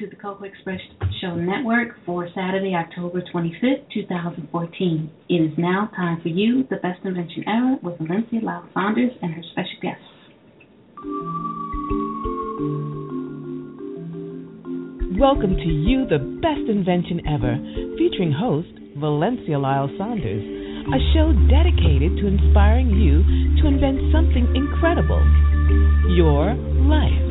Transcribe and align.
To 0.00 0.06
the 0.10 0.16
Cocoa 0.16 0.44
Express 0.44 0.80
Show 1.22 1.36
Network 1.36 1.96
for 2.04 2.28
Saturday, 2.34 2.74
October 2.74 3.22
25th, 3.32 3.88
2014. 3.94 5.10
It 5.30 5.34
is 5.34 5.52
now 5.56 5.88
time 5.96 6.20
for 6.20 6.28
you, 6.28 6.64
the 6.68 6.76
best 6.76 7.00
invention 7.02 7.44
ever, 7.48 7.78
with 7.82 7.96
Valencia 7.98 8.40
Lyles 8.42 8.68
Saunders 8.74 9.12
and 9.22 9.32
her 9.32 9.42
special 9.52 9.78
guests. 9.80 10.04
Welcome 15.18 15.56
to 15.56 15.68
You, 15.68 16.04
the 16.04 16.20
Best 16.42 16.68
Invention 16.68 17.24
Ever, 17.26 17.56
featuring 17.96 18.32
host 18.32 18.68
Valencia 19.00 19.58
Lyles 19.58 19.92
Saunders, 19.96 20.44
a 20.92 21.00
show 21.16 21.32
dedicated 21.48 22.18
to 22.20 22.26
inspiring 22.26 22.90
you 22.90 23.24
to 23.62 23.66
invent 23.66 24.12
something 24.12 24.44
incredible 24.54 25.24
your 26.12 26.52
life. 26.84 27.25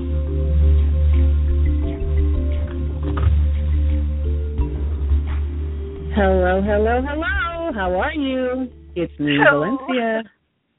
Hello, 6.15 6.61
hello, 6.61 7.01
hello. 7.05 7.73
How 7.73 7.93
are 7.99 8.13
you? 8.13 8.71
It's 8.95 9.11
me, 9.19 9.37
Hello. 9.37 9.75
Valencia. 9.85 10.23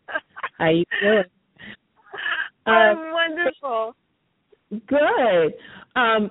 How 0.58 0.64
are 0.64 0.72
you 0.72 0.84
doing? 1.02 1.24
I'm 2.64 2.96
Uh, 2.96 3.12
wonderful. 3.12 3.96
Good. 4.88 5.52
Um, 5.94 6.30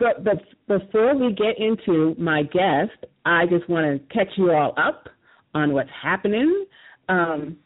but 0.00 0.24
but 0.24 0.42
before 0.66 1.14
we 1.14 1.32
get 1.34 1.56
into 1.60 2.16
my 2.18 2.42
guest, 2.42 3.06
I 3.24 3.46
just 3.46 3.68
want 3.68 3.86
to 3.86 4.12
catch 4.12 4.36
you 4.36 4.50
all 4.50 4.74
up 4.76 5.08
on 5.54 5.72
what's 5.72 5.90
happening. 6.02 6.66
Um, 7.08 7.56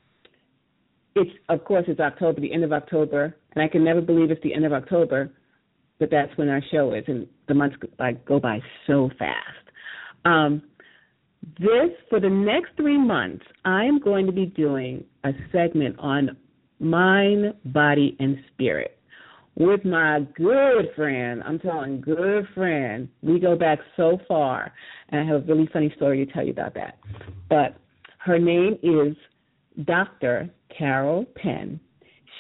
it's 1.15 1.31
of 1.49 1.65
course 1.65 1.87
it's 1.89 2.01
October, 2.01 2.43
the 2.43 2.53
end 2.53 2.65
of 2.65 2.73
October, 2.75 3.35
and 3.55 3.65
I 3.65 3.69
can 3.69 3.83
never 3.83 4.03
believe 4.03 4.31
it's 4.31 4.43
the 4.43 4.53
end 4.53 4.67
of 4.67 4.75
October, 4.75 5.31
but 5.99 6.11
that's 6.11 6.37
when 6.37 6.51
our 6.51 6.61
show 6.71 6.93
is, 6.93 7.05
and 7.09 7.27
the 7.49 7.55
months 7.55 7.77
like 7.99 8.27
go 8.27 8.39
by 8.39 8.61
so 8.87 9.09
fast. 9.19 9.66
Um, 10.27 10.63
this 11.61 11.91
for 12.11 12.19
the 12.19 12.29
next 12.29 12.71
three 12.77 12.99
months, 12.99 13.45
I 13.65 13.85
am 13.85 14.01
going 14.01 14.27
to 14.27 14.33
be 14.33 14.47
doing 14.47 15.05
a 15.25 15.31
segment 15.53 15.97
on 15.99 16.37
mind, 16.81 17.55
body, 17.67 18.17
and 18.19 18.37
spirit 18.53 18.99
with 19.55 19.85
my 19.85 20.27
good 20.37 20.91
friend. 20.97 21.43
I'm 21.47 21.61
telling 21.61 22.01
good 22.01 22.47
friend. 22.55 23.09
We 23.23 23.39
go 23.39 23.57
back 23.57 23.79
so 23.97 24.19
far, 24.27 24.73
and 25.11 25.21
I 25.21 25.33
have 25.33 25.45
a 25.45 25.47
really 25.47 25.69
funny 25.73 25.93
story 25.97 26.27
to 26.27 26.33
tell 26.33 26.45
you 26.45 26.51
about 26.51 26.75
that. 26.75 26.99
But 27.49 27.77
her 28.19 28.39
name 28.39 28.79
is 28.83 29.17
Dr. 29.87 30.51
Carol 30.77 31.25
Penn. 31.37 31.79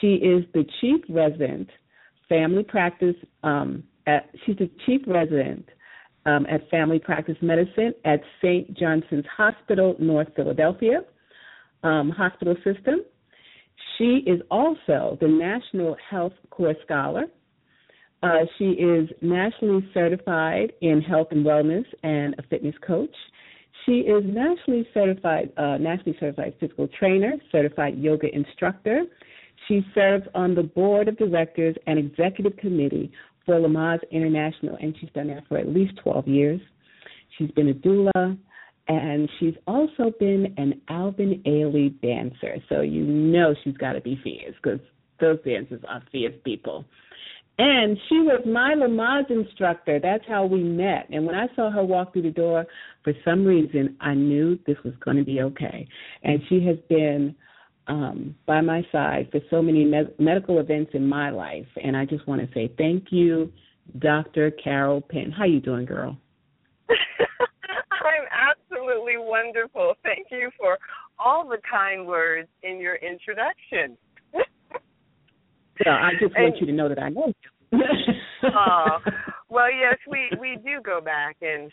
She 0.01 0.15
is 0.15 0.45
the 0.53 0.65
chief 0.81 1.01
resident 1.09 1.69
family 2.29 2.65
practice. 2.65 3.15
Um, 3.45 3.85
at, 4.09 4.29
she's 4.45 4.57
the 4.57 4.71
chief 4.85 5.03
resident 5.07 5.69
um, 6.27 6.45
at 6.51 6.69
Family 6.71 6.99
Practice 6.99 7.37
Medicine 7.41 7.95
at 8.05 8.21
St. 8.43 8.77
Joseph's 8.77 9.27
Hospital, 9.35 9.97
North 9.99 10.29
Philadelphia 10.37 11.01
um, 11.83 12.11
Hospital 12.11 12.57
System. 12.57 13.01
She 13.97 14.23
is 14.27 14.41
also 14.51 15.17
the 15.21 15.29
National 15.29 15.97
Health 16.11 16.33
Corps 16.51 16.77
Scholar. 16.85 17.25
Uh, 18.23 18.41
she 18.59 18.71
is 18.71 19.09
nationally 19.23 19.89
certified 19.95 20.73
in 20.81 21.01
health 21.01 21.29
and 21.31 21.47
wellness 21.47 21.85
and 22.03 22.35
a 22.39 22.43
fitness 22.43 22.75
coach. 22.87 23.15
She 23.85 24.01
is 24.01 24.25
nationally 24.27 24.89
certified, 24.93 25.53
uh, 25.57 25.77
nationally 25.79 26.17
certified 26.19 26.55
physical 26.59 26.89
trainer, 26.99 27.35
certified 27.53 27.97
yoga 27.99 28.35
instructor. 28.35 29.03
She 29.69 29.87
serves 29.95 30.25
on 30.35 30.55
the 30.55 30.63
board 30.63 31.09
of 31.09 31.17
directors 31.19 31.77
and 31.87 31.99
executive 31.99 32.57
committee 32.57 33.13
for 33.47 33.55
Lamaze 33.55 34.01
International, 34.11 34.77
and 34.81 34.95
she's 35.01 35.11
done 35.15 35.29
that 35.29 35.47
for 35.49 35.57
at 35.57 35.69
least 35.69 35.95
12 36.03 36.29
years. 36.29 36.61
She's 37.39 37.51
been 37.53 37.69
a 37.69 37.75
doula, 37.75 38.37
and 38.89 39.29
she's 39.39 39.55
also 39.67 40.13
been 40.19 40.53
an 40.59 40.81
Alvin 40.89 41.43
Ailey 41.47 41.99
dancer. 42.03 42.57
So 42.69 42.83
you 42.83 43.05
know 43.05 43.55
she's 43.65 43.77
got 43.77 43.93
to 43.93 44.01
be 44.01 44.21
fierce 44.23 44.55
because 44.63 44.81
those 45.21 45.39
dancers 45.45 45.81
are 45.89 46.03
fierce 46.13 46.35
people. 46.45 46.85
And 47.59 47.97
she 48.09 48.17
was 48.17 48.43
my 48.45 48.75
Lamaze 48.75 49.31
instructor. 49.31 49.99
That's 49.99 50.25
how 50.29 50.45
we 50.45 50.63
met. 50.63 51.07
And 51.11 51.25
when 51.25 51.35
I 51.35 51.47
saw 51.57 51.71
her 51.71 51.83
walk 51.83 52.13
through 52.13 52.23
the 52.23 52.31
door, 52.31 52.67
for 53.03 53.15
some 53.25 53.47
reason, 53.47 53.97
I 54.01 54.13
knew 54.13 54.59
this 54.67 54.77
was 54.85 54.93
going 55.03 55.17
to 55.17 55.25
be 55.25 55.41
okay. 55.41 55.89
And 56.23 56.41
she 56.49 56.63
has 56.67 56.77
been 56.91 57.35
um, 57.89 58.35
by 58.47 58.61
my 58.61 58.83
side 58.91 59.29
for 59.31 59.41
so 59.51 59.63
many 59.63 59.85
med- 59.85 60.15
medical 60.19 60.59
events 60.59 60.93
in 60.95 61.07
my 61.07 61.31
life. 61.31 61.67
And 61.83 61.97
I 61.97 62.05
just 62.05 62.27
want 62.27 62.41
to 62.41 62.49
say 62.55 62.73
thank 62.77 63.07
you, 63.11 63.53
Dr. 63.99 64.51
Carol 64.51 65.01
Penn. 65.01 65.31
How 65.31 65.45
you 65.45 65.61
doing, 65.61 65.85
girl? 65.87 66.17
I'm 66.89 68.27
absolutely 68.33 69.17
wonderful. 69.17 69.95
Thank 70.03 70.29
you 70.31 70.51
for 70.59 70.79
all 71.19 71.49
the 71.49 71.59
kind 71.69 72.07
words 72.07 72.49
in 72.63 72.79
your 72.81 72.97
introduction. 72.97 73.97
So 75.85 75.91
I 75.91 76.13
just 76.19 76.35
want 76.35 76.55
And- 76.55 76.61
you 76.61 76.67
to 76.69 76.73
know 76.73 76.89
that 76.89 76.99
I 76.99 77.11
know 77.11 77.27
you. 77.71 77.79
oh, 78.45 78.99
well, 79.51 79.71
yes, 79.71 79.99
we 80.11 80.31
we 80.41 80.57
do 80.65 80.81
go 80.83 81.03
back, 81.03 81.37
and 81.43 81.71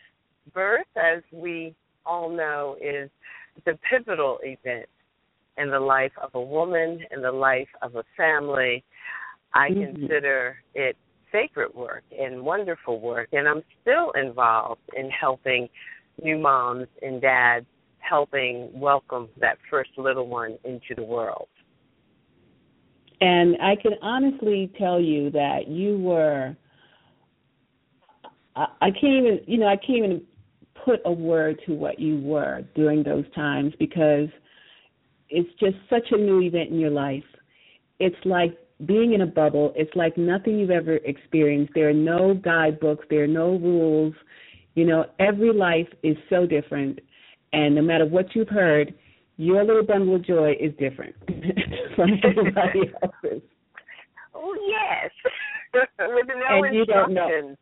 birth, 0.54 0.88
as 0.98 1.24
we 1.32 1.74
all 2.06 2.30
know, 2.30 2.76
is 2.82 3.10
the 3.66 3.80
pivotal 3.90 4.40
event 4.44 4.88
in 5.58 5.70
the 5.70 5.80
life 5.80 6.12
of 6.22 6.32
a 6.34 6.42
woman, 6.42 7.00
in 7.12 7.22
the 7.22 7.32
life 7.32 7.70
of 7.82 7.96
a 7.96 8.04
family. 8.18 8.84
I 9.54 9.70
Mhm. 9.70 9.96
consider 9.96 10.58
it 10.74 10.98
sacred 11.32 11.74
work 11.74 12.04
and 12.18 12.44
wonderful 12.44 13.00
work, 13.00 13.30
and 13.34 13.48
I'm 13.48 13.64
still 13.82 14.12
involved 14.12 14.82
in 14.96 15.10
helping 15.10 15.70
new 16.22 16.38
moms 16.38 16.88
and 17.02 17.22
dads, 17.22 17.66
helping 18.00 18.70
welcome 18.80 19.30
that 19.38 19.58
first 19.70 19.98
little 19.98 20.28
one 20.28 20.58
into 20.64 20.96
the 20.96 21.04
world. 21.04 21.48
And 23.22 23.58
I 23.62 23.76
can 23.76 23.94
honestly 24.02 24.72
tell 24.78 25.00
you 25.00 25.30
that 25.32 25.68
you 25.68 25.98
were. 25.98 26.56
I, 28.56 28.68
I 28.82 28.92
can't 28.92 29.26
even, 29.26 29.40
you 29.48 29.58
know, 29.58 29.68
I 29.68 29.78
can't 29.78 29.98
even 30.00 30.22
put 30.84 31.02
a 31.06 31.12
word 31.12 31.62
to 31.66 31.74
what 31.74 32.00
you 32.00 32.20
were 32.20 32.64
during 32.76 33.04
those 33.04 33.26
times 33.34 33.74
because 33.80 34.28
it's 35.34 35.50
just 35.60 35.76
such 35.90 36.12
a 36.12 36.18
new 36.18 36.42
event 36.42 36.70
in 36.70 36.80
your 36.80 36.92
life. 36.92 37.24
It's 38.00 38.16
like 38.24 38.56
being 38.86 39.14
in 39.14 39.22
a 39.22 39.26
bubble. 39.26 39.74
It's 39.76 39.94
like 39.96 40.16
nothing 40.16 40.60
you've 40.60 40.70
ever 40.70 40.98
experienced. 40.98 41.74
There 41.74 41.90
are 41.90 41.94
no 41.94 42.36
guidebooks. 42.36 43.06
There 43.10 43.24
are 43.24 43.28
no 43.28 43.58
rules. 43.58 44.14
You 44.76 44.86
know, 44.86 45.06
every 45.20 45.52
life 45.52 45.88
is 46.04 46.16
so 46.30 46.46
different, 46.46 47.00
and 47.52 47.76
no 47.76 47.82
matter 47.82 48.06
what 48.06 48.36
you've 48.36 48.50
heard, 48.50 48.94
your 49.38 49.64
little 49.64 49.86
bundle 49.86 50.16
of 50.16 50.26
joy 50.26 50.54
is 50.60 50.72
different 50.80 51.16
from 51.96 52.12
everybody 52.24 52.92
else's. 53.04 53.42
Oh 54.36 54.56
yes, 54.68 55.12
with 56.00 56.28
no 56.28 56.64
And 56.64 56.76
you 56.76 56.86
don't 56.86 57.14
know. 57.14 57.56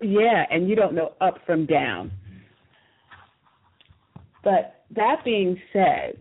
Yeah, 0.00 0.44
and 0.50 0.68
you 0.68 0.74
don't 0.74 0.94
know 0.94 1.12
up 1.20 1.38
from 1.46 1.66
down. 1.66 2.10
But 4.42 4.84
that 4.94 5.24
being 5.24 5.58
said, 5.72 6.18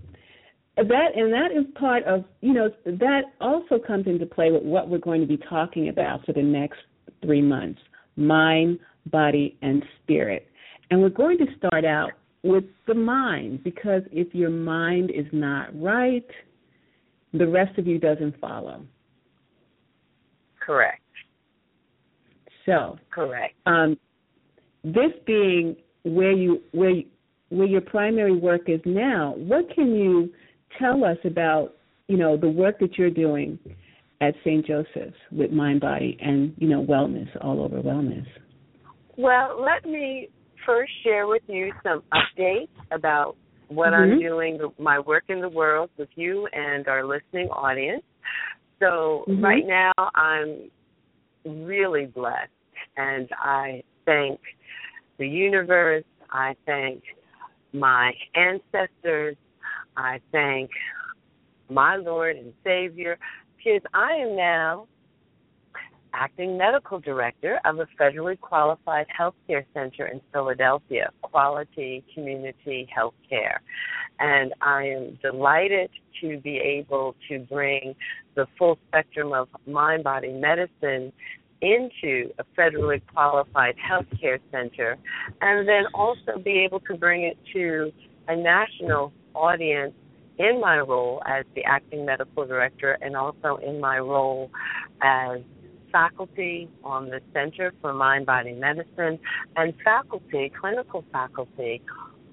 that 0.78 1.16
and 1.16 1.32
that 1.32 1.52
is 1.52 1.66
part 1.80 2.04
of 2.06 2.26
you 2.42 2.54
know 2.54 2.70
that 2.86 3.22
also 3.40 3.78
comes 3.78 4.08
into 4.08 4.26
play 4.26 4.52
with 4.52 4.64
what 4.64 4.90
we're 4.90 4.98
going 4.98 5.22
to 5.22 5.28
be 5.28 5.38
talking 5.38 5.90
about 5.90 6.26
for 6.26 6.34
the 6.34 6.42
next 6.42 6.80
three 7.22 7.42
months: 7.42 7.80
mind, 8.16 8.80
body, 9.08 9.58
and 9.62 9.84
spirit. 10.02 10.48
And 10.90 11.02
we're 11.02 11.10
going 11.10 11.38
to 11.40 11.46
start 11.58 11.86
out 11.86 12.12
with 12.44 12.66
the 12.88 12.94
mind 12.94 13.64
because 13.64 14.02
if 14.12 14.34
your 14.34 14.50
mind 14.50 15.12
is 15.12 15.26
not 15.32 15.70
right, 15.80 16.26
the 17.34 17.48
rest 17.48 17.78
of 17.78 17.88
you 17.88 18.00
doesn't 18.00 18.40
follow. 18.40 18.86
Correct. 20.60 21.02
So, 22.66 22.98
Correct. 23.12 23.54
um, 23.66 23.98
this 24.84 25.12
being 25.26 25.76
where 26.04 26.32
you 26.32 26.62
where 26.72 26.90
you, 26.90 27.06
where 27.50 27.68
your 27.68 27.82
primary 27.82 28.36
work 28.36 28.68
is 28.68 28.82
now, 28.86 29.36
what 29.38 29.74
can 29.74 29.94
you 29.94 30.32
tell 30.80 31.04
us 31.04 31.18
about, 31.26 31.76
you 32.08 32.18
know, 32.18 32.38
the 32.38 32.50
work 32.50 32.80
that 32.80 32.98
you're 32.98 33.10
doing 33.10 33.60
at 34.22 34.34
St. 34.44 34.66
Joseph's 34.66 35.18
with 35.32 35.52
mind, 35.52 35.82
body, 35.82 36.18
and 36.22 36.54
you 36.58 36.68
know, 36.68 36.84
wellness, 36.84 37.28
all 37.42 37.62
over 37.62 37.82
wellness? 37.82 38.26
Well, 39.18 39.62
let 39.62 39.90
me 39.90 40.30
first 40.66 40.92
share 41.04 41.28
with 41.28 41.44
you 41.48 41.72
some 41.84 42.04
updates 42.14 42.70
about 42.92 43.36
what 43.68 43.92
mm-hmm. 43.92 44.14
I'm 44.14 44.20
doing, 44.20 44.60
my 44.80 45.00
work 45.00 45.26
in 45.30 45.42
the 45.42 45.50
world 45.50 45.90
with 45.98 46.10
you 46.16 46.48
and 46.54 46.88
our 46.88 47.06
listening 47.06 47.48
audience. 47.50 48.04
So, 48.80 49.26
mm-hmm. 49.28 49.44
right 49.44 49.64
now, 49.66 49.92
I'm 50.16 50.70
really 51.46 52.06
blessed, 52.06 52.50
and 52.98 53.30
I 53.38 53.84
thank 54.06 54.40
the 55.18 55.28
universe, 55.28 56.04
I 56.32 56.56
thank 56.66 57.04
my 57.72 58.12
ancestors, 58.36 59.36
I 59.98 60.20
thank 60.32 60.72
my 61.70 61.96
Lord 61.96 62.36
and 62.36 62.54
Savior, 62.64 63.18
because 63.58 63.82
I 63.94 64.12
am 64.14 64.36
now 64.36 64.88
acting 66.14 66.58
medical 66.58 67.00
director 67.00 67.60
of 67.66 67.80
a 67.80 67.88
federally 68.00 68.40
qualified 68.40 69.08
healthcare 69.20 69.66
center 69.74 70.06
in 70.06 70.22
Philadelphia, 70.32 71.10
Quality 71.22 72.04
Community 72.14 72.88
Healthcare. 72.96 73.58
And 74.20 74.54
I 74.62 74.84
am 74.84 75.18
delighted 75.22 75.90
to 76.22 76.40
be 76.40 76.58
able 76.58 77.16
to 77.30 77.40
bring 77.40 77.96
the 78.36 78.46
full 78.58 78.78
spectrum 78.88 79.34
of 79.34 79.48
mind 79.66 80.04
body 80.04 80.32
medicine 80.32 81.12
into 81.62 82.32
a 82.38 82.44
federally 82.58 83.02
qualified 83.14 83.76
healthcare 83.78 84.40
center 84.52 84.98
and 85.42 85.68
then 85.68 85.86
also 85.94 86.38
be 86.44 86.60
able 86.60 86.82
to 86.82 86.94
bring 86.96 87.24
it 87.24 87.38
to 87.54 87.92
a 88.28 88.36
national 88.36 89.14
audience 89.36 89.94
in 90.38 90.60
my 90.60 90.80
role 90.80 91.22
as 91.26 91.46
the 91.56 91.64
acting 91.64 92.06
medical 92.06 92.46
director 92.46 92.98
and 93.02 93.16
also 93.16 93.58
in 93.58 93.80
my 93.80 94.00
role 94.00 94.50
as 95.02 95.42
faculty 95.92 96.68
on 96.84 97.10
the 97.10 97.22
Center 97.34 97.72
for 97.82 97.94
Mind 97.94 98.26
Body 98.26 98.54
Medicine 98.54 99.20
and 99.56 99.74
faculty, 99.84 100.52
clinical 100.60 101.06
faculty 101.12 101.82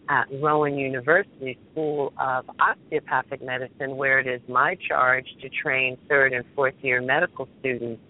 at 0.09 0.27
Rowan 0.43 0.77
University 0.77 1.57
School 1.71 2.13
of 2.19 2.45
Osteopathic 2.59 3.43
Medicine, 3.43 3.97
where 3.97 4.19
it 4.19 4.27
is 4.27 4.41
my 4.49 4.77
charge 4.89 5.27
to 5.43 5.49
train 5.49 5.97
third 6.09 6.33
and 6.33 6.45
fourth 6.57 6.75
year 6.81 7.01
medical 7.01 7.49
students 7.61 8.03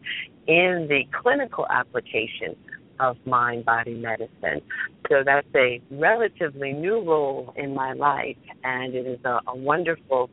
in 0.47 0.87
the 0.89 1.03
clinical 1.21 1.67
application 1.69 2.57
of 3.01 3.17
mind 3.27 3.65
body 3.65 3.95
medicine. 3.95 4.61
So 5.09 5.23
that's 5.25 5.47
a 5.57 5.81
relatively 5.91 6.73
new 6.73 7.01
role 7.03 7.53
in 7.57 7.75
my 7.75 7.95
life, 7.95 8.37
and 8.63 8.95
it 8.95 9.07
is 9.07 9.19
a, 9.25 9.41
a 9.49 9.57
wonderful 9.57 10.31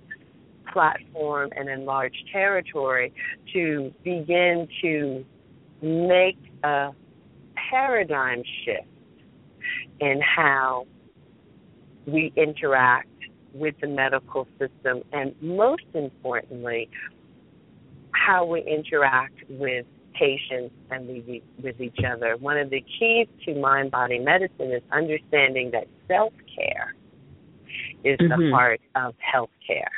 platform 0.72 1.50
and 1.56 1.70
enlarged 1.70 2.24
territory 2.32 3.14
to 3.54 3.94
begin 4.04 4.68
to 4.82 5.26
make 5.82 6.38
a 6.64 6.90
paradigm 7.70 8.44
shift 8.64 8.88
in 10.00 10.22
how 10.22 10.86
we 12.06 12.32
interact 12.36 13.08
with 13.54 13.76
the 13.82 13.88
medical 13.88 14.48
system, 14.60 15.02
and 15.14 15.34
most 15.42 15.84
importantly, 15.94 16.90
how 18.12 18.46
we 18.46 18.62
interact 18.62 19.40
with 19.50 19.86
patients 20.18 20.74
and 20.90 21.08
with 21.62 21.82
each 21.82 22.00
other. 22.10 22.38
One 22.38 22.58
of 22.58 22.70
the 22.70 22.82
keys 22.82 23.28
to 23.46 23.56
mind 23.56 23.92
body 23.92 24.20
medicine 24.20 24.72
is 24.72 24.82
understanding 24.92 25.72
that 25.72 25.88
self 26.08 26.34
care 26.56 26.96
is 28.04 28.18
mm-hmm. 28.20 28.42
the 28.42 28.52
heart 28.52 28.82
of 28.96 29.16
health 29.20 29.50
care. 29.66 29.92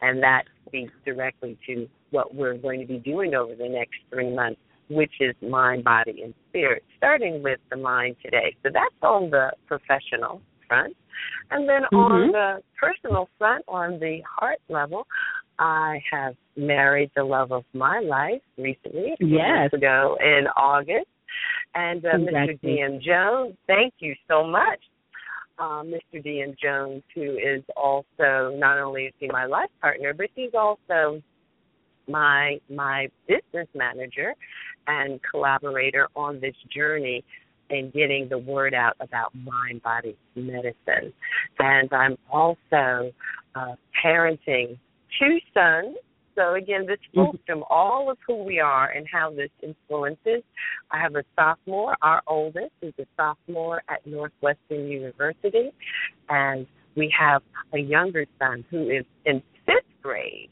And 0.00 0.22
that 0.22 0.44
speaks 0.66 0.92
directly 1.04 1.58
to 1.66 1.88
what 2.10 2.34
we're 2.34 2.56
going 2.56 2.80
to 2.80 2.86
be 2.86 2.98
doing 2.98 3.34
over 3.34 3.54
the 3.54 3.68
next 3.68 3.96
three 4.10 4.34
months, 4.34 4.60
which 4.88 5.12
is 5.20 5.34
mind, 5.42 5.84
body, 5.84 6.22
and 6.22 6.34
spirit, 6.48 6.84
starting 6.96 7.42
with 7.42 7.60
the 7.70 7.76
mind 7.76 8.16
today. 8.22 8.56
So 8.62 8.70
that's 8.72 8.94
on 9.02 9.30
the 9.30 9.50
professional 9.66 10.40
front. 10.66 10.96
And 11.50 11.68
then 11.68 11.82
mm-hmm. 11.82 11.96
on 11.96 12.32
the 12.32 12.62
personal 12.80 13.28
front, 13.38 13.64
on 13.68 13.98
the 14.00 14.20
heart 14.38 14.58
level, 14.68 15.06
I 15.60 16.02
have 16.10 16.34
married 16.56 17.10
the 17.14 17.22
love 17.22 17.52
of 17.52 17.64
my 17.74 18.00
life 18.00 18.40
recently, 18.56 19.14
yes. 19.20 19.70
ago 19.74 20.16
in 20.18 20.46
August. 20.56 21.06
And 21.74 22.04
uh, 22.04 22.14
Mr. 22.14 22.60
D.M. 22.60 22.98
Jones, 23.04 23.54
thank 23.66 23.94
you 24.00 24.14
so 24.26 24.42
much. 24.44 24.80
Uh, 25.58 25.82
Mr. 25.82 26.24
D.M. 26.24 26.54
Jones, 26.60 27.02
who 27.14 27.36
is 27.36 27.62
also 27.76 28.56
not 28.56 28.78
only 28.78 29.02
is 29.04 29.12
he 29.20 29.28
my 29.28 29.44
life 29.44 29.68
partner, 29.82 30.14
but 30.14 30.26
he's 30.34 30.52
also 30.58 31.22
my 32.08 32.58
my 32.70 33.08
business 33.28 33.68
manager 33.74 34.34
and 34.86 35.20
collaborator 35.30 36.08
on 36.16 36.40
this 36.40 36.54
journey 36.74 37.22
in 37.68 37.90
getting 37.94 38.28
the 38.28 38.38
word 38.38 38.74
out 38.74 38.96
about 39.00 39.32
mind 39.34 39.82
body 39.82 40.16
medicine. 40.34 41.12
And 41.58 41.92
I'm 41.92 42.16
also 42.32 43.12
uh, 43.54 43.74
parenting 44.02 44.78
two 45.18 45.38
sons. 45.54 45.96
So 46.36 46.54
again, 46.54 46.86
this 46.86 46.98
mm-hmm. 47.14 47.36
from 47.46 47.64
all 47.68 48.10
of 48.10 48.18
who 48.26 48.44
we 48.44 48.60
are 48.60 48.90
and 48.90 49.06
how 49.12 49.30
this 49.30 49.50
influences. 49.62 50.42
I 50.90 51.00
have 51.00 51.14
a 51.16 51.24
sophomore. 51.36 51.96
Our 52.02 52.22
oldest 52.26 52.72
is 52.82 52.94
a 52.98 53.06
sophomore 53.16 53.82
at 53.88 54.06
Northwestern 54.06 54.88
University, 54.88 55.70
and 56.28 56.66
we 56.96 57.12
have 57.18 57.42
a 57.74 57.78
younger 57.78 58.26
son 58.38 58.64
who 58.70 58.88
is 58.88 59.04
in 59.26 59.42
fifth 59.66 60.02
grade. 60.02 60.50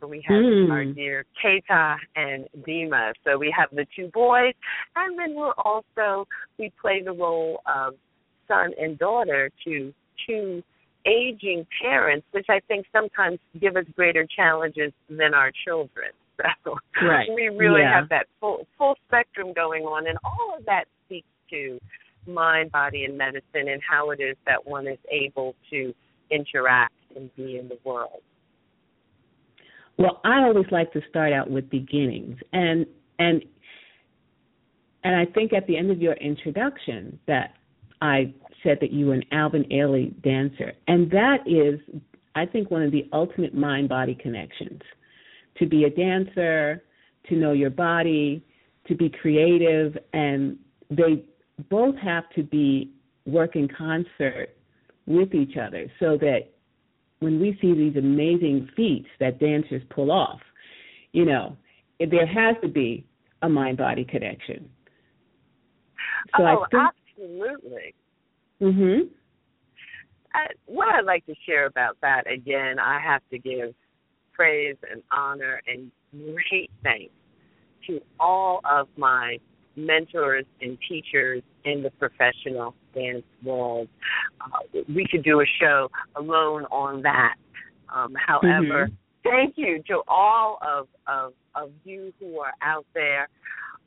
So 0.00 0.06
we 0.06 0.22
have 0.26 0.36
mm. 0.36 0.70
our 0.70 0.84
dear 0.84 1.24
Keita 1.42 1.96
and 2.16 2.46
Dima. 2.66 3.12
So 3.24 3.38
we 3.38 3.54
have 3.56 3.70
the 3.72 3.86
two 3.96 4.10
boys, 4.12 4.54
and 4.94 5.18
then 5.18 5.34
we're 5.34 5.52
also 5.52 6.28
we 6.58 6.70
play 6.80 7.02
the 7.02 7.12
role 7.12 7.62
of 7.66 7.94
son 8.48 8.72
and 8.78 8.98
daughter 8.98 9.50
to 9.64 9.94
two 10.26 10.62
aging 11.06 11.66
parents, 11.80 12.26
which 12.32 12.46
I 12.48 12.60
think 12.68 12.86
sometimes 12.92 13.38
give 13.60 13.76
us 13.76 13.84
greater 13.94 14.26
challenges 14.26 14.92
than 15.08 15.34
our 15.34 15.52
children. 15.64 16.10
So 16.64 16.76
right. 17.02 17.26
we 17.34 17.48
really 17.48 17.80
yeah. 17.80 18.00
have 18.00 18.10
that 18.10 18.26
full 18.40 18.66
full 18.76 18.94
spectrum 19.08 19.54
going 19.54 19.84
on, 19.84 20.06
and 20.06 20.18
all 20.22 20.54
of 20.58 20.66
that 20.66 20.84
speaks 21.06 21.26
to 21.50 21.78
mind, 22.26 22.72
body, 22.72 23.04
and 23.04 23.16
medicine, 23.16 23.68
and 23.68 23.80
how 23.88 24.10
it 24.10 24.20
is 24.20 24.36
that 24.46 24.66
one 24.66 24.86
is 24.86 24.98
able 25.10 25.54
to 25.70 25.94
interact 26.30 26.92
and 27.14 27.34
be 27.36 27.56
in 27.56 27.68
the 27.68 27.78
world. 27.84 28.20
Well, 29.98 30.20
I 30.24 30.42
always 30.42 30.66
like 30.70 30.92
to 30.92 31.00
start 31.08 31.32
out 31.32 31.50
with 31.50 31.70
beginnings, 31.70 32.36
and 32.52 32.84
and 33.18 33.42
and 35.04 35.16
I 35.16 35.24
think 35.24 35.52
at 35.52 35.66
the 35.66 35.76
end 35.76 35.90
of 35.90 36.02
your 36.02 36.14
introduction 36.14 37.18
that 37.26 37.54
I 38.00 38.34
said 38.62 38.78
that 38.80 38.92
you 38.92 39.06
were 39.06 39.14
an 39.14 39.24
Alvin 39.32 39.64
Ailey 39.64 40.20
dancer, 40.22 40.72
and 40.88 41.10
that 41.10 41.38
is, 41.46 41.80
I 42.34 42.46
think, 42.46 42.70
one 42.70 42.82
of 42.82 42.92
the 42.92 43.08
ultimate 43.12 43.54
mind-body 43.54 44.16
connections. 44.16 44.82
To 45.58 45.66
be 45.66 45.84
a 45.84 45.90
dancer, 45.90 46.82
to 47.28 47.34
know 47.34 47.52
your 47.52 47.70
body, 47.70 48.44
to 48.88 48.94
be 48.94 49.08
creative, 49.08 49.96
and 50.12 50.58
they 50.90 51.24
both 51.70 51.96
have 51.96 52.28
to 52.36 52.42
be 52.42 52.92
work 53.24 53.56
in 53.56 53.68
concert 53.68 54.56
with 55.06 55.34
each 55.34 55.56
other 55.56 55.90
so 55.98 56.16
that 56.18 56.50
when 57.20 57.40
we 57.40 57.58
see 57.60 57.72
these 57.72 57.96
amazing 57.96 58.68
feats 58.76 59.08
that 59.20 59.40
dancers 59.40 59.82
pull 59.90 60.10
off, 60.10 60.40
you 61.12 61.24
know, 61.24 61.56
there 61.98 62.26
has 62.26 62.56
to 62.62 62.68
be 62.68 63.06
a 63.42 63.48
mind 63.48 63.78
body 63.78 64.04
connection. 64.04 64.68
So 66.36 66.42
oh, 66.42 66.46
I 66.46 66.56
think, 66.70 66.92
absolutely. 67.18 67.94
Mhm. 68.60 69.10
I, 70.34 70.46
what 70.66 70.88
I'd 70.94 71.04
like 71.04 71.24
to 71.26 71.34
share 71.46 71.66
about 71.66 71.96
that 72.02 72.30
again, 72.30 72.78
I 72.78 73.00
have 73.00 73.22
to 73.30 73.38
give 73.38 73.74
praise 74.32 74.76
and 74.90 75.02
honor 75.10 75.62
and 75.66 75.90
great 76.12 76.70
thanks 76.82 77.14
to 77.86 78.00
all 78.20 78.60
of 78.64 78.88
my 78.96 79.38
mentors 79.76 80.44
and 80.60 80.78
teachers 80.88 81.42
in 81.64 81.82
the 81.82 81.90
professional 81.90 82.74
dance 82.94 83.24
world. 83.42 83.88
Uh, 84.40 84.80
we 84.94 85.06
could 85.10 85.22
do 85.22 85.40
a 85.40 85.46
show 85.60 85.90
alone 86.16 86.64
on 86.66 87.02
that. 87.02 87.34
Um, 87.94 88.14
however, 88.26 88.88
mm-hmm. 88.88 88.94
thank 89.22 89.54
you 89.56 89.82
to 89.88 90.02
all 90.08 90.58
of, 90.62 90.88
of, 91.06 91.32
of 91.54 91.70
you 91.84 92.12
who 92.18 92.38
are 92.40 92.52
out 92.62 92.86
there. 92.94 93.28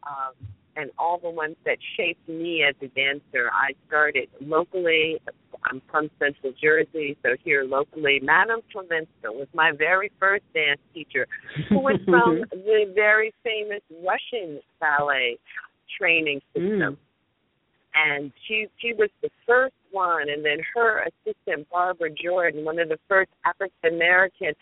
Um, 0.07 0.33
and 0.75 0.91
all 0.97 1.19
the 1.21 1.29
ones 1.29 1.55
that 1.65 1.77
shaped 1.97 2.27
me 2.27 2.63
as 2.67 2.75
a 2.81 2.88
dancer. 2.88 3.49
I 3.51 3.73
started 3.88 4.29
locally. 4.41 5.19
I'm 5.65 5.81
from 5.91 6.09
Central 6.19 6.53
Jersey, 6.61 7.17
so 7.21 7.29
here 7.43 7.63
locally, 7.63 8.19
Madame 8.23 8.61
Slavinska 8.73 9.25
was 9.25 9.47
my 9.53 9.71
very 9.77 10.11
first 10.19 10.43
dance 10.53 10.79
teacher, 10.93 11.27
who 11.67 11.79
was 11.79 11.99
from 12.05 12.43
the 12.51 12.91
very 12.95 13.33
famous 13.43 13.81
Russian 13.91 14.61
ballet 14.79 15.38
training 15.97 16.39
system. 16.53 16.79
Mm. 16.79 16.97
and 17.95 18.31
she 18.47 18.67
she 18.77 18.93
was 18.93 19.09
the 19.21 19.29
first 19.45 19.73
one, 19.91 20.29
and 20.29 20.45
then 20.45 20.59
her 20.73 21.03
assistant 21.03 21.69
Barbara 21.69 22.09
Jordan, 22.11 22.63
one 22.63 22.79
of 22.79 22.89
the 22.89 22.99
first 23.07 23.31
African 23.45 23.95
American 23.95 24.53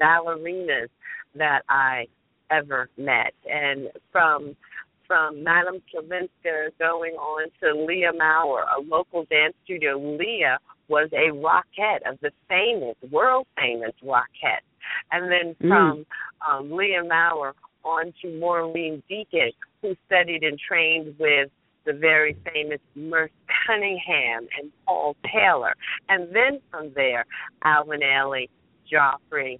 ballerinas 0.00 0.88
that 1.34 1.62
I 1.68 2.06
ever 2.50 2.88
met, 2.98 3.32
and 3.50 3.88
from 4.10 4.54
from 5.12 5.44
Madame 5.44 5.82
Slavinska 5.92 6.70
going 6.78 7.12
on 7.16 7.50
to 7.60 7.84
Leah 7.84 8.12
Maurer, 8.16 8.64
a 8.78 8.80
local 8.80 9.26
dance 9.30 9.52
studio. 9.62 9.98
Leah 9.98 10.58
was 10.88 11.10
a 11.12 11.30
rockette 11.34 12.10
of 12.10 12.18
the 12.22 12.30
famous, 12.48 12.96
world 13.10 13.46
famous 13.58 13.92
rockette. 14.02 14.64
And 15.10 15.30
then 15.30 15.54
mm. 15.62 15.68
from 15.68 16.06
mm. 16.06 16.60
um, 16.60 16.72
Leah 16.72 17.04
Maurer 17.04 17.52
on 17.84 18.14
to 18.22 18.40
Maureen 18.40 19.02
Deacon, 19.06 19.52
who 19.82 19.94
studied 20.06 20.44
and 20.44 20.58
trained 20.58 21.14
with 21.18 21.50
the 21.84 21.92
very 21.92 22.34
famous 22.50 22.80
Merce 22.94 23.30
Cunningham 23.66 24.48
and 24.58 24.72
Paul 24.86 25.14
Taylor. 25.30 25.74
And 26.08 26.34
then 26.34 26.58
from 26.70 26.90
there, 26.94 27.26
Alvin 27.64 28.00
Ailey, 28.00 28.48
Joffrey, 28.90 29.58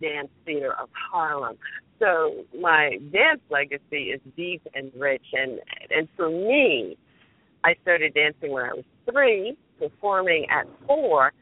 Dance 0.00 0.30
Theater 0.46 0.72
of 0.80 0.88
Harlem. 0.92 1.58
So 1.98 2.44
my 2.60 2.98
dance 3.12 3.40
legacy 3.50 4.10
is 4.10 4.20
deep 4.36 4.62
and 4.74 4.90
rich 4.96 5.24
and 5.32 5.60
and 5.90 6.08
for 6.16 6.28
me, 6.28 6.96
I 7.64 7.74
started 7.82 8.14
dancing 8.14 8.52
when 8.52 8.64
I 8.64 8.74
was 8.74 8.84
three, 9.10 9.56
performing 9.78 10.46
at 10.50 10.66
four, 10.86 11.32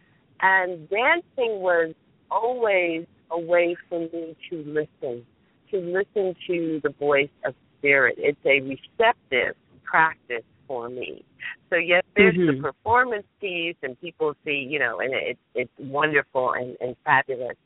and 0.41 0.89
dancing 0.89 1.61
was 1.61 1.95
always 2.31 3.07
a 3.31 3.41
way 3.41 3.77
for 3.89 4.01
me 4.01 4.37
to 4.51 4.57
listen, 4.67 5.25
to 5.71 5.79
listen 5.79 6.35
to 6.47 6.81
the 6.83 6.95
voice 6.99 7.31
of 7.45 7.55
spirit. 7.79 8.17
It's 8.19 8.39
a 8.45 8.61
receptive 8.61 9.57
practice 9.85 10.45
for 10.69 10.89
me. 10.89 11.25
So 11.71 11.77
yes, 11.77 12.03
there's 12.17 12.35
mm-hmm. 12.35 12.57
the 12.57 12.63
performance 12.63 13.27
piece, 13.41 13.77
and 13.83 14.01
people 14.01 14.35
see, 14.45 14.67
you 14.69 14.79
know, 14.79 15.01
and 15.01 15.13
it's 15.13 15.41
it's 15.55 15.73
wonderful 15.79 16.53
and, 16.53 16.77
and 16.81 16.95
fabulous. 17.05 17.57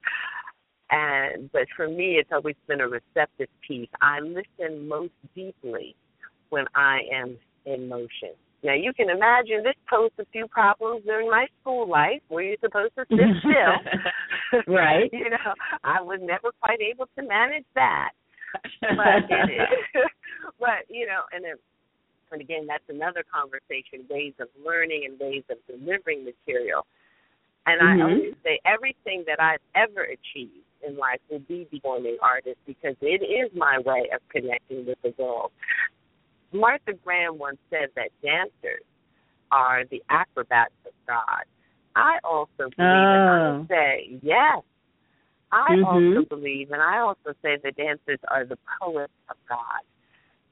And 0.91 1.51
but 1.53 1.67
for 1.77 1.89
me, 1.89 2.17
it's 2.21 2.31
always 2.33 2.57
been 2.69 2.81
a 2.81 2.89
receptive 2.89 3.49
piece. 3.67 3.89
I 4.01 4.21
listen 4.21 4.87
most 4.87 5.13
deeply 5.35 5.97
when 6.51 6.65
I 6.75 7.01
am 7.13 7.37
in 7.65 7.89
motion. 7.89 8.35
Now 8.63 8.75
you 8.75 8.93
can 8.93 9.11
imagine 9.11 9.63
this 9.65 9.75
posed 9.91 10.15
a 10.19 10.25
few 10.33 10.47
problems 10.47 11.05
during 11.05 11.29
my 11.29 11.47
school 11.61 11.89
life 11.89 12.23
where 12.29 12.45
you're 12.45 12.57
supposed 12.63 12.95
to 12.97 13.05
sit 13.11 13.19
still. 13.41 14.65
right. 14.75 15.11
you 15.13 15.31
know, 15.31 15.53
I 15.83 16.01
was 16.01 16.21
never 16.23 16.51
quite 16.63 16.81
able 16.81 17.07
to 17.19 17.23
manage 17.27 17.67
that. 17.75 18.11
But 18.81 19.29
it 19.29 19.51
is. 19.51 20.03
but 20.61 20.87
you 20.89 21.07
know, 21.07 21.23
and 21.33 21.45
then 21.45 21.55
and 22.33 22.41
again, 22.41 22.67
that's 22.67 22.85
another 22.89 23.23
conversation, 23.23 24.07
ways 24.11 24.35
of 24.41 24.49
learning 24.65 25.07
and 25.07 25.19
ways 25.19 25.45
of 25.51 25.59
delivering 25.67 26.25
material. 26.25 26.87
And 27.67 27.81
mm-hmm. 27.81 28.03
I 28.03 28.05
always 28.05 28.35
say 28.43 28.59
everything 28.67 29.25
that 29.27 29.41
I've 29.41 29.63
ever 29.75 30.03
achieved 30.03 30.66
in 30.87 30.97
life 30.97 31.21
will 31.31 31.41
be 31.41 31.67
becoming 31.71 32.17
artist 32.23 32.59
because 32.67 32.97
it 33.01 33.23
is 33.23 33.51
my 33.55 33.79
way 33.85 34.09
of 34.15 34.21
connecting 34.31 34.87
with 34.87 34.99
the 35.03 35.15
world. 35.19 35.51
Martha 36.53 36.93
Graham 37.05 37.39
once 37.39 37.59
said 37.71 37.89
that 37.97 38.11
dancers 38.23 38.85
are 39.51 39.85
the 39.91 40.03
acrobats 40.09 40.75
of 40.87 40.93
God. 41.07 41.45
I 41.95 42.19
also 42.25 42.47
believe, 42.57 42.75
oh. 42.79 43.65
and 43.65 43.65
I 43.65 43.75
say 43.75 44.19
yes. 44.23 44.63
I 45.53 45.71
mm-hmm. 45.71 45.85
also 45.85 46.29
believe, 46.29 46.71
and 46.71 46.83
I 46.83 46.99
also 46.99 47.33
say 47.43 47.57
the 47.63 47.73
dancers 47.73 48.19
are 48.29 48.45
the 48.45 48.59
poets 48.81 49.13
of 49.31 49.37
God 49.49 49.83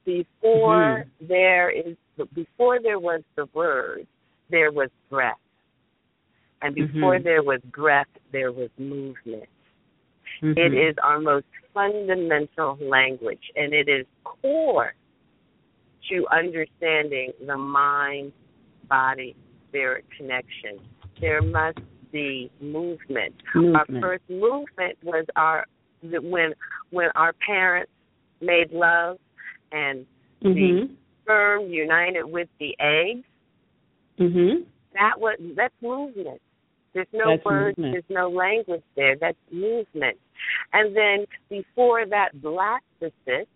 before 0.05 1.05
mm-hmm. 1.05 1.27
there 1.27 1.69
is 1.69 1.97
before 2.33 2.79
there 2.81 2.99
was 2.99 3.21
the 3.35 3.47
word, 3.53 4.07
there 4.49 4.71
was 4.71 4.89
breath. 5.09 5.37
And 6.61 6.73
before 6.73 7.15
mm-hmm. 7.15 7.23
there 7.23 7.43
was 7.43 7.59
breath, 7.73 8.07
there 8.31 8.51
was 8.51 8.69
movement. 8.77 9.49
Mm-hmm. 10.41 10.57
It 10.57 10.77
is 10.77 10.95
our 11.03 11.19
most 11.19 11.45
fundamental 11.73 12.77
language, 12.81 13.41
and 13.55 13.73
it 13.73 13.87
is 13.89 14.05
core 14.23 14.93
to 16.09 16.25
understanding 16.31 17.31
the 17.45 17.57
mind 17.57 18.31
body 18.87 19.35
spirit 19.69 20.05
connection. 20.17 20.79
There 21.19 21.41
must 21.41 21.79
be 22.11 22.51
movement. 22.61 23.35
movement. 23.53 23.75
Our 23.75 24.01
first 24.01 24.23
movement 24.29 24.97
was 25.03 25.25
our 25.35 25.65
when 26.01 26.53
when 26.91 27.09
our 27.15 27.33
parents 27.45 27.91
made 28.41 28.71
love 28.71 29.17
and 29.71 30.05
mm-hmm. 30.43 30.53
the 30.53 30.89
sperm 31.23 31.69
united 31.69 32.25
with 32.25 32.47
the 32.59 32.75
eggs. 32.79 33.25
Mm-hmm. 34.19 34.63
That 34.93 35.19
was 35.19 35.37
that's 35.55 35.73
movement. 35.81 36.41
There's 36.95 37.07
no 37.13 37.31
that's 37.31 37.45
words, 37.45 37.77
movement. 37.77 37.93
there's 37.93 38.17
no 38.17 38.29
language 38.29 38.81
there. 38.95 39.15
That's 39.19 39.37
movement. 39.51 40.17
And 40.73 40.95
then 40.95 41.25
before 41.49 42.05
that 42.07 42.29
blastocyst 42.37 43.47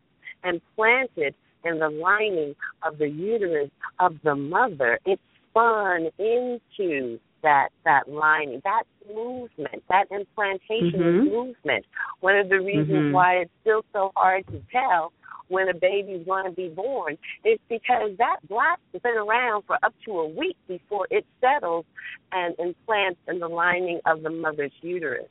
and 0.43 0.62
planted 0.75 1.34
in 1.63 1.79
the 1.79 1.89
lining 1.89 2.53
of 2.84 2.98
the 2.98 3.08
uterus 3.08 3.72
of 4.00 4.17
the 4.24 4.36
mother, 4.36 5.00
it 5.05 5.19
spun 5.50 6.10
into 6.19 7.17
that 7.41 7.69
that 7.86 8.10
lining. 8.10 8.62
That 8.65 8.84
movement, 9.08 9.84
that 9.89 10.05
implantation 10.12 11.00
mm-hmm. 11.00 11.27
is 11.27 11.34
movement. 11.34 11.86
One 12.19 12.36
of 12.36 12.50
the 12.50 12.60
reasons 12.60 12.89
mm-hmm. 12.89 13.13
why 13.13 13.36
it's 13.36 13.51
still 13.62 13.84
so 13.93 14.12
hard 14.15 14.46
to 14.48 14.62
tell 14.72 15.13
when 15.50 15.70
a 15.70 15.74
baby's 15.74 16.25
going 16.25 16.46
to 16.46 16.51
be 16.51 16.70
born 16.70 17.18
is 17.44 17.60
because 17.68 18.12
that 18.18 18.38
blast 18.48 18.82
has 18.94 19.01
been 19.01 19.18
around 19.18 19.63
for 19.68 19.77
up 19.84 19.94
to 20.06 20.12
a 20.20 20.27
week 20.27 20.58
before 20.68 21.08
it 21.12 21.25
settles 21.41 21.86
and 22.32 22.56
implants 22.60 23.20
in 23.27 23.39
the 23.39 23.48
lining 23.48 24.00
of 24.06 24.24
the 24.24 24.29
mother's 24.29 24.72
uterus. 24.82 25.27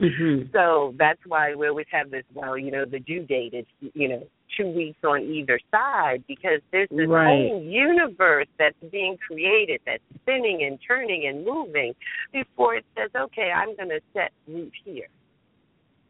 Mm-hmm. 0.00 0.50
So 0.52 0.94
that's 0.98 1.20
why 1.26 1.54
we 1.54 1.68
always 1.68 1.86
have 1.92 2.10
this. 2.10 2.24
Well, 2.34 2.58
you 2.58 2.70
know, 2.70 2.84
the 2.84 2.98
due 2.98 3.24
date 3.24 3.54
is 3.54 3.66
you 3.94 4.08
know 4.08 4.26
two 4.56 4.68
weeks 4.70 4.98
on 5.04 5.22
either 5.22 5.58
side 5.70 6.24
because 6.26 6.60
there's 6.72 6.88
this 6.90 7.08
right. 7.08 7.26
whole 7.26 7.62
universe 7.62 8.46
that's 8.58 8.76
being 8.90 9.16
created 9.26 9.80
that's 9.86 10.02
spinning 10.22 10.64
and 10.64 10.78
turning 10.86 11.26
and 11.26 11.44
moving 11.44 11.94
before 12.32 12.76
it 12.76 12.84
says, 12.96 13.10
okay, 13.16 13.50
I'm 13.54 13.76
going 13.76 13.88
to 13.88 14.00
set 14.12 14.32
root 14.48 14.72
here. 14.84 15.08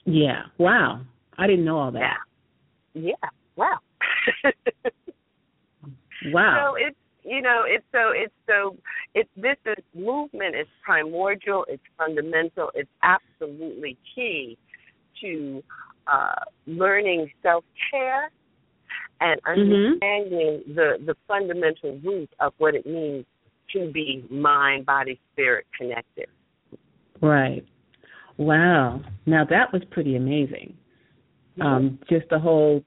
Yeah. 0.04 0.42
Wow. 0.58 1.02
I 1.38 1.46
didn't 1.46 1.64
know 1.64 1.78
all 1.78 1.92
that. 1.92 1.98
Yeah. 1.98 2.16
Yeah. 2.94 3.14
Wow. 3.56 3.78
wow. 6.26 6.72
So 6.72 6.74
it's 6.76 6.96
you 7.24 7.40
know 7.42 7.62
it's 7.66 7.84
so 7.92 8.10
it's 8.14 8.32
so 8.46 8.76
it's 9.14 9.30
this 9.36 9.56
is 9.66 9.84
movement 9.94 10.56
is 10.56 10.66
primordial. 10.82 11.64
It's 11.68 11.82
fundamental. 11.98 12.70
It's 12.74 12.90
absolutely 13.02 13.98
key 14.14 14.58
to 15.20 15.62
uh, 16.06 16.44
learning 16.66 17.30
self 17.42 17.64
care 17.90 18.30
and 19.20 19.40
Mm-hmm. 19.42 19.60
understanding 19.60 20.62
mm-hmm. 20.68 20.74
the 20.74 20.96
the 21.06 21.14
fundamental 21.26 21.98
root 22.04 22.30
of 22.40 22.52
what 22.58 22.74
it 22.74 22.86
means 22.86 23.24
to 23.72 23.90
be 23.92 24.24
mind, 24.30 24.86
body, 24.86 25.18
spirit 25.32 25.66
connected. 25.76 26.26
Right. 27.20 27.64
Wow. 28.36 29.00
Now 29.26 29.44
that 29.44 29.72
was 29.72 29.82
pretty 29.90 30.16
amazing. 30.16 30.76
Um, 31.60 31.98
just 32.08 32.28
the 32.30 32.38
whole 32.38 32.84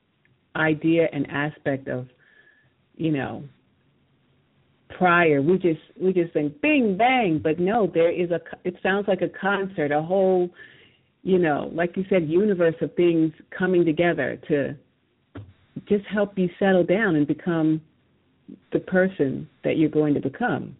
idea 0.56 1.08
and 1.14 1.30
aspect 1.30 1.88
of, 1.88 2.08
you 2.96 3.12
know, 3.12 3.44
prior 4.98 5.42
we 5.42 5.58
just 5.58 5.80
we 6.02 6.14
just 6.14 6.34
think 6.34 6.60
bing 6.62 6.98
bang, 6.98 7.40
but 7.42 7.60
no, 7.60 7.90
there 7.94 8.12
is 8.12 8.32
a. 8.32 8.40
It 8.64 8.76
sounds 8.82 9.08
like 9.08 9.22
a 9.22 9.30
concert, 9.30 9.92
a 9.92 10.02
whole, 10.02 10.50
you 11.24 11.38
know, 11.38 11.70
like 11.74 11.96
you 11.96 12.06
said, 12.10 12.28
universe 12.28 12.76
of 12.82 12.94
things 12.96 13.32
coming 13.58 13.86
together 13.86 14.40
to 14.48 14.76
just 15.88 16.06
help 16.06 16.38
you 16.38 16.50
settle 16.60 16.84
down 16.84 17.16
and 17.16 17.28
become 17.28 17.82
the 18.74 18.80
person 18.80 19.48
that 19.64 19.78
you're 19.78 19.90
going 19.90 20.14
to 20.14 20.22
become. 20.22 20.76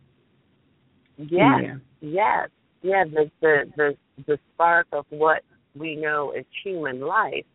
Yes, 1.18 1.78
yes, 2.02 2.50
yeah. 2.82 3.04
The 3.06 3.32
the 3.42 3.72
the 3.76 3.98
the 4.26 4.40
spark 4.54 4.88
of 4.92 5.06
what 5.10 5.44
we 5.76 5.96
know 5.96 6.32
as 6.32 6.46
human 6.64 7.02
life. 7.02 7.46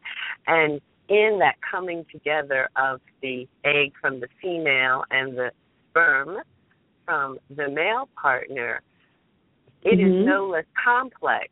And 0.47 0.81
in 1.09 1.39
that 1.41 1.57
coming 1.69 2.05
together 2.11 2.69
of 2.77 3.01
the 3.21 3.49
egg 3.65 3.93
from 4.01 4.21
the 4.21 4.29
female 4.41 5.05
and 5.11 5.37
the 5.37 5.51
sperm 5.91 6.39
from 7.05 7.39
the 7.55 7.69
male 7.69 8.09
partner, 8.21 8.81
it 9.83 9.99
mm-hmm. 9.99 10.21
is 10.21 10.27
no 10.27 10.49
less 10.49 10.65
complex 10.83 11.49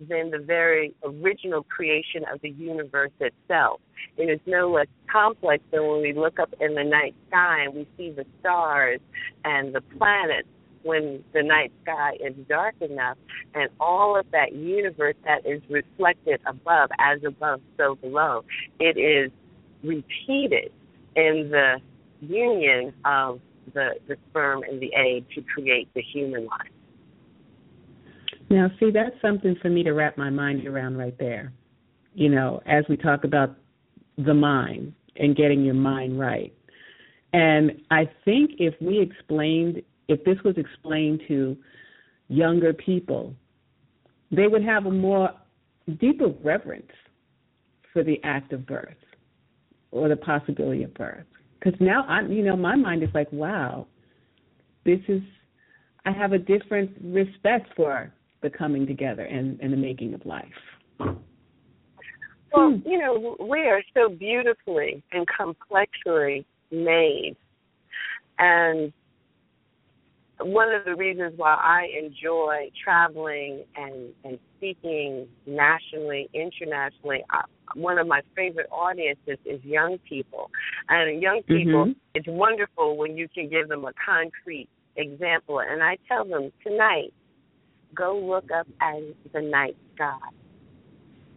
than 0.00 0.30
the 0.30 0.38
very 0.38 0.92
original 1.04 1.62
creation 1.62 2.24
of 2.32 2.40
the 2.40 2.50
universe 2.50 3.12
itself. 3.20 3.80
It 4.16 4.24
is 4.24 4.40
no 4.46 4.70
less 4.70 4.88
complex 5.10 5.62
than 5.70 5.86
when 5.86 6.02
we 6.02 6.12
look 6.12 6.38
up 6.38 6.52
in 6.60 6.74
the 6.74 6.84
night 6.84 7.14
sky 7.28 7.64
and 7.64 7.74
we 7.74 7.88
see 7.96 8.10
the 8.10 8.26
stars 8.40 9.00
and 9.44 9.74
the 9.74 9.80
planets 9.96 10.48
when 10.84 11.24
the 11.32 11.42
night 11.42 11.72
sky 11.82 12.12
is 12.24 12.34
dark 12.48 12.74
enough 12.80 13.16
and 13.54 13.68
all 13.80 14.18
of 14.18 14.26
that 14.30 14.54
universe 14.54 15.16
that 15.24 15.44
is 15.46 15.60
reflected 15.68 16.40
above, 16.46 16.90
as 16.98 17.18
above, 17.26 17.60
so 17.76 17.96
below, 17.96 18.44
it 18.78 18.96
is 18.96 19.32
repeated 19.82 20.70
in 21.16 21.50
the 21.50 21.80
union 22.20 22.92
of 23.04 23.40
the, 23.72 23.90
the 24.08 24.16
sperm 24.30 24.62
and 24.62 24.80
the 24.80 24.94
egg 24.94 25.24
to 25.34 25.42
create 25.42 25.88
the 25.94 26.02
human 26.02 26.46
life. 26.46 26.68
Now, 28.50 28.70
see, 28.78 28.90
that's 28.90 29.16
something 29.22 29.56
for 29.60 29.70
me 29.70 29.82
to 29.84 29.92
wrap 29.92 30.18
my 30.18 30.30
mind 30.30 30.66
around 30.66 30.96
right 30.98 31.16
there. 31.18 31.52
You 32.14 32.28
know, 32.28 32.62
as 32.66 32.84
we 32.88 32.96
talk 32.96 33.24
about 33.24 33.56
the 34.18 34.34
mind 34.34 34.92
and 35.16 35.34
getting 35.34 35.64
your 35.64 35.74
mind 35.74 36.18
right. 36.18 36.52
And 37.32 37.80
I 37.90 38.08
think 38.24 38.52
if 38.58 38.74
we 38.80 39.00
explained, 39.00 39.82
if 40.08 40.22
this 40.24 40.36
was 40.44 40.56
explained 40.56 41.22
to 41.28 41.56
younger 42.28 42.72
people, 42.72 43.34
they 44.30 44.46
would 44.46 44.64
have 44.64 44.86
a 44.86 44.90
more 44.90 45.30
deeper 46.00 46.28
reverence 46.42 46.90
for 47.92 48.02
the 48.02 48.20
act 48.24 48.52
of 48.52 48.66
birth 48.66 48.94
or 49.90 50.08
the 50.08 50.16
possibility 50.16 50.82
of 50.82 50.92
birth. 50.94 51.24
Because 51.58 51.78
now 51.80 52.02
I'm, 52.04 52.32
you 52.32 52.44
know, 52.44 52.56
my 52.56 52.76
mind 52.76 53.02
is 53.02 53.08
like, 53.14 53.30
wow, 53.32 53.86
this 54.84 55.00
is. 55.08 55.22
I 56.06 56.12
have 56.12 56.32
a 56.32 56.38
different 56.38 56.90
respect 57.02 57.70
for 57.74 58.12
the 58.42 58.50
coming 58.50 58.86
together 58.86 59.22
and, 59.22 59.58
and 59.60 59.72
the 59.72 59.76
making 59.76 60.12
of 60.12 60.26
life. 60.26 60.44
Well, 62.52 62.72
hmm. 62.72 62.86
you 62.86 62.98
know, 62.98 63.36
we 63.40 63.60
are 63.60 63.82
so 63.94 64.10
beautifully 64.10 65.02
and 65.12 65.26
complexly 65.26 66.44
made. 66.70 67.36
And 68.38 68.92
one 70.44 70.72
of 70.72 70.84
the 70.84 70.94
reasons 70.94 71.32
why 71.36 71.54
I 71.54 71.86
enjoy 71.98 72.70
traveling 72.82 73.64
and, 73.76 74.12
and 74.24 74.38
speaking 74.56 75.26
nationally, 75.46 76.28
internationally, 76.34 77.24
I, 77.30 77.42
one 77.74 77.98
of 77.98 78.06
my 78.06 78.20
favorite 78.36 78.68
audiences 78.70 79.38
is 79.46 79.62
young 79.64 79.98
people. 80.08 80.50
And 80.88 81.22
young 81.22 81.42
people, 81.46 81.86
mm-hmm. 81.86 81.92
it's 82.14 82.26
wonderful 82.28 82.96
when 82.96 83.16
you 83.16 83.28
can 83.28 83.48
give 83.48 83.68
them 83.68 83.84
a 83.84 83.92
concrete 84.04 84.68
example. 84.96 85.60
And 85.60 85.82
I 85.82 85.96
tell 86.08 86.24
them 86.24 86.52
tonight, 86.62 87.14
go 87.94 88.18
look 88.18 88.50
up 88.50 88.66
at 88.80 89.00
the 89.32 89.40
night 89.40 89.76
sky. 89.94 90.18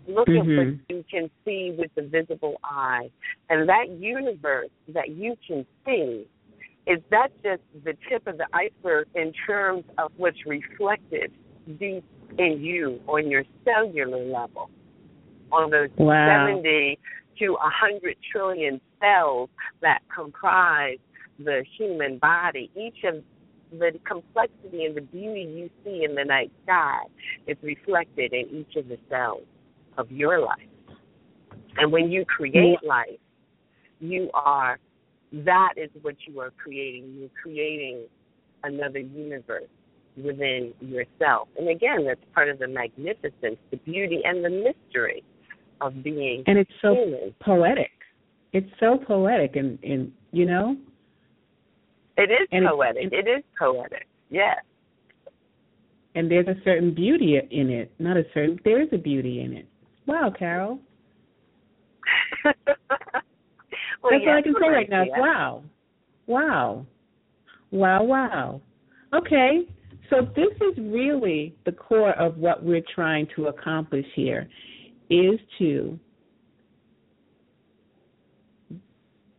Look 0.08 0.28
mm-hmm. 0.28 0.38
at 0.38 0.58
what 0.58 0.68
mm-hmm. 0.68 0.94
you 0.96 1.06
can 1.10 1.30
see 1.46 1.76
with 1.78 1.92
the 1.96 2.02
visible 2.02 2.56
eye. 2.64 3.10
And 3.50 3.70
that 3.70 3.90
universe 3.90 4.70
that 4.94 5.10
you 5.10 5.36
can 5.48 5.66
see 5.86 6.28
is 6.88 7.00
that 7.12 7.30
just 7.44 7.62
the 7.84 7.94
tip 8.10 8.26
of 8.28 8.38
the 8.38 8.48
iceberg 8.54 9.08
in 9.16 9.34
terms 9.46 9.84
of 9.98 10.12
what's 10.18 10.46
reflected 10.46 11.32
deep 11.80 12.04
in 12.38 12.62
you 12.62 13.00
on 13.08 13.30
your 13.30 13.44
cellular 13.66 14.24
level, 14.24 14.70
on 15.52 15.70
those 15.70 15.90
wow. 15.98 16.48
70 16.48 16.98
to 17.40 17.50
100 17.52 18.16
trillion 18.32 18.80
cells 19.00 19.50
that 19.82 20.00
comprise 20.14 20.98
the 21.40 21.64
human 21.78 22.18
body. 22.20 22.72
Each 22.76 23.04
of 23.04 23.24
the 23.72 23.92
complexity 24.06 24.86
and 24.86 24.96
the 24.96 25.02
beauty 25.02 25.42
you 25.42 25.70
see 25.84 26.06
in 26.06 26.16
the 26.16 26.24
night 26.24 26.52
sky 26.64 27.00
is 27.48 27.58
reflected 27.62 28.34
in 28.34 28.48
each 28.50 28.76
of 28.78 28.88
the 28.88 28.98
cells 29.10 29.44
of 29.98 30.10
your 30.12 30.40
life. 30.40 30.60
And 31.78 31.92
when 31.92 32.10
you 32.10 32.26
create 32.26 32.80
life, 32.84 33.20
you 34.00 34.30
are, 34.34 34.80
that 35.34 35.74
is 35.78 35.90
what 36.02 36.16
you 36.26 36.40
are 36.40 36.52
creating. 36.52 37.16
You're 37.20 37.30
creating 37.42 38.06
another 38.64 39.00
universe 39.00 39.70
within 40.16 40.74
yourself. 40.80 41.48
And 41.58 41.70
again, 41.70 42.06
that's 42.06 42.20
part 42.34 42.50
of 42.50 42.60
the 42.60 42.68
magnificence, 42.68 43.58
the 43.72 43.78
beauty, 43.86 44.22
and 44.24 44.44
the 44.44 44.50
mystery 44.50 45.24
of 45.82 46.04
being 46.04 46.44
And 46.48 46.58
it's 46.58 46.72
so 46.82 46.96
human. 46.96 47.36
poetic. 47.42 47.92
It's 48.54 48.70
so 48.80 48.98
poetic, 48.98 49.56
and, 49.58 49.78
and 49.84 50.12
you 50.32 50.46
know, 50.46 50.78
it 52.18 52.32
is 52.32 52.48
and 52.52 52.66
poetic. 52.66 53.12
It, 53.12 53.14
it 53.14 53.30
is 53.30 53.44
poetic. 53.60 54.08
Yes. 54.30 54.58
And 56.16 56.32
there's 56.32 56.48
a 56.48 56.56
certain 56.64 56.94
beauty 56.96 57.40
in 57.52 57.70
it. 57.70 57.92
Not 58.00 58.18
a 58.18 58.24
certain. 58.34 58.60
There 58.64 58.82
is 58.82 58.88
a 58.92 58.98
beauty 58.98 59.42
in 59.42 59.54
it. 59.54 59.68
Wow, 60.08 60.34
Carol. 60.38 60.80
well, 64.04 64.12
That's 64.12 64.24
yes, 64.24 64.32
all 64.32 64.38
I 64.38 64.42
can 64.42 64.54
say 64.62 64.70
right 64.70 64.90
now. 64.90 65.06
Wow. 65.18 65.64
Wow. 66.28 66.86
Wow, 67.72 68.04
wow. 68.04 68.62
Okay. 69.14 69.68
So 70.10 70.22
this 70.36 70.56
is 70.62 70.78
really 70.78 71.56
the 71.66 71.72
core 71.72 72.14
of 72.14 72.38
what 72.38 72.64
we're 72.64 72.84
trying 72.96 73.28
to 73.36 73.48
accomplish 73.48 74.06
here 74.16 74.48
is 75.10 75.40
to 75.60 76.00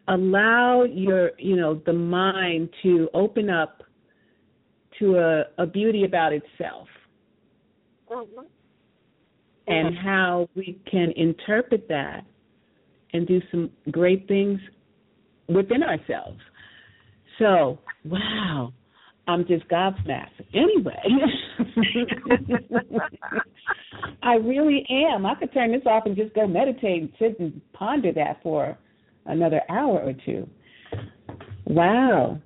allow 0.08 0.84
your 0.84 1.32
you 1.38 1.56
know 1.56 1.80
the 1.86 1.92
mind 1.92 2.68
to 2.82 3.08
open 3.14 3.50
up 3.50 3.82
to 4.98 5.16
a, 5.18 5.44
a 5.62 5.66
beauty 5.66 6.04
about 6.04 6.32
itself 6.32 6.88
mm-hmm. 8.10 8.40
and 9.66 9.96
how 9.98 10.48
we 10.54 10.80
can 10.90 11.12
interpret 11.16 11.86
that 11.88 12.24
and 13.12 13.26
do 13.26 13.40
some 13.50 13.70
great 13.90 14.26
things 14.28 14.60
within 15.48 15.82
ourselves 15.82 16.40
so 17.38 17.78
wow 18.04 18.72
i'm 19.26 19.46
just 19.46 19.66
gobsmacked 19.68 20.28
anyway 20.54 21.02
i 24.22 24.34
really 24.34 24.86
am 24.90 25.24
i 25.26 25.34
could 25.34 25.52
turn 25.52 25.72
this 25.72 25.82
off 25.86 26.04
and 26.06 26.16
just 26.16 26.34
go 26.34 26.46
meditate 26.46 27.02
and 27.02 27.12
sit 27.18 27.38
and 27.40 27.60
ponder 27.72 28.12
that 28.12 28.42
for 28.42 28.76
another 29.28 29.62
hour 29.68 30.00
or 30.00 30.14
two. 30.24 30.48
Wow. 31.66 32.40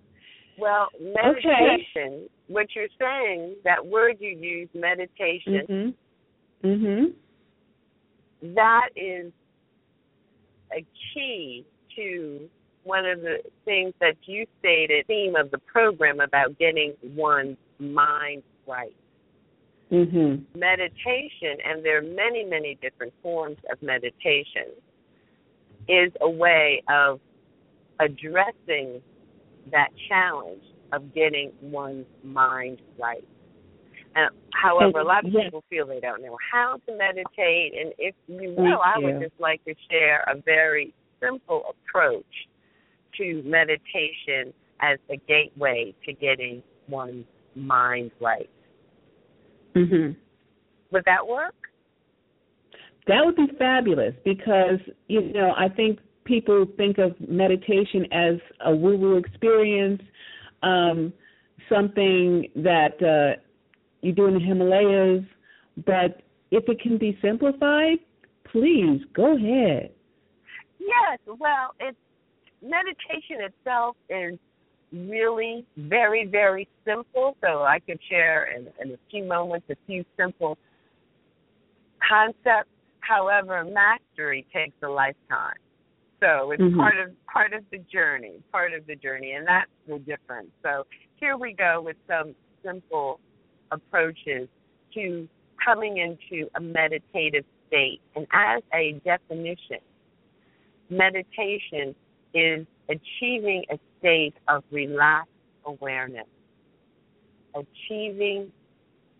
Well, 0.58 0.88
meditation, 1.00 1.80
okay. 1.96 2.28
what 2.48 2.66
you're 2.76 2.88
saying, 3.00 3.56
that 3.64 3.84
word 3.84 4.16
you 4.20 4.30
use, 4.30 4.68
meditation, 4.74 5.94
mm-hmm. 6.62 6.68
Mm-hmm. 6.68 8.54
that 8.54 8.88
is 8.94 9.32
a 10.76 10.84
key 11.14 11.64
to 11.96 12.48
one 12.84 13.06
of 13.06 13.20
the 13.20 13.38
things 13.64 13.94
that 14.00 14.16
you 14.24 14.46
stated, 14.58 15.06
theme 15.06 15.36
of 15.36 15.50
the 15.50 15.58
program 15.58 16.20
about 16.20 16.58
getting 16.58 16.94
one's 17.02 17.56
mind 17.78 18.42
right. 18.66 18.94
Mm-hmm. 19.92 20.58
Meditation, 20.58 21.58
and 21.64 21.84
there 21.84 21.98
are 21.98 22.02
many, 22.02 22.44
many 22.44 22.78
different 22.80 23.12
forms 23.22 23.58
of 23.70 23.80
meditation 23.82 24.72
is 25.88 26.12
a 26.20 26.30
way 26.30 26.82
of 26.88 27.20
addressing 28.00 29.00
that 29.70 29.88
challenge 30.08 30.62
of 30.92 31.14
getting 31.14 31.52
one's 31.60 32.06
mind 32.24 32.80
right. 32.98 33.26
And 34.14 34.30
however, 34.52 35.00
a 35.00 35.04
lot 35.04 35.24
of 35.24 35.32
yes. 35.32 35.44
people 35.44 35.64
feel 35.70 35.86
they 35.86 36.00
don't 36.00 36.22
know 36.22 36.36
how 36.52 36.78
to 36.86 36.96
meditate, 36.96 37.74
and 37.78 37.92
if 37.98 38.14
you 38.26 38.54
will, 38.56 38.80
I 38.84 38.98
would 38.98 39.20
just 39.20 39.40
like 39.40 39.64
to 39.64 39.74
share 39.90 40.22
a 40.28 40.40
very 40.40 40.94
simple 41.20 41.74
approach 41.88 42.24
to 43.18 43.42
meditation 43.44 44.52
as 44.80 44.98
a 45.10 45.16
gateway 45.28 45.94
to 46.04 46.12
getting 46.12 46.62
one's 46.88 47.24
mind 47.54 48.10
right. 48.20 48.50
Mhm. 49.74 50.16
Would 50.90 51.04
that 51.04 51.26
work? 51.26 51.54
That 53.06 53.24
would 53.24 53.36
be 53.36 53.46
fabulous 53.58 54.14
because 54.24 54.80
you 55.08 55.20
know 55.32 55.54
I 55.56 55.68
think 55.68 56.00
people 56.24 56.66
think 56.76 56.98
of 56.98 57.18
meditation 57.20 58.06
as 58.12 58.36
a 58.60 58.74
woo-woo 58.74 59.16
experience, 59.16 60.02
um, 60.62 61.12
something 61.68 62.48
that 62.56 63.02
uh, 63.02 63.40
you 64.02 64.12
do 64.12 64.26
in 64.26 64.34
the 64.34 64.40
Himalayas. 64.40 65.24
But 65.86 66.22
if 66.50 66.68
it 66.68 66.80
can 66.80 66.98
be 66.98 67.18
simplified, 67.22 67.98
please 68.50 69.00
go 69.14 69.36
ahead. 69.36 69.90
Yes, 70.78 71.18
well, 71.26 71.74
it's 71.80 71.96
meditation 72.60 73.40
itself 73.40 73.96
is 74.10 74.38
really 74.92 75.64
very, 75.76 76.26
very 76.26 76.68
simple. 76.84 77.36
So 77.40 77.62
I 77.62 77.78
could 77.78 77.98
share 78.10 78.52
in, 78.54 78.68
in 78.80 78.94
a 78.94 78.98
few 79.10 79.24
moments 79.24 79.66
a 79.70 79.76
few 79.86 80.04
simple 80.16 80.58
concepts 82.06 82.68
However, 83.02 83.64
mastery 83.64 84.46
takes 84.52 84.76
a 84.82 84.88
lifetime. 84.88 85.56
So 86.20 86.52
it's 86.52 86.62
mm-hmm. 86.62 86.78
part 86.78 86.98
of 86.98 87.10
part 87.26 87.52
of 87.52 87.64
the 87.72 87.78
journey, 87.92 88.40
part 88.52 88.72
of 88.72 88.86
the 88.86 88.94
journey, 88.94 89.32
and 89.32 89.46
that's 89.46 89.70
the 89.88 89.98
difference. 89.98 90.50
So 90.62 90.84
here 91.16 91.36
we 91.36 91.52
go 91.52 91.82
with 91.84 91.96
some 92.06 92.34
simple 92.64 93.18
approaches 93.72 94.48
to 94.94 95.28
coming 95.64 95.98
into 95.98 96.48
a 96.56 96.60
meditative 96.60 97.44
state. 97.66 98.00
And 98.14 98.26
as 98.32 98.62
a 98.74 99.00
definition, 99.04 99.78
meditation 100.90 101.94
is 102.34 102.66
achieving 102.88 103.64
a 103.70 103.78
state 103.98 104.34
of 104.48 104.62
relaxed 104.70 105.30
awareness. 105.64 106.26
Achieving 107.54 108.52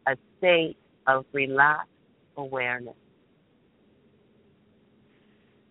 a 0.06 0.16
state 0.38 0.76
of 1.06 1.24
relaxed 1.32 1.88
awareness. 2.36 2.94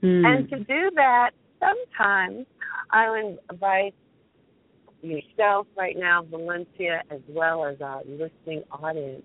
Mm. 0.04 0.26
And 0.26 0.50
to 0.50 0.60
do 0.60 0.92
that, 0.96 1.32
sometimes 1.60 2.46
I 2.90 3.10
would 3.10 3.38
invite 3.52 3.94
yourself 5.02 5.68
right 5.78 5.96
now, 5.98 6.26
Valencia, 6.30 7.02
as 7.10 7.20
well 7.30 7.66
as 7.66 7.82
our 7.82 8.02
listening 8.06 8.64
audience, 8.72 9.24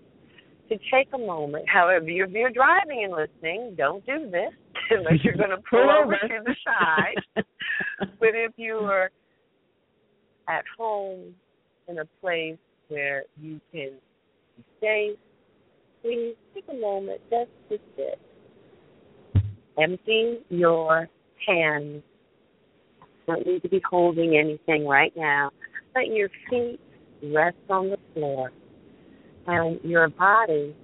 to 0.68 0.76
take 0.92 1.08
a 1.14 1.18
moment. 1.18 1.64
However, 1.68 2.04
if 2.08 2.30
you're 2.30 2.50
driving 2.50 3.04
and 3.04 3.12
listening, 3.12 3.74
don't 3.76 4.04
do 4.06 4.30
this 4.30 4.52
unless 4.90 5.22
you're 5.22 5.36
going 5.36 5.50
to 5.50 5.62
pull 5.68 5.88
over 5.90 6.12
to 6.14 6.44
the 6.44 6.54
side. 6.64 7.44
but 7.98 8.30
if 8.34 8.52
you 8.56 8.74
are 8.76 9.10
at 10.48 10.64
home 10.78 11.34
in 11.88 11.98
a 11.98 12.04
place 12.20 12.58
where 12.88 13.24
you 13.40 13.60
can 13.72 13.92
be 14.56 14.64
safe, 14.80 15.18
please 16.02 16.34
take 16.54 16.64
a 16.70 16.74
moment 16.74 17.20
just 17.30 17.50
to 17.68 17.78
sit. 17.96 18.20
Empty 19.78 20.38
your 20.48 21.08
hands. 21.46 22.02
Don't 23.26 23.46
need 23.46 23.62
to 23.62 23.68
be 23.68 23.80
holding 23.88 24.36
anything 24.36 24.86
right 24.86 25.12
now. 25.16 25.50
Let 25.96 26.08
your 26.08 26.28
feet 26.50 26.78
rest 27.22 27.56
on 27.70 27.88
the 27.88 27.96
floor 28.12 28.52
and 29.46 29.80
your 29.82 30.08
body 30.10 30.76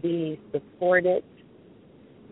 be 0.00 0.38
supported 0.52 1.24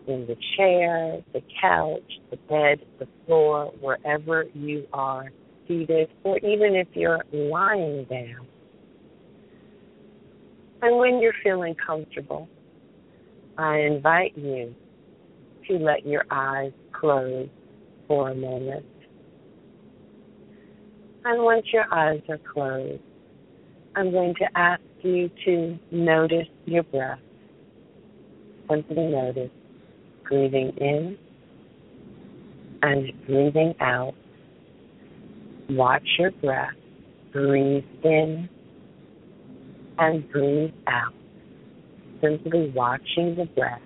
in 0.07 0.25
the 0.27 0.37
chair, 0.55 1.21
the 1.33 1.41
couch, 1.61 2.01
the 2.31 2.37
bed, 2.37 2.79
the 2.99 3.07
floor, 3.25 3.73
wherever 3.81 4.45
you 4.53 4.87
are 4.93 5.31
seated, 5.67 6.09
or 6.23 6.37
even 6.37 6.75
if 6.75 6.87
you're 6.93 7.23
lying 7.33 8.05
down. 8.05 8.47
And 10.81 10.97
when 10.97 11.19
you're 11.21 11.33
feeling 11.43 11.75
comfortable, 11.75 12.47
I 13.57 13.79
invite 13.79 14.37
you 14.37 14.73
to 15.67 15.73
let 15.77 16.05
your 16.05 16.25
eyes 16.31 16.71
close 16.93 17.49
for 18.07 18.29
a 18.29 18.35
moment. 18.35 18.85
And 21.25 21.43
once 21.43 21.65
your 21.71 21.85
eyes 21.93 22.21
are 22.27 22.37
closed, 22.37 23.01
I'm 23.95 24.11
going 24.11 24.35
to 24.35 24.57
ask 24.57 24.81
you 25.01 25.29
to 25.45 25.79
notice 25.91 26.47
your 26.65 26.83
breath. 26.83 27.19
Simply 28.69 29.05
notice 29.05 29.51
breathing 30.23 30.73
in 30.77 31.17
and 32.81 33.25
breathing 33.25 33.73
out. 33.79 34.13
Watch 35.69 36.07
your 36.19 36.31
breath. 36.31 36.73
Breathe 37.31 37.85
in 38.03 38.49
and 39.97 40.29
breathe 40.29 40.73
out. 40.87 41.13
Simply 42.21 42.71
watching 42.75 43.35
the 43.35 43.45
breath. 43.55 43.81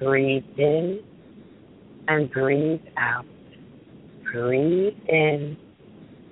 Breathe 0.00 0.44
in 0.56 1.00
and 2.08 2.30
breathe 2.30 2.80
out. 2.96 3.26
Breathe 4.32 4.94
in 5.08 5.56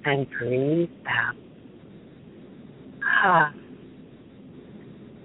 and 0.09 0.27
breathe 0.31 0.88
out. 1.07 1.37
Ah. 3.05 3.53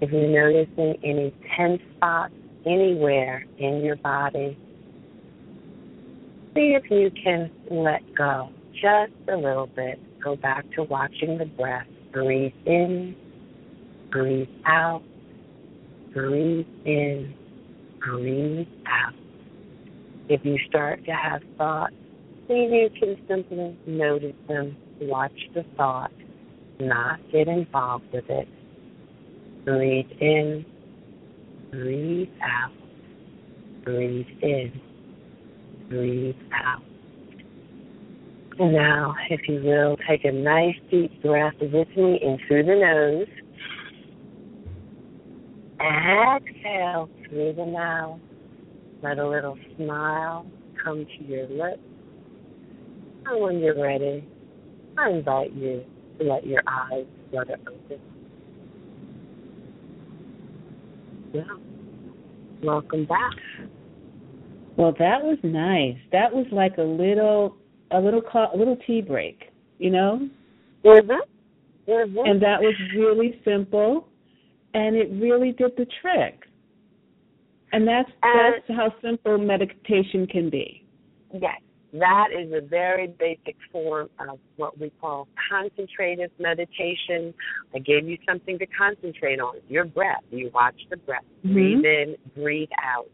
If 0.00 0.10
you're 0.10 0.28
noticing 0.28 0.96
any 1.02 1.34
tense 1.56 1.80
spots 1.96 2.34
anywhere 2.66 3.46
in 3.58 3.82
your 3.82 3.96
body, 3.96 4.58
see 6.54 6.76
if 6.76 6.90
you 6.90 7.10
can 7.22 7.50
let 7.70 8.02
go 8.14 8.50
just 8.74 9.12
a 9.32 9.36
little 9.36 9.68
bit. 9.68 9.98
Go 10.22 10.36
back 10.36 10.64
to 10.72 10.82
watching 10.82 11.38
the 11.38 11.46
breath. 11.46 11.86
Breathe 12.12 12.52
in, 12.66 13.16
breathe 14.10 14.48
out, 14.66 15.02
breathe 16.12 16.66
in, 16.84 17.34
breathe 18.00 18.68
out. 18.86 19.14
If 20.28 20.44
you 20.44 20.58
start 20.68 21.04
to 21.06 21.12
have 21.12 21.42
thoughts, 21.56 21.94
see 22.48 22.68
you 22.70 22.90
can 22.98 23.16
simply 23.28 23.76
notice 23.86 24.34
them, 24.48 24.76
watch 25.00 25.48
the 25.54 25.64
thought, 25.76 26.12
not 26.80 27.20
get 27.32 27.48
involved 27.48 28.04
with 28.12 28.24
it. 28.28 28.48
Breathe 29.64 30.10
in, 30.20 30.64
breathe 31.70 32.28
out, 32.42 32.72
breathe 33.84 34.26
in, 34.42 34.80
breathe 35.88 36.36
out. 36.52 36.82
Now, 38.58 39.16
if 39.30 39.48
you 39.48 39.62
will, 39.64 39.96
take 40.08 40.24
a 40.24 40.30
nice 40.30 40.76
deep 40.90 41.22
breath 41.22 41.54
with 41.60 41.88
me 41.96 42.20
in 42.22 42.38
through 42.46 42.64
the 42.64 42.76
nose. 42.76 43.26
Exhale 45.80 47.08
through 47.28 47.54
the 47.54 47.66
mouth. 47.66 48.20
Let 49.02 49.18
a 49.18 49.28
little 49.28 49.58
smile 49.76 50.46
come 50.82 51.04
to 51.04 51.24
your 51.24 51.48
lips. 51.48 51.82
And 53.26 53.40
when 53.40 53.58
you're 53.60 53.80
ready, 53.80 54.24
I 54.98 55.10
invite 55.10 55.52
you 55.52 55.84
to 56.18 56.24
let 56.24 56.46
your 56.46 56.62
eyes 56.66 57.06
flutter 57.30 57.56
open. 57.66 58.00
Yeah. 61.32 61.42
Welcome 62.62 63.04
back. 63.06 63.32
Well, 64.76 64.94
that 64.98 65.22
was 65.22 65.38
nice. 65.42 65.96
That 66.12 66.32
was 66.32 66.46
like 66.52 66.78
a 66.78 66.82
little, 66.82 67.56
a 67.90 68.00
little, 68.00 68.22
a 68.52 68.56
little 68.56 68.76
tea 68.86 69.00
break, 69.00 69.52
you 69.78 69.90
know. 69.90 70.28
Mhm. 70.84 71.20
Mhm. 71.86 72.28
And 72.30 72.40
that 72.42 72.60
was 72.60 72.74
really 72.94 73.40
simple, 73.44 74.08
and 74.74 74.96
it 74.96 75.10
really 75.12 75.52
did 75.52 75.76
the 75.76 75.86
trick. 76.00 76.46
And 77.72 77.86
that's 77.86 78.10
And- 78.22 78.54
that's 78.54 78.68
how 78.68 78.94
simple 79.00 79.38
meditation 79.38 80.26
can 80.26 80.50
be. 80.50 80.84
Yes, 81.32 81.60
that 81.94 82.28
is 82.36 82.52
a 82.52 82.60
very 82.60 83.06
basic 83.06 83.56
form 83.70 84.10
of 84.18 84.38
what 84.56 84.78
we 84.78 84.90
call 85.00 85.28
concentrative 85.48 86.30
meditation. 86.38 87.32
I 87.74 87.78
gave 87.78 88.08
you 88.08 88.18
something 88.26 88.58
to 88.58 88.66
concentrate 88.66 89.40
on 89.40 89.56
your 89.68 89.84
breath. 89.84 90.24
You 90.30 90.50
watch 90.52 90.80
the 90.90 90.96
breath, 90.96 91.24
Mhm. 91.44 91.52
breathe 91.52 91.84
in, 91.84 92.16
breathe 92.34 92.70
out. 92.82 93.08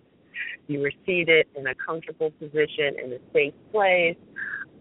You 0.66 0.80
were 0.80 0.92
seated 1.04 1.46
in 1.56 1.66
a 1.66 1.74
comfortable 1.74 2.30
position 2.32 2.98
in 2.98 3.12
a 3.12 3.18
safe 3.32 3.54
place. 3.70 4.16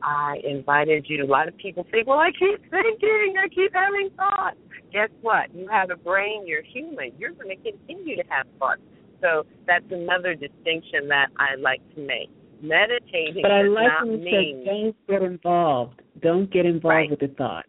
I 0.02 0.40
invited 0.46 1.10
you. 1.10 1.24
A 1.24 1.26
lot 1.26 1.50
of 1.50 1.58
people 1.58 1.86
think, 1.92 2.08
well, 2.08 2.20
I 2.20 2.32
keep 2.32 2.62
thinking, 2.70 3.36
I 3.38 3.50
keep 3.50 3.74
having 3.74 4.10
thoughts. 4.12 4.58
Guess 4.92 5.10
what? 5.22 5.54
You 5.54 5.68
have 5.68 5.90
a 5.92 5.98
brain, 5.98 6.48
you're 6.48 6.64
human. 6.64 7.12
You're 7.20 7.32
going 7.32 7.50
to 7.50 7.72
continue 7.72 8.16
to 8.16 8.24
have 8.30 8.48
thoughts. 8.60 8.82
So 9.22 9.46
that's 9.68 9.86
another 9.92 10.36
distinction 10.36 11.10
that 11.10 11.28
I 11.38 11.56
like 11.56 11.82
to 11.96 12.02
make. 12.02 12.30
Meditating 12.62 13.42
But 13.42 13.52
I 13.52 13.62
like 13.64 13.88
not 13.88 14.08
when 14.08 14.24
mean 14.24 14.66
said, 14.66 14.66
"Don't 14.66 15.08
get 15.08 15.22
involved. 15.24 16.02
Don't 16.22 16.52
get 16.52 16.66
involved 16.66 16.86
Right. 16.96 17.10
with 17.10 17.20
the 17.20 17.30
thought." 17.30 17.66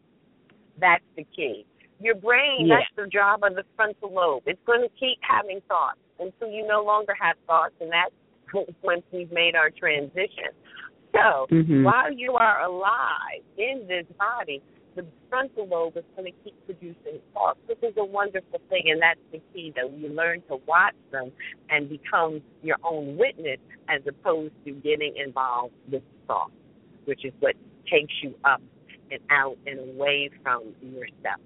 that's 0.79 1.05
the 1.15 1.25
key. 1.37 1.67
Your 2.01 2.15
brain, 2.15 2.67
Yeah. 2.67 2.79
that's 2.79 2.95
the 2.97 3.07
job 3.07 3.45
of 3.45 3.55
the 3.55 3.65
frontal 3.77 4.11
lobe. 4.11 4.45
It's 4.47 4.63
going 4.65 4.81
to 4.81 4.89
keep 4.99 5.19
having 5.21 5.61
thoughts 5.69 5.99
until 6.19 6.49
you 6.49 6.67
no 6.67 6.83
longer 6.83 7.15
have 7.21 7.37
thoughts, 7.47 7.75
and 7.81 7.93
that's 7.93 8.15
once 8.83 9.03
we've 9.13 9.31
made 9.31 9.55
our 9.55 9.71
transition. 9.71 10.49
So 11.13 11.47
Mhm. 11.51 11.85
while 11.85 12.11
you 12.11 12.35
are 12.35 12.63
alive 12.63 13.43
in 13.59 13.87
this 13.87 14.07
body, 14.19 14.63
the 14.97 15.07
frontal 15.29 15.67
lobe 15.69 15.97
is 15.97 16.05
going 16.17 16.33
to 16.33 16.39
keep 16.45 16.55
producing 16.67 17.21
thoughts, 17.33 17.59
which 17.67 17.83
is 17.83 17.95
a 17.97 18.05
wonderful 18.05 18.61
thing, 18.69 18.85
and 18.87 19.01
that's 19.01 19.21
the 19.33 19.41
key 19.53 19.73
that 19.77 19.93
you 19.97 20.09
learn 20.09 20.43
to 20.49 20.59
watch 20.67 20.95
them 21.13 21.31
and 21.69 21.89
become 21.89 22.41
your 22.63 22.77
own 22.85 23.17
witness 23.17 23.59
as 23.89 24.01
opposed 24.09 24.53
to 24.65 24.73
getting 24.73 25.15
involved 25.17 25.75
with 25.91 26.03
thoughts, 26.27 26.53
which 27.05 27.25
is 27.25 27.33
what 27.41 27.55
takes 27.91 28.13
you 28.23 28.35
up 28.45 28.63
and 29.11 29.21
out 29.31 29.57
and 29.67 29.79
away 29.79 30.31
from 30.43 30.75
yourself. 30.81 31.41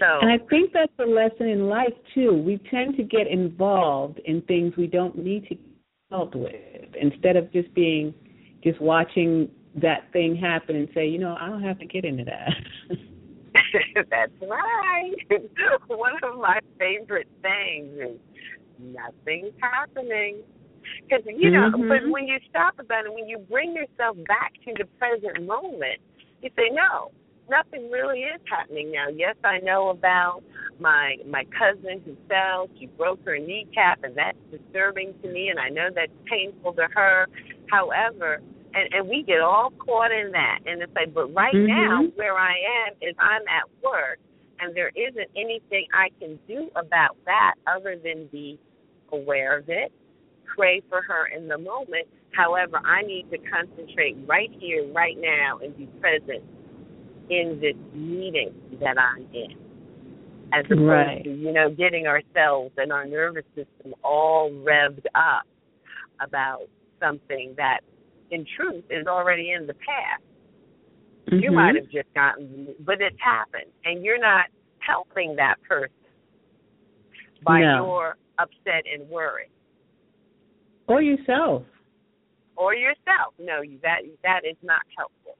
So 0.00 0.06
And 0.20 0.30
I 0.30 0.38
think 0.48 0.72
that's 0.72 0.92
a 0.98 1.04
lesson 1.04 1.48
in 1.48 1.68
life 1.68 1.92
too. 2.14 2.32
We 2.32 2.58
tend 2.70 2.96
to 2.96 3.02
get 3.02 3.26
involved 3.26 4.18
in 4.24 4.42
things 4.42 4.74
we 4.76 4.86
don't 4.86 5.16
need 5.16 5.42
to 5.44 5.54
get 5.54 5.64
involved 6.10 6.34
with 6.34 6.94
instead 7.00 7.36
of 7.36 7.52
just 7.52 7.72
being 7.74 8.14
just 8.62 8.80
watching 8.80 9.48
that 9.80 10.12
thing 10.12 10.36
happen 10.36 10.76
and 10.76 10.88
say, 10.94 11.06
you 11.06 11.18
know, 11.18 11.36
I 11.40 11.48
don't 11.48 11.62
have 11.62 11.78
to 11.80 11.86
get 11.86 12.04
into 12.04 12.24
that. 12.24 12.54
That's 14.10 14.32
right. 14.42 15.14
One 15.88 16.12
of 16.22 16.38
my 16.38 16.60
favorite 16.78 17.28
things 17.42 17.98
is 17.98 18.18
nothing's 18.78 19.54
happening. 19.60 20.42
Because, 21.08 21.24
you 21.26 21.50
know, 21.50 21.70
Mhm. 21.70 21.88
but 21.88 22.10
when 22.10 22.28
you 22.28 22.38
stop 22.50 22.78
about 22.78 23.06
it, 23.06 23.12
when 23.12 23.28
you 23.28 23.38
bring 23.38 23.74
yourself 23.74 24.16
back 24.26 24.52
to 24.66 24.74
the 24.74 24.84
present 24.98 25.44
moment, 25.44 26.00
you 26.42 26.50
say, 26.56 26.68
no, 26.70 27.10
nothing 27.48 27.90
really 27.90 28.20
is 28.20 28.40
happening 28.48 28.92
now. 28.92 29.08
Yes, 29.08 29.36
I 29.44 29.58
know 29.58 29.88
about 29.88 30.42
my 30.78 31.16
my 31.26 31.44
cousin 31.44 32.00
who 32.04 32.16
fell. 32.28 32.68
She 32.78 32.86
broke 32.86 33.24
her 33.24 33.38
kneecap, 33.38 34.02
and 34.04 34.14
that's 34.14 34.38
disturbing 34.50 35.14
to 35.22 35.28
me, 35.28 35.48
and 35.48 35.58
I 35.58 35.68
know 35.68 35.88
that's 35.94 36.12
painful 36.26 36.72
to 36.74 36.86
her. 36.94 37.26
However, 37.70 38.40
and 38.74 38.92
and 38.92 39.08
we 39.08 39.22
get 39.22 39.40
all 39.40 39.70
caught 39.78 40.12
in 40.12 40.32
that, 40.32 40.60
and 40.66 40.82
it's 40.82 40.94
like, 40.94 41.14
but 41.14 41.32
right 41.34 41.54
Mhm. 41.54 41.66
now 41.66 42.02
where 42.16 42.36
I 42.36 42.56
am 42.86 42.94
is 43.00 43.14
I'm 43.18 43.42
at 43.48 43.64
work, 43.82 44.18
and 44.60 44.74
there 44.74 44.90
isn't 44.94 45.30
anything 45.36 45.86
I 45.92 46.10
can 46.20 46.38
do 46.48 46.70
about 46.76 47.16
that 47.24 47.54
other 47.66 47.96
than 47.96 48.26
be 48.26 48.58
aware 49.12 49.56
of 49.56 49.68
it, 49.68 49.92
pray 50.44 50.80
for 50.88 51.02
her 51.02 51.26
in 51.26 51.48
the 51.48 51.58
moment. 51.58 52.08
However, 52.32 52.80
I 52.84 53.02
need 53.02 53.30
to 53.30 53.38
concentrate 53.38 54.16
right 54.26 54.50
here, 54.58 54.84
right 54.92 55.16
now, 55.18 55.58
and 55.58 55.76
be 55.76 55.86
present 56.00 56.42
in 57.28 57.60
this 57.60 57.76
meeting 57.92 58.52
that 58.80 58.98
I'm 58.98 59.26
in. 59.32 59.56
As 60.52 60.64
opposed 60.66 60.80
Right. 60.84 61.24
to, 61.24 61.30
you 61.30 61.52
know, 61.52 61.70
getting 61.70 62.06
ourselves 62.06 62.72
and 62.76 62.92
our 62.92 63.04
nervous 63.06 63.46
system 63.54 63.94
all 64.02 64.50
revved 64.50 65.06
up 65.14 65.46
about 66.20 66.68
something 67.00 67.54
that 67.56 67.80
in 68.34 68.44
truth 68.56 68.84
is 68.90 69.06
already 69.06 69.52
in 69.52 69.66
the 69.66 69.74
past. 69.74 70.22
You 71.30 71.50
Mhm. 71.50 71.54
might 71.54 71.74
have 71.76 71.88
just 71.88 72.12
gotten, 72.14 72.74
but 72.80 73.00
it's 73.00 73.18
happened, 73.20 73.70
and 73.84 74.04
you're 74.04 74.18
not 74.18 74.46
helping 74.80 75.36
that 75.36 75.62
person 75.62 75.94
by 77.42 77.60
No. 77.60 77.86
your 77.86 78.16
upset 78.38 78.84
and 78.92 79.08
worry, 79.08 79.48
or 80.86 81.00
yourself. 81.00 81.64
or 82.56 82.72
yourself. 82.74 83.34
No, 83.38 83.62
you- 83.62 83.78
that 83.78 84.02
that 84.22 84.44
is 84.44 84.56
not 84.62 84.82
helpful. 84.96 85.36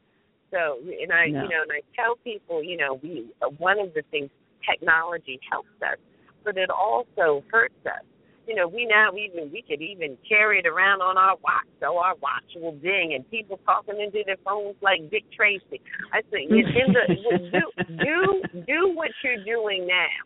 So, 0.51 0.81
and 1.01 1.13
I, 1.13 1.27
No. 1.27 1.43
you 1.43 1.49
know, 1.49 1.63
and 1.63 1.73
I 1.73 1.83
tell 1.95 2.17
people, 2.17 2.63
you 2.63 2.77
know, 2.77 2.95
we 2.95 3.29
one 3.59 3.79
of 3.79 3.95
the 3.95 4.03
things 4.11 4.31
technology 4.69 5.39
helps 5.51 5.81
us, 5.83 5.99
but 6.43 6.57
it 6.57 6.71
also 6.71 7.45
hurts 7.53 7.87
us. 7.87 8.05
You 8.47 8.55
know, 8.55 8.69
we 8.69 8.85
now 8.85 9.11
even 9.17 9.51
we 9.51 9.63
could 9.63 9.81
even 9.81 10.19
carry 10.29 10.59
it 10.59 10.67
around 10.67 11.01
on 11.01 11.17
our 11.17 11.37
watch, 11.43 11.67
so 11.81 11.97
our 11.97 12.15
watch 12.17 12.45
will 12.57 12.77
ding, 12.77 13.15
and 13.15 13.29
people 13.31 13.59
talking 13.65 14.01
into 14.01 14.23
their 14.27 14.37
phones 14.45 14.77
like 14.83 15.11
Dick 15.11 15.25
Tracy. 15.35 15.81
I 16.13 16.21
say, 16.31 16.45
in 16.45 16.59
in 16.59 16.93
the 16.93 17.15
do 17.53 17.97
do 18.05 18.63
do 18.67 18.93
what 18.95 19.11
you're 19.23 19.43
doing 19.45 19.87
now. 19.87 20.25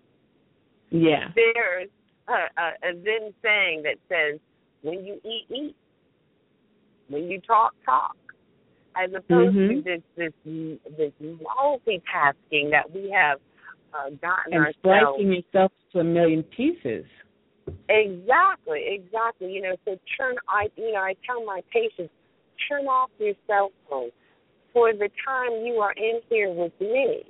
Yeah. 0.91 1.29
There's 1.35 1.89
a, 2.29 2.61
a, 2.61 2.91
a 2.91 2.95
Zen 3.05 3.35
saying 3.43 3.83
that 3.85 3.97
says, 4.09 4.41
"When 4.83 5.05
you 5.05 5.21
eat, 5.25 5.47
eat. 5.51 5.77
When 7.09 7.25
you 7.25 7.41
talk, 7.41 7.73
talk." 7.85 8.17
As 8.97 9.11
opposed 9.11 9.55
to 9.55 9.61
Mhm. 9.61 9.85
this 9.85 10.03
this 10.17 10.33
this 10.97 11.13
multitasking 11.23 12.71
that 12.73 12.91
we 12.93 13.11
have 13.11 13.39
uh, 13.95 14.11
gotten 14.21 14.55
And 14.55 14.67
ourselves 14.67 15.17
slicing 15.17 15.33
yourself 15.33 15.73
to 15.93 16.01
a 16.01 16.05
million 16.05 16.43
pieces. 16.43 17.05
Exactly, 17.89 18.85
exactly. 18.87 19.53
You 19.53 19.63
know, 19.63 19.77
so 19.85 19.97
turn 20.19 20.37
I 20.49 20.69
you 20.77 20.93
know, 20.93 21.01
I 21.01 21.15
tell 21.27 21.45
my 21.45 21.63
patients, 21.73 22.13
turn 22.69 22.87
off 22.87 23.11
your 23.19 23.35
cell 23.47 23.71
phone 23.89 24.11
for 24.73 24.93
the 24.93 25.09
time 25.25 25.65
you 25.65 25.75
are 25.81 25.93
in 25.93 26.21
here 26.29 26.51
with 26.51 26.73
me. 26.81 27.23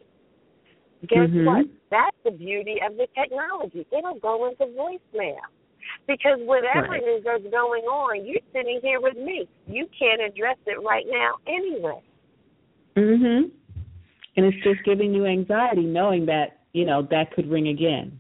Guess 1.07 1.31
Mhm. 1.31 1.45
what? 1.45 1.67
That's 1.91 2.17
the 2.25 2.33
beauty 2.33 2.81
of 2.83 2.97
the 2.97 3.07
technology. 3.15 3.87
It'll 3.93 4.15
go 4.15 4.47
into 4.47 4.67
voicemail. 4.67 5.39
Because 6.07 6.39
whatever 6.41 6.89
Right. 6.89 7.03
it 7.03 7.07
is 7.07 7.25
that's 7.25 7.45
going 7.45 7.85
on, 7.85 8.27
you're 8.27 8.41
sitting 8.53 8.81
here 8.83 9.01
with 9.01 9.17
me. 9.17 9.49
You 9.67 9.87
can't 9.99 10.21
address 10.21 10.59
it 10.67 10.81
right 10.81 11.07
now 11.09 11.37
anyway. 11.47 12.01
Mhm. 12.95 13.51
And 14.37 14.47
it's 14.47 14.63
just 14.63 14.83
giving 14.85 15.15
you 15.15 15.25
anxiety 15.25 15.85
knowing 15.85 16.27
that, 16.27 16.59
you 16.73 16.85
know, 16.85 17.03
that 17.03 17.31
could 17.31 17.49
ring 17.49 17.69
again. 17.69 18.19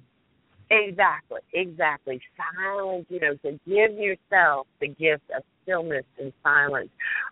Exactly, 0.70 1.40
exactly. 1.54 2.20
Silence, 2.36 3.06
you 3.08 3.20
know, 3.20 3.34
to 3.36 3.58
give 3.66 3.98
yourself 3.98 4.66
the 4.80 4.88
gift 4.88 5.24
of 5.34 5.42
stillness 5.62 6.04
and 6.18 6.32
silence. 6.42 6.90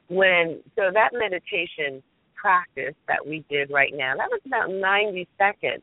When 0.08 0.60
so 0.74 0.90
that 0.92 1.10
meditation 1.12 2.02
practice 2.34 2.94
that 3.08 3.26
we 3.26 3.44
did 3.50 3.70
right 3.70 3.92
now, 3.94 4.14
that 4.16 4.28
was 4.30 4.40
about 4.46 4.70
ninety 4.70 5.28
seconds. 5.36 5.82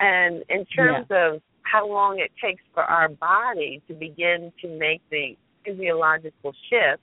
And 0.00 0.44
in 0.50 0.66
terms 0.66 1.06
of 1.10 1.40
how 1.62 1.88
long 1.88 2.18
it 2.18 2.30
takes 2.42 2.62
for 2.74 2.82
our 2.82 3.08
body 3.08 3.80
to 3.88 3.94
begin 3.94 4.52
to 4.60 4.68
make 4.68 5.00
the 5.10 5.36
physiological 5.64 6.52
shift, 6.68 7.00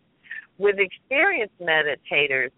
with 0.59 0.75
experienced 0.77 1.59
meditators, 1.59 2.51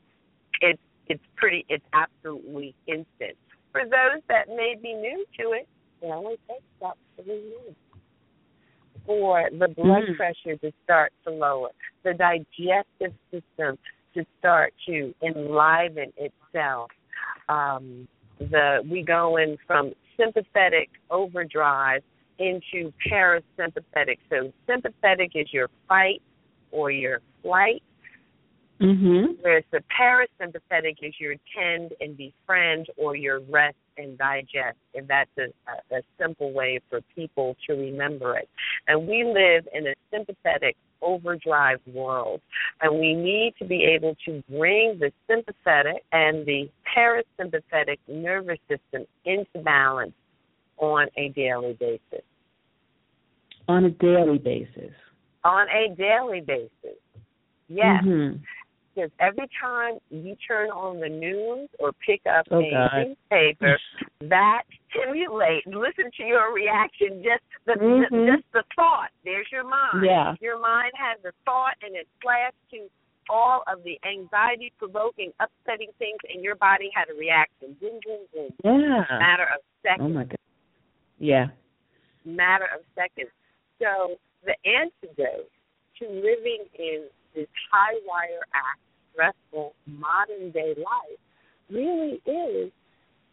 it's 0.60 0.82
it's 1.08 1.24
pretty 1.38 1.66
it's 1.70 1.86
absolutely 1.94 2.76
instant. 2.88 3.38
For 3.72 3.84
those 3.84 4.22
that 4.28 4.50
may 4.50 4.76
be 4.82 4.94
new 4.94 5.26
to 5.40 5.52
it, 5.52 5.68
it 6.02 6.08
only 6.08 6.38
takes 6.48 6.64
about 6.80 6.98
three 7.16 7.42
minutes 7.44 7.80
for 9.06 9.50
the 9.52 9.68
blood 9.70 10.04
Mm. 10.04 10.16
pressure 10.16 10.56
to 10.58 10.72
start 10.84 11.14
to 11.24 11.32
lower, 11.32 11.72
the 12.04 12.14
digestive 12.14 13.14
system 13.32 13.78
to 14.14 14.26
start 14.40 14.74
to 14.86 15.14
enliven 15.22 16.12
itself. 16.18 16.92
Um, 17.50 18.08
the 18.40 18.84
we 18.90 19.02
go 19.04 19.38
in 19.38 19.58
from 19.68 19.94
sympathetic 20.18 20.90
overdrive 21.10 22.04
into 22.40 22.92
parasympathetic. 23.08 24.18
So 24.30 24.52
sympathetic 24.68 25.36
is 25.36 25.54
your 25.54 25.70
fight 25.88 26.22
or 26.72 26.90
your 26.92 27.22
flight, 27.42 27.84
Mhm. 28.80 29.38
whereas 29.42 29.64
the 29.72 29.84
parasympathetic 29.90 30.98
is 31.04 31.20
your 31.20 31.36
tend 31.54 31.94
and 32.02 32.18
befriend 32.18 32.90
or 32.98 33.16
your 33.16 33.42
rest 33.42 33.78
and 33.98 34.18
digest. 34.18 34.78
And 34.96 35.08
that's 35.08 35.30
a, 35.38 35.96
a, 35.96 36.02
simple 36.20 36.52
way 36.52 36.80
for 36.90 37.02
people 37.16 37.56
to 37.68 37.74
remember 37.74 38.38
it. 38.38 38.50
And 38.88 39.08
we 39.08 39.24
live 39.24 39.68
in 39.74 39.88
a 39.88 39.94
sympathetic 40.12 40.76
overdrive 41.02 41.80
world. 41.88 42.42
And 42.82 43.00
we 43.00 43.14
need 43.14 43.54
to 43.60 43.66
be 43.66 43.84
able 43.84 44.16
to 44.26 44.44
bring 44.50 45.00
the 45.00 45.12
sympathetic 45.28 46.04
and 46.12 46.46
the 46.46 46.70
parasympathetic 46.96 47.98
nervous 48.08 48.60
system 48.70 49.06
into 49.26 49.60
balance 49.64 50.14
on 50.78 51.08
a 51.18 51.30
daily 51.30 51.74
basis. 51.80 52.26
On 53.68 53.86
a 53.86 53.90
daily 53.90 54.38
basis. 54.38 54.94
On 55.44 55.68
a 55.70 55.96
daily 55.96 56.42
basis. 56.42 56.98
Yes. 57.68 58.04
Mhm. 58.04 58.42
Because 58.94 59.12
every 59.20 59.48
time 59.60 60.00
you 60.10 60.36
turn 60.48 60.70
on 60.70 61.00
the 61.00 61.10
news 61.10 61.70
or 61.80 61.92
pick 62.06 62.22
up 62.26 62.46
Oh, 62.52 62.60
a 62.60 63.06
newspaper, 63.06 63.80
that 64.22 64.64
stimulates. 64.90 65.66
Listen 65.68 66.12
to 66.18 66.24
your 66.24 66.54
reaction. 66.54 67.24
Just 67.24 67.44
the, 67.66 67.74
Mhm. 67.74 68.10
the 68.10 68.36
just 68.36 68.52
the 68.52 68.64
thought. 68.76 69.12
There's 69.24 69.48
your 69.52 69.64
mind. 69.64 70.06
Yeah. 70.06 70.36
Your 70.42 70.60
mind 70.60 70.92
has 70.96 71.24
a 71.26 71.32
thought, 71.46 71.76
and 71.82 71.96
it 71.96 72.08
flashed 72.22 72.56
to 72.72 72.90
all 73.30 73.64
of 73.68 73.84
the 73.84 73.98
anxiety-provoking, 74.04 75.32
upsetting 75.40 75.92
things, 76.00 76.18
and 76.34 76.44
your 76.44 76.56
body 76.56 76.90
had 76.94 77.10
a 77.10 77.14
reaction. 77.14 77.74
Boom, 77.80 78.00
boom, 78.06 78.28
boom. 78.34 78.54
Yeah. 78.64 79.06
Matter 79.20 79.48
of 79.56 79.62
seconds. 79.84 80.06
Oh 80.06 80.10
my 80.10 80.24
god. 80.26 80.38
Yeah. 81.18 81.48
matter 82.26 82.66
of 82.66 82.82
seconds. 82.94 83.32
So 83.80 84.20
the 84.44 84.56
antidote 84.66 85.50
to 85.98 86.08
living 86.08 86.66
in 86.78 87.10
this 87.36 87.48
high 87.72 87.98
wire 88.06 88.44
act, 88.54 88.80
stressful 89.14 89.74
modern 89.88 90.52
day 90.52 90.76
life 90.78 91.20
really 91.70 92.22
is 92.26 92.72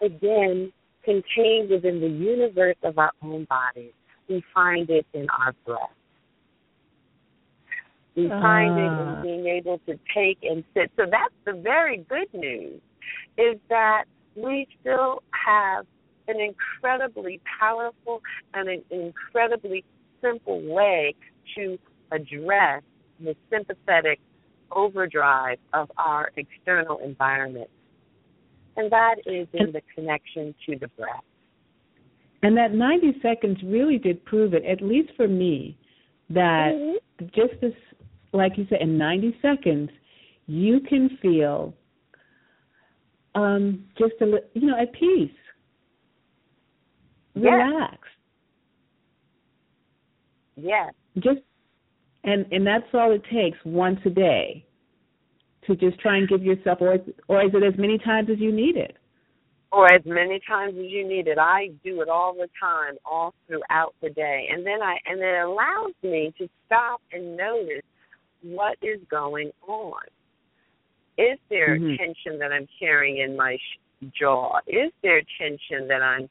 again 0.01 0.73
contained 1.05 1.71
within 1.71 2.01
the 2.01 2.09
universe 2.09 2.77
of 2.83 2.99
our 2.99 3.13
own 3.23 3.45
bodies. 3.45 3.93
We 4.29 4.43
find 4.55 4.89
it 4.91 5.07
in 5.15 5.27
our 5.31 5.55
breath. 5.65 5.91
We 8.15 8.29
find 8.29 8.77
it 8.77 8.93
Ah. 8.93 9.03
in 9.03 9.23
being 9.23 9.47
able 9.47 9.79
to 9.87 9.99
take 10.13 10.39
and 10.43 10.65
sit. 10.75 10.91
So 10.97 11.07
that's 11.07 11.35
the 11.45 11.53
very 11.53 11.99
good 11.99 12.33
news 12.35 12.81
is 13.39 13.59
that 13.69 14.05
we 14.35 14.67
still 14.81 15.23
have 15.31 15.87
an 16.27 16.41
incredibly 16.41 17.41
powerful 17.59 18.21
and 18.55 18.69
an 18.69 18.85
incredibly 18.91 19.85
simple 20.21 20.61
way 20.61 21.15
to 21.55 21.79
address 22.11 22.83
the 23.21 23.35
sympathetic 23.51 24.21
overdrive 24.71 25.59
of 25.73 25.91
our 25.97 26.31
external 26.37 26.99
environment. 26.99 27.69
And 28.77 28.91
that 28.93 29.17
is 29.27 29.49
in 29.53 29.73
the 29.73 29.83
connection 29.95 30.55
to 30.67 30.79
the 30.79 30.89
breath. 30.89 31.25
And 32.43 32.57
that 32.57 32.73
90 32.73 33.21
seconds 33.21 33.59
really 33.65 33.99
did 33.99 34.25
prove 34.25 34.55
it, 34.55 34.65
at 34.65 34.81
least 34.81 35.11
for 35.17 35.27
me, 35.27 35.77
that 36.31 36.75
Mhm. 36.75 36.99
just 37.33 37.63
as, 37.63 37.73
like 38.33 38.57
you 38.57 38.67
said, 38.67 38.81
in 38.81 38.97
90 38.97 39.37
seconds, 39.41 39.91
you 40.47 40.81
can 40.81 41.09
feel 41.19 41.75
um, 43.35 43.87
just 43.97 44.15
a 44.21 44.27
li- 44.27 44.41
you 44.55 44.67
know 44.67 44.77
at 44.77 44.93
peace, 44.93 45.31
Yes. 47.35 47.53
relaxed. 47.53 48.11
Yes. 50.57 50.95
Just 51.19 51.41
and 52.29 52.47
and 52.53 52.67
that's 52.67 52.85
all 52.93 53.13
it 53.13 53.23
takes 53.33 53.59
once 53.65 53.99
a 54.05 54.11
day 54.11 54.65
to 55.67 55.77
just 55.77 55.99
try 56.01 56.17
and 56.17 56.29
give 56.29 56.43
yourself, 56.43 56.79
or 56.81 56.99
or 57.29 57.45
is 57.45 57.51
it 57.55 57.63
as 57.65 57.79
many 57.79 57.99
times 57.99 58.29
as 58.31 58.39
you 58.39 58.53
need 58.53 58.77
it? 58.77 58.97
or 59.71 59.93
as 59.93 60.01
many 60.07 60.41
times 60.49 60.75
as 60.79 60.87
you 60.89 61.07
need 61.07 61.27
it. 61.29 61.39
I 61.39 61.69
do 61.85 62.01
it 62.01 62.09
all 62.09 62.33
the 62.33 62.49
time, 62.59 62.95
all 63.05 63.35
throughout 63.47 63.95
the 64.01 64.09
day, 64.09 64.49
and 64.51 64.65
then 64.65 64.81
I 64.83 64.97
and 65.05 65.21
it 65.21 65.45
allows 65.45 65.93
me 66.03 66.33
to 66.39 66.49
stop 66.67 67.03
and 67.13 67.37
notice 67.37 67.85
what 68.43 68.79
is 68.83 69.01
going 69.11 69.51
on. 69.67 70.01
Is 71.19 71.39
there 71.51 71.79
Mhm. 71.79 71.99
tension 71.99 72.39
that 72.39 72.51
I'm 72.51 72.67
carrying 72.79 73.19
in 73.19 73.37
my 73.37 73.57
sh- 73.57 74.07
jaw? 74.19 74.61
Is 74.67 74.91
there 75.03 75.21
tension 75.37 75.87
that 75.89 76.03
I'm 76.03 76.31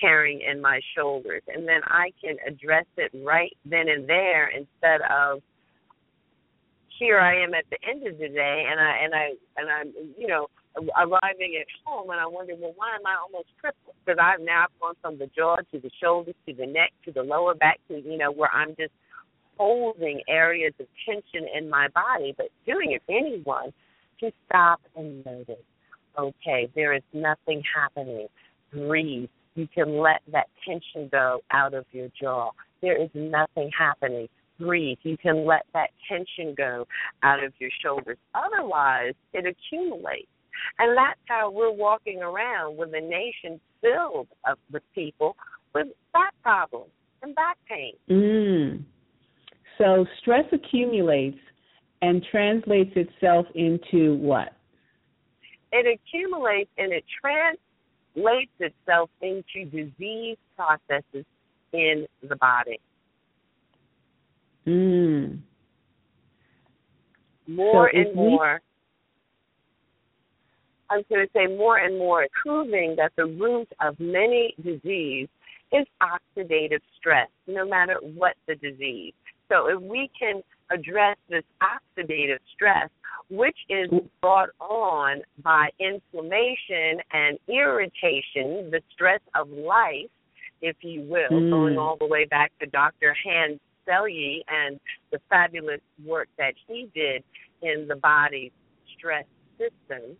carrying 0.00 0.40
in 0.40 0.60
my 0.60 0.80
shoulders? 0.96 1.42
And 1.48 1.66
then 1.66 1.80
I 1.86 2.12
can 2.22 2.36
address 2.46 2.86
it 2.96 3.10
right 3.24 3.56
then 3.64 3.88
and 3.88 4.08
there 4.08 4.48
instead 4.48 5.00
of 5.10 5.42
here 6.98 7.20
I 7.20 7.42
am 7.44 7.54
at 7.54 7.64
the 7.70 7.78
end 7.88 8.06
of 8.06 8.18
the 8.18 8.28
day 8.28 8.64
and 8.68 8.80
I 8.80 9.04
and 9.04 9.14
I 9.14 9.26
and 9.56 9.70
I'm 9.70 9.92
you 10.18 10.26
know 10.26 10.48
arriving 10.96 11.58
at 11.60 11.66
home 11.84 12.10
and 12.10 12.20
I 12.20 12.26
wonder 12.26 12.54
well, 12.58 12.74
why 12.76 12.94
am 12.94 13.06
I 13.06 13.16
almost 13.22 13.48
crippled? 13.60 13.94
Because 14.04 14.18
I've 14.20 14.44
now 14.44 14.66
gone 14.80 14.94
from 15.00 15.18
the 15.18 15.28
jaw 15.36 15.56
to 15.56 15.78
the 15.78 15.90
shoulders 16.02 16.34
to 16.46 16.54
the 16.54 16.66
neck 16.66 16.92
to 17.04 17.12
the 17.12 17.22
lower 17.22 17.54
back 17.54 17.78
to 17.88 18.00
you 18.00 18.18
know 18.18 18.32
where 18.32 18.50
I'm 18.52 18.74
just 18.76 18.92
holding 19.58 20.22
areas 20.28 20.72
of 20.80 20.86
tension 21.04 21.48
in 21.56 21.68
my 21.68 21.88
body. 21.88 22.34
But 22.36 22.46
doing 22.66 22.92
it 22.92 23.02
anyone 23.08 23.72
to 24.20 24.30
stop 24.46 24.80
and 24.96 25.24
notice. 25.24 25.56
Okay, 26.18 26.68
there 26.74 26.94
is 26.94 27.02
nothing 27.12 27.62
happening. 27.74 28.26
Breathe. 28.72 29.28
You 29.58 29.66
can 29.74 29.98
let 29.98 30.20
that 30.30 30.46
tension 30.64 31.08
go 31.10 31.40
out 31.50 31.74
of 31.74 31.84
your 31.90 32.08
jaw. 32.20 32.52
There 32.80 32.96
is 33.02 33.10
nothing 33.12 33.70
happening 33.76 34.28
breathe. 34.56 34.98
You 35.02 35.16
can 35.16 35.44
let 35.44 35.66
that 35.74 35.90
tension 36.08 36.54
go 36.56 36.86
out 37.24 37.42
of 37.42 37.52
your 37.58 37.70
shoulders. 37.82 38.18
Otherwise, 38.36 39.14
it 39.32 39.46
accumulates. 39.46 40.28
And 40.78 40.96
that's 40.96 41.18
how 41.26 41.50
we're 41.50 41.72
walking 41.72 42.22
around 42.22 42.76
with 42.76 42.90
a 42.94 43.00
nation 43.00 43.60
filled 43.80 44.28
of, 44.48 44.58
with 44.72 44.84
people 44.94 45.36
with 45.74 45.88
back 46.12 46.34
problems 46.42 46.90
and 47.22 47.34
back 47.34 47.56
pain. 47.68 47.94
Mm. 48.08 48.84
So 49.76 50.06
stress 50.20 50.44
accumulates 50.52 51.38
and 52.00 52.24
translates 52.30 52.92
itself 52.94 53.46
into 53.56 54.14
what? 54.18 54.52
It 55.72 55.98
accumulates 55.98 56.70
and 56.78 56.92
it 56.92 57.04
translates 58.18 58.52
itself 58.58 59.10
into 59.20 59.64
disease 59.70 60.36
processes 60.56 61.24
in 61.72 62.06
the 62.28 62.36
body. 62.36 62.80
Mm. 64.66 65.40
More 67.46 67.90
so 67.92 67.98
and 67.98 68.14
more. 68.14 68.60
I'm 70.90 71.02
going 71.10 71.26
to 71.26 71.32
say 71.34 71.46
more 71.46 71.76
and 71.78 71.98
more, 71.98 72.26
proving 72.42 72.94
that 72.96 73.12
the 73.16 73.26
root 73.26 73.68
of 73.80 73.98
many 74.00 74.54
disease 74.62 75.28
is 75.70 75.86
oxidative 76.02 76.80
stress, 76.98 77.28
no 77.46 77.66
matter 77.68 77.98
what 78.14 78.34
the 78.46 78.54
disease. 78.54 79.12
So 79.50 79.68
if 79.68 79.80
we 79.82 80.10
can 80.18 80.42
address 80.70 81.16
this 81.28 81.44
oxidative 81.62 82.38
stress, 82.54 82.88
which 83.30 83.56
is 83.68 83.90
brought 84.20 84.50
on 84.60 85.22
by 85.42 85.68
inflammation 85.78 87.00
and 87.12 87.38
irritation, 87.48 88.70
the 88.70 88.80
stress 88.92 89.20
of 89.34 89.48
life, 89.50 90.10
if 90.62 90.76
you 90.80 91.02
will, 91.02 91.30
mm. 91.30 91.50
going 91.50 91.78
all 91.78 91.96
the 91.98 92.06
way 92.06 92.24
back 92.24 92.52
to 92.60 92.66
Dr. 92.66 93.14
Hans 93.24 93.60
Selye 93.88 94.40
and 94.48 94.78
the 95.12 95.18
fabulous 95.28 95.80
work 96.04 96.28
that 96.38 96.54
he 96.66 96.88
did 96.94 97.22
in 97.62 97.86
the 97.88 97.96
body's 97.96 98.52
stress 98.96 99.24
system 99.58 100.16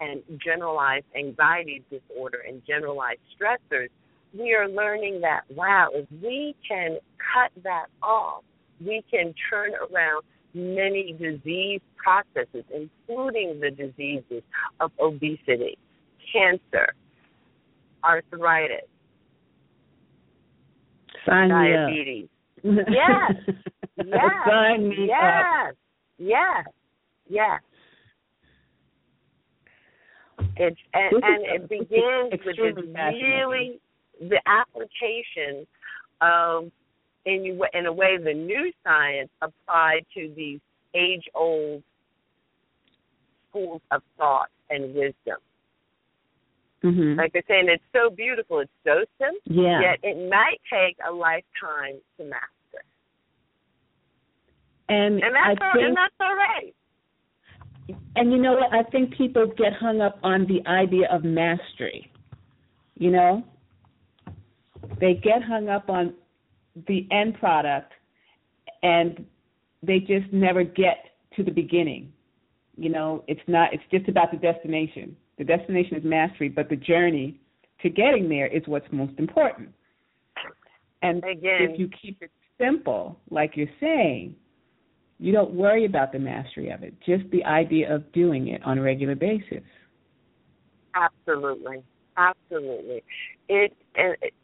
and 0.00 0.22
generalized 0.44 1.06
anxiety 1.16 1.82
disorder 1.90 2.38
and 2.46 2.62
generalized 2.66 3.20
stressors, 3.38 3.88
we 4.38 4.54
are 4.54 4.68
learning 4.68 5.20
that, 5.22 5.42
wow, 5.50 5.88
if 5.92 6.06
we 6.22 6.54
can 6.66 6.98
cut 7.34 7.50
that 7.64 7.86
off, 8.02 8.42
we 8.84 9.02
can 9.10 9.34
turn 9.50 9.72
around 9.74 10.22
many 10.54 11.12
disease 11.18 11.80
processes, 11.96 12.64
including 12.74 13.60
the 13.60 13.70
diseases 13.70 14.42
of 14.80 14.90
obesity, 15.00 15.78
cancer, 16.32 16.94
arthritis, 18.04 18.88
Sign 21.28 21.48
diabetes. 21.50 22.28
Yes. 22.62 23.32
Yes. 24.06 24.30
Sign 24.48 24.88
me 24.90 25.08
yes. 25.08 25.44
Up. 25.68 25.74
Yes. 26.18 26.66
Yes. 27.28 27.60
It's 30.56 30.76
and, 30.94 31.24
and 31.24 31.44
it 31.44 31.68
begins 31.68 32.30
with 32.46 32.76
this 32.76 32.84
really 32.96 33.80
the 34.20 34.40
application 34.46 35.66
of 36.20 36.70
in 37.24 37.60
in 37.74 37.86
a 37.86 37.92
way 37.92 38.16
the 38.16 38.34
new 38.34 38.72
science 38.84 39.30
applied 39.42 40.06
to 40.14 40.32
these 40.36 40.60
age 40.94 41.24
old 41.34 41.82
schools 43.48 43.82
of 43.90 44.02
thought 44.16 44.48
and 44.70 44.94
wisdom. 44.94 45.38
Mm-hmm. 46.84 47.18
Like 47.18 47.32
they're 47.32 47.42
saying, 47.48 47.66
it's 47.68 47.82
so 47.92 48.08
beautiful, 48.14 48.60
it's 48.60 48.70
so 48.84 49.04
simple, 49.18 49.64
yeah. 49.64 49.80
yet 49.80 49.98
it 50.02 50.30
might 50.30 50.60
take 50.72 50.96
a 51.08 51.12
lifetime 51.12 52.00
to 52.16 52.24
master. 52.24 52.84
And, 54.88 55.14
and 55.22 55.34
that's 55.34 55.60
I 55.60 55.66
all, 55.66 55.72
think, 55.74 55.88
and 55.88 55.96
that's 55.96 56.14
all 56.20 56.34
right. 56.36 56.74
And 58.16 58.32
you 58.32 58.38
know 58.38 58.52
what? 58.52 58.72
I 58.72 58.88
think 58.90 59.16
people 59.16 59.46
get 59.46 59.72
hung 59.72 60.00
up 60.00 60.18
on 60.22 60.46
the 60.46 60.66
idea 60.70 61.08
of 61.10 61.24
mastery. 61.24 62.12
You 62.94 63.10
know, 63.10 63.44
they 65.00 65.14
get 65.14 65.42
hung 65.42 65.68
up 65.68 65.88
on 65.88 66.14
the 66.86 67.06
end 67.10 67.38
product, 67.38 67.92
and 68.82 69.24
they 69.82 70.00
just 70.00 70.32
never 70.32 70.64
get 70.64 71.04
to 71.36 71.42
the 71.42 71.50
beginning. 71.50 72.12
You 72.76 72.90
know, 72.90 73.24
it's 73.26 73.40
not. 73.46 73.72
It's 73.72 73.82
just 73.90 74.08
about 74.08 74.30
the 74.30 74.36
destination. 74.36 75.16
The 75.38 75.44
destination 75.44 75.96
is 75.96 76.04
mastery, 76.04 76.48
but 76.48 76.68
the 76.68 76.76
journey 76.76 77.40
to 77.82 77.88
getting 77.88 78.28
there 78.28 78.46
is 78.46 78.62
what's 78.66 78.86
most 78.90 79.12
important. 79.18 79.70
And 81.02 81.18
Again, 81.18 81.68
if 81.70 81.78
you 81.78 81.88
keep 82.02 82.22
it 82.22 82.30
simple, 82.58 83.18
like 83.30 83.52
you're 83.56 83.68
saying, 83.80 84.34
you 85.18 85.32
don't 85.32 85.52
worry 85.52 85.84
about 85.84 86.12
the 86.12 86.18
mastery 86.18 86.70
of 86.70 86.82
it, 86.82 86.94
just 87.04 87.28
the 87.30 87.44
idea 87.44 87.92
of 87.92 88.10
doing 88.12 88.48
it 88.48 88.62
on 88.64 88.78
a 88.78 88.82
regular 88.82 89.14
basis. 89.14 89.62
Absolutely, 90.94 91.82
absolutely. 92.16 93.02
It, 93.48 93.76
it 93.94 94.34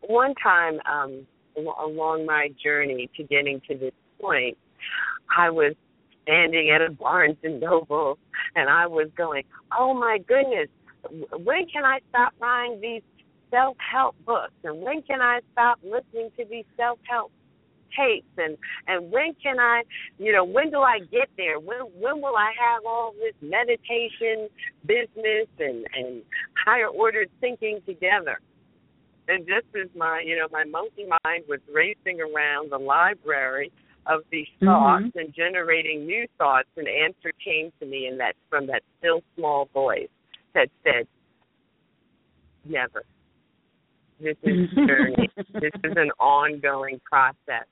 one 0.00 0.34
time 0.42 0.78
um, 0.90 1.26
along 1.56 2.26
my 2.26 2.50
journey 2.62 3.10
to 3.16 3.24
getting 3.24 3.60
to 3.68 3.76
this 3.76 3.92
point, 4.20 4.56
I 5.36 5.50
was 5.50 5.74
standing 6.22 6.70
at 6.70 6.82
a 6.82 6.90
Barnes 6.90 7.36
and 7.42 7.60
Noble, 7.60 8.18
and 8.54 8.68
I 8.68 8.86
was 8.86 9.08
going, 9.16 9.44
"Oh 9.76 9.94
my 9.94 10.18
goodness, 10.18 10.68
when 11.44 11.66
can 11.66 11.84
I 11.84 12.00
stop 12.10 12.34
buying 12.38 12.80
these 12.80 13.02
self-help 13.50 14.16
books? 14.24 14.54
And 14.64 14.82
when 14.82 15.02
can 15.02 15.20
I 15.20 15.40
stop 15.52 15.78
listening 15.82 16.30
to 16.36 16.44
these 16.44 16.64
self-help 16.76 17.30
tapes? 17.96 18.26
And 18.36 18.58
and 18.88 19.10
when 19.10 19.34
can 19.42 19.58
I, 19.60 19.82
you 20.18 20.32
know, 20.32 20.44
when 20.44 20.70
do 20.70 20.80
I 20.80 20.98
get 20.98 21.28
there? 21.36 21.58
When 21.60 21.80
when 21.98 22.20
will 22.20 22.36
I 22.36 22.52
have 22.58 22.84
all 22.84 23.12
this 23.12 23.34
meditation, 23.40 24.48
business, 24.84 25.48
and 25.58 25.86
and 25.94 26.22
higher 26.64 26.88
order 26.88 27.26
thinking 27.40 27.80
together?" 27.86 28.40
And 29.28 29.46
just 29.46 29.66
as 29.74 29.88
my, 29.96 30.22
you 30.24 30.36
know, 30.36 30.46
my 30.50 30.64
monkey 30.64 31.04
mind 31.24 31.44
was 31.48 31.60
racing 31.72 32.20
around 32.20 32.70
the 32.70 32.78
library 32.78 33.72
of 34.06 34.20
these 34.30 34.46
thoughts 34.62 35.04
mm-hmm. 35.04 35.18
and 35.18 35.34
generating 35.34 36.06
new 36.06 36.26
thoughts, 36.38 36.68
an 36.76 36.86
answer 36.86 37.32
came 37.44 37.72
to 37.80 37.86
me, 37.86 38.06
and 38.06 38.20
that's 38.20 38.38
from 38.48 38.66
that 38.68 38.82
still 38.98 39.20
small 39.36 39.68
voice 39.74 40.08
that 40.54 40.68
said, 40.84 41.06
"Never. 42.64 43.02
This 44.20 44.36
is 44.44 44.70
a 44.72 44.86
journey. 44.86 45.28
this 45.54 45.72
is 45.84 45.92
an 45.96 46.10
ongoing 46.20 47.00
process. 47.04 47.66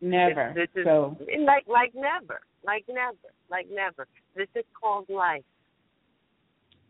Never. 0.00 0.52
This, 0.54 0.68
this 0.74 0.82
is 0.82 0.86
so. 0.86 1.16
like 1.44 1.66
like 1.66 1.92
never, 1.94 2.40
like 2.64 2.84
never, 2.88 3.34
like 3.50 3.66
never. 3.70 4.06
This 4.36 4.48
is 4.54 4.64
called 4.80 5.08
life." 5.08 5.42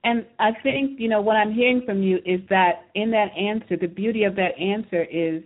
And 0.05 0.25
I 0.39 0.51
think, 0.63 0.99
you 0.99 1.09
know, 1.09 1.21
what 1.21 1.37
I'm 1.37 1.53
hearing 1.53 1.83
from 1.85 2.03
you 2.03 2.19
is 2.25 2.41
that 2.49 2.87
in 2.95 3.11
that 3.11 3.29
answer, 3.37 3.77
the 3.77 3.87
beauty 3.87 4.25
of 4.25 4.35
that 4.37 4.59
answer 4.59 5.05
is 5.05 5.43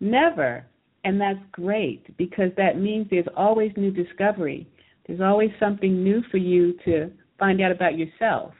never. 0.00 0.64
And 1.04 1.20
that's 1.20 1.40
great 1.52 2.16
because 2.16 2.50
that 2.56 2.78
means 2.78 3.08
there's 3.10 3.26
always 3.36 3.72
new 3.76 3.90
discovery. 3.90 4.66
There's 5.06 5.20
always 5.20 5.50
something 5.60 6.02
new 6.02 6.22
for 6.30 6.38
you 6.38 6.74
to 6.84 7.10
find 7.38 7.60
out 7.60 7.72
about 7.72 7.98
yourself. 7.98 8.54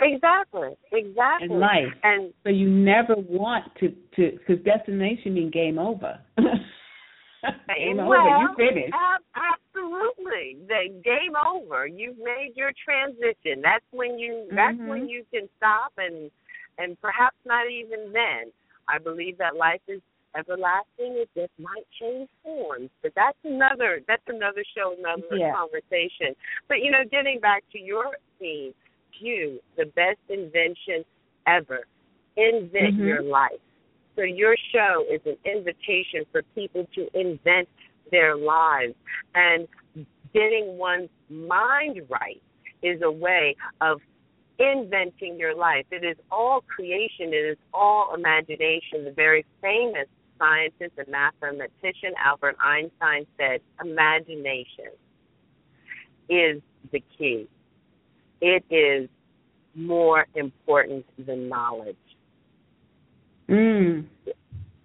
Exactly, 0.00 0.76
exactly. 0.92 1.48
And 1.48 1.58
life. 1.58 1.94
And 2.02 2.32
so 2.44 2.50
you 2.50 2.68
never 2.68 3.14
want 3.16 3.64
to 3.80 3.88
to 4.16 4.38
because 4.38 4.62
destination 4.62 5.34
means 5.34 5.52
game 5.52 5.78
over. 5.78 6.20
game 6.36 7.96
well, 7.96 8.12
over. 8.12 8.38
You 8.38 8.48
finished. 8.56 8.92
Ab- 8.94 9.58
absolutely. 9.76 10.58
The 10.66 11.02
game 11.02 11.34
over. 11.36 11.86
You've 11.86 12.18
made 12.18 12.52
your 12.54 12.72
transition. 12.84 13.62
That's 13.62 13.84
when 13.90 14.18
you. 14.18 14.46
Mm-hmm. 14.46 14.56
That's 14.56 14.78
when 14.88 15.08
you 15.08 15.24
can 15.32 15.48
stop 15.56 15.92
and 15.98 16.30
and 16.78 17.00
perhaps 17.00 17.36
not 17.44 17.64
even 17.70 18.12
then. 18.12 18.52
I 18.88 18.98
believe 18.98 19.38
that 19.38 19.56
life 19.56 19.80
is 19.88 20.00
everlasting. 20.36 21.16
It 21.18 21.28
just 21.34 21.52
might 21.58 21.86
change 22.00 22.28
forms, 22.42 22.90
but 23.02 23.12
that's 23.16 23.38
another. 23.44 24.00
That's 24.06 24.22
another 24.28 24.64
show, 24.76 24.94
another 24.98 25.36
yeah. 25.36 25.52
conversation. 25.52 26.36
But 26.68 26.78
you 26.82 26.90
know, 26.90 27.04
getting 27.10 27.40
back 27.40 27.64
to 27.72 27.78
your 27.78 28.16
theme, 28.38 28.72
you 29.20 29.60
the 29.76 29.86
best 29.86 30.20
invention 30.28 31.04
ever. 31.46 31.80
Invent 32.36 32.96
mm-hmm. 32.96 33.06
your 33.06 33.22
life. 33.22 33.60
So 34.14 34.22
your 34.22 34.56
show 34.72 35.04
is 35.10 35.20
an 35.26 35.36
invitation 35.44 36.24
for 36.32 36.42
people 36.54 36.86
to 36.94 37.08
invent 37.18 37.68
their 38.10 38.36
lives 38.36 38.94
and 39.34 39.66
getting 40.32 40.78
one's 40.78 41.08
mind 41.30 42.00
right 42.08 42.42
is 42.82 43.00
a 43.02 43.10
way 43.10 43.56
of 43.80 44.00
inventing 44.58 45.38
your 45.38 45.54
life. 45.54 45.86
It 45.90 46.04
is 46.04 46.16
all 46.30 46.62
creation, 46.62 47.32
it 47.32 47.46
is 47.52 47.58
all 47.74 48.14
imagination. 48.14 49.04
The 49.04 49.12
very 49.14 49.44
famous 49.60 50.06
scientist 50.38 50.92
and 50.98 51.08
mathematician 51.08 52.12
Albert 52.22 52.56
Einstein 52.62 53.26
said, 53.38 53.60
imagination 53.82 54.92
is 56.28 56.60
the 56.92 57.02
key. 57.18 57.48
It 58.40 58.64
is 58.70 59.08
more 59.74 60.26
important 60.34 61.04
than 61.24 61.48
knowledge. 61.48 61.96
Mm. 63.48 64.04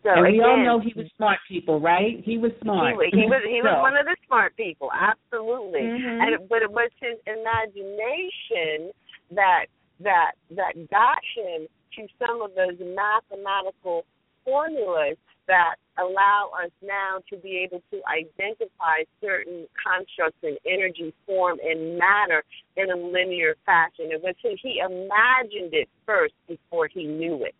So 0.03 0.09
and 0.09 0.23
we 0.23 0.39
again, 0.39 0.49
all 0.49 0.57
know 0.57 0.79
he 0.79 0.93
was 0.95 1.05
smart 1.15 1.39
people, 1.47 1.79
right? 1.79 2.21
He 2.25 2.37
was 2.37 2.51
smart. 2.61 2.95
He, 3.13 3.29
was 3.29 3.41
he 3.45 3.61
was 3.61 3.77
one 3.85 3.95
of 3.95 4.05
the 4.05 4.17
smart 4.25 4.57
people, 4.57 4.89
absolutely. 4.89 5.81
Mm-hmm. 5.81 6.21
And 6.21 6.49
but 6.49 6.63
it 6.63 6.71
was 6.71 6.89
his 6.97 7.21
imagination 7.29 8.91
that 9.31 9.65
that 9.99 10.33
that 10.55 10.73
got 10.89 11.21
him 11.37 11.67
to 11.97 12.07
some 12.17 12.41
of 12.41 12.51
those 12.55 12.79
mathematical 12.79 14.05
formulas 14.43 15.17
that 15.47 15.75
allow 15.97 16.49
us 16.63 16.71
now 16.81 17.19
to 17.29 17.37
be 17.37 17.57
able 17.57 17.81
to 17.91 18.01
identify 18.07 19.03
certain 19.19 19.67
constructs 19.75 20.37
in 20.41 20.57
energy, 20.65 21.13
form, 21.25 21.57
and 21.63 21.97
matter 21.97 22.43
in 22.77 22.89
a 22.89 22.95
linear 22.95 23.55
fashion. 23.65 24.09
It 24.09 24.21
was 24.23 24.35
he 24.41 24.79
imagined 24.79 25.73
it 25.73 25.89
first 26.05 26.33
before 26.47 26.87
he 26.87 27.05
knew 27.05 27.43
it, 27.43 27.55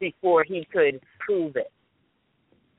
before 0.00 0.44
he 0.44 0.66
could 0.70 1.00
prove 1.20 1.56
it. 1.56 1.70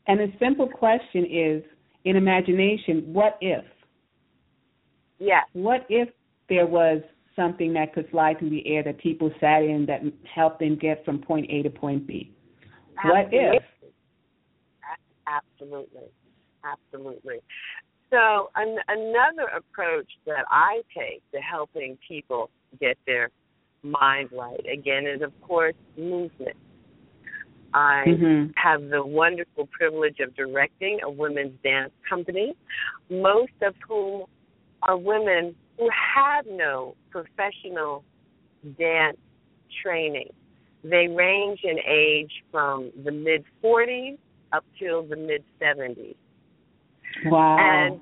And 0.07 0.19
the 0.19 0.31
simple 0.39 0.67
question 0.67 1.25
is 1.25 1.63
in 2.05 2.15
imagination, 2.15 3.03
what 3.13 3.37
if? 3.41 3.65
Yes. 5.19 5.45
What 5.53 5.85
if 5.89 6.09
there 6.49 6.65
was 6.65 7.01
something 7.35 7.73
that 7.73 7.93
could 7.93 8.09
fly 8.09 8.33
through 8.33 8.49
the 8.49 8.65
air 8.67 8.83
that 8.83 8.97
people 8.97 9.31
sat 9.39 9.63
in 9.63 9.85
that 9.87 10.01
helped 10.33 10.59
them 10.59 10.77
get 10.77 11.03
from 11.03 11.19
point 11.19 11.47
A 11.49 11.63
to 11.63 11.69
point 11.69 12.07
B? 12.07 12.31
Absolutely. 12.97 13.39
What 13.39 13.55
if? 13.55 13.63
Absolutely. 15.27 16.09
Absolutely. 16.63 17.37
So, 18.09 18.49
an, 18.55 18.77
another 18.87 19.49
approach 19.55 20.07
that 20.25 20.45
I 20.49 20.81
take 20.97 21.21
to 21.33 21.39
helping 21.39 21.97
people 22.07 22.49
get 22.79 22.97
their 23.05 23.29
mind 23.83 24.29
right, 24.31 24.65
again, 24.71 25.05
is 25.05 25.21
of 25.21 25.33
course 25.41 25.75
movement. 25.97 26.55
I 27.73 28.03
mm-hmm. 28.07 28.51
have 28.55 28.89
the 28.89 29.05
wonderful 29.05 29.67
privilege 29.71 30.17
of 30.19 30.35
directing 30.35 30.99
a 31.03 31.09
women's 31.09 31.53
dance 31.63 31.91
company, 32.09 32.55
most 33.09 33.51
of 33.61 33.75
whom 33.87 34.25
are 34.83 34.97
women 34.97 35.55
who 35.77 35.89
have 36.15 36.45
no 36.49 36.95
professional 37.11 38.03
dance 38.79 39.17
training. 39.83 40.29
They 40.83 41.07
range 41.07 41.59
in 41.63 41.77
age 41.87 42.31
from 42.51 42.91
the 43.03 43.11
mid 43.11 43.43
40s 43.63 44.17
up 44.53 44.63
till 44.79 45.03
the 45.03 45.15
mid 45.15 45.43
70s. 45.61 46.15
Wow. 47.25 47.57
And 47.59 47.99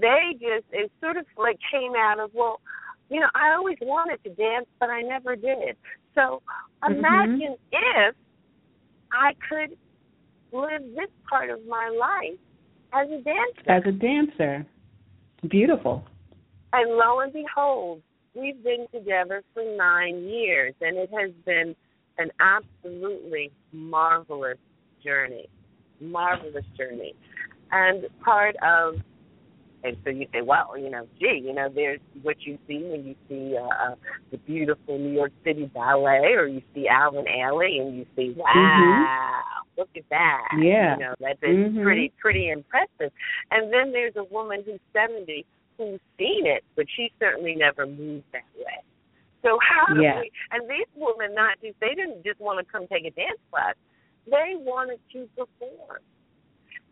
they 0.00 0.32
just, 0.34 0.66
it 0.70 0.90
sort 1.00 1.16
of 1.16 1.24
like 1.36 1.58
came 1.72 1.92
out 1.96 2.20
of, 2.20 2.30
well, 2.34 2.60
you 3.10 3.20
know, 3.20 3.28
I 3.34 3.54
always 3.56 3.78
wanted 3.80 4.22
to 4.24 4.30
dance, 4.30 4.66
but 4.78 4.90
I 4.90 5.02
never 5.02 5.34
did. 5.34 5.76
So 6.14 6.42
mm-hmm. 6.82 6.94
imagine 6.94 7.56
mm-hmm. 7.72 8.08
if 8.08 8.14
I 9.12 9.32
could 9.48 9.76
live 10.52 10.82
this 10.94 11.10
part 11.28 11.50
of 11.50 11.60
my 11.66 11.88
life 11.98 12.38
as 12.92 13.08
a 13.08 13.22
dancer. 13.22 13.70
As 13.70 13.82
a 13.86 13.92
dancer. 13.92 14.66
Beautiful. 15.48 16.04
And 16.72 16.96
lo 16.96 17.20
and 17.20 17.32
behold, 17.32 18.02
we've 18.34 18.62
been 18.62 18.86
together 18.92 19.42
for 19.54 19.64
nine 19.76 20.24
years, 20.24 20.74
and 20.80 20.96
it 20.96 21.10
has 21.18 21.30
been 21.44 21.74
an 22.18 22.30
absolutely 22.40 23.52
marvelous 23.72 24.58
journey. 25.02 25.48
Marvelous 26.00 26.64
journey. 26.76 27.14
And 27.70 28.06
part 28.24 28.56
of 28.62 28.96
and 29.84 29.96
so 30.04 30.10
you 30.10 30.26
say, 30.32 30.40
well, 30.42 30.76
you 30.76 30.90
know, 30.90 31.06
gee, 31.20 31.42
you 31.44 31.52
know, 31.52 31.68
there's 31.72 32.00
what 32.22 32.36
you 32.40 32.58
see 32.66 32.82
when 32.82 33.04
you 33.04 33.14
see 33.28 33.56
uh, 33.56 33.92
uh, 33.92 33.94
the 34.30 34.38
beautiful 34.38 34.98
New 34.98 35.12
York 35.12 35.32
City 35.44 35.70
Ballet, 35.72 36.34
or 36.34 36.46
you 36.46 36.62
see 36.74 36.88
Alvin 36.88 37.26
Ailey, 37.26 37.80
and 37.80 37.96
you 37.96 38.06
see, 38.16 38.34
wow, 38.36 38.44
mm-hmm. 38.56 39.80
look 39.80 39.88
at 39.96 40.02
that. 40.10 40.48
Yeah, 40.58 40.96
you 40.96 41.04
know, 41.04 41.14
that's 41.20 41.40
mm-hmm. 41.40 41.82
pretty 41.82 42.12
pretty 42.18 42.50
impressive. 42.50 43.12
And 43.50 43.72
then 43.72 43.92
there's 43.92 44.16
a 44.16 44.24
woman 44.24 44.62
who's 44.66 44.80
70 44.92 45.46
who's 45.76 46.00
seen 46.18 46.46
it, 46.46 46.64
but 46.74 46.86
she 46.96 47.12
certainly 47.20 47.54
never 47.54 47.86
moved 47.86 48.24
that 48.32 48.42
way. 48.58 48.82
So 49.42 49.58
how 49.62 49.94
do 49.94 50.02
yeah. 50.02 50.18
we? 50.18 50.30
And 50.50 50.68
these 50.68 50.88
women, 50.96 51.34
not 51.34 51.58
just 51.62 51.78
they 51.80 51.94
didn't 51.94 52.24
just 52.24 52.40
want 52.40 52.58
to 52.58 52.70
come 52.70 52.86
take 52.88 53.04
a 53.04 53.10
dance 53.10 53.38
class; 53.52 53.74
they 54.26 54.54
wanted 54.56 54.98
to 55.12 55.28
perform. 55.36 56.02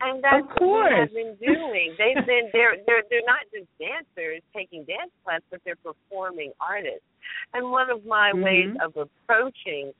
And 0.00 0.22
that's 0.22 0.44
of 0.44 0.56
course. 0.56 0.92
what 0.92 1.08
they've 1.08 1.14
been 1.14 1.36
doing. 1.40 1.94
They've 1.96 2.26
been 2.26 2.50
they're 2.52 2.76
they're 2.86 3.02
they're 3.10 3.26
not 3.26 3.44
just 3.52 3.68
dancers 3.78 4.42
taking 4.54 4.84
dance 4.84 5.10
class, 5.24 5.40
but 5.50 5.60
they're 5.64 5.76
performing 5.76 6.52
artists. 6.60 7.06
And 7.54 7.70
one 7.70 7.90
of 7.90 8.04
my 8.04 8.32
mm-hmm. 8.32 8.42
ways 8.42 8.76
of 8.84 8.96
approaching 8.96 9.92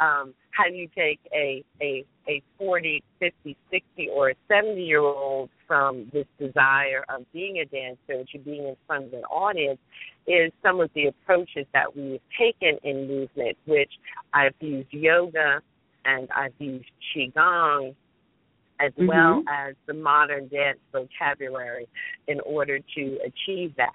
um, 0.00 0.34
how 0.50 0.64
do 0.68 0.74
you 0.74 0.88
take 0.96 1.20
a 1.34 1.64
a 1.80 2.04
a 2.28 2.42
40, 2.58 3.02
50, 3.18 3.56
60, 3.70 4.08
or 4.10 4.30
a 4.30 4.34
70 4.48 4.80
year 4.80 5.00
old 5.00 5.50
from 5.66 6.10
this 6.12 6.26
desire 6.38 7.04
of 7.08 7.24
being 7.32 7.58
a 7.58 7.64
dancer 7.64 8.24
to 8.30 8.38
being 8.38 8.68
in 8.68 8.76
front 8.86 9.06
of 9.06 9.12
an 9.12 9.24
audience 9.24 9.78
is 10.26 10.52
some 10.62 10.80
of 10.80 10.90
the 10.94 11.06
approaches 11.06 11.66
that 11.72 11.96
we've 11.96 12.20
taken 12.38 12.78
in 12.84 13.08
movement, 13.08 13.56
which 13.66 13.90
I've 14.32 14.54
used 14.60 14.92
yoga 14.92 15.60
and 16.04 16.28
I've 16.30 16.54
used 16.58 16.90
qigong 17.16 17.94
as 18.80 18.92
mm-hmm. 18.92 19.06
well 19.06 19.42
as 19.48 19.74
the 19.86 19.94
modern 19.94 20.48
dance 20.48 20.78
vocabulary 20.92 21.88
in 22.28 22.40
order 22.40 22.78
to 22.94 23.18
achieve 23.24 23.74
that. 23.76 23.92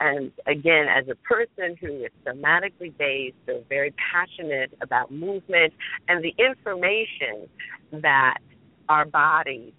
And 0.00 0.32
again, 0.46 0.86
as 0.88 1.08
a 1.08 1.14
person 1.16 1.76
who 1.80 2.04
is 2.04 2.10
somatically 2.26 2.96
based, 2.96 3.36
so 3.46 3.62
very 3.68 3.94
passionate 4.12 4.72
about 4.80 5.10
movement 5.10 5.72
and 6.08 6.24
the 6.24 6.34
information 6.38 7.48
that 7.92 8.38
our 8.88 9.04
bodies 9.04 9.72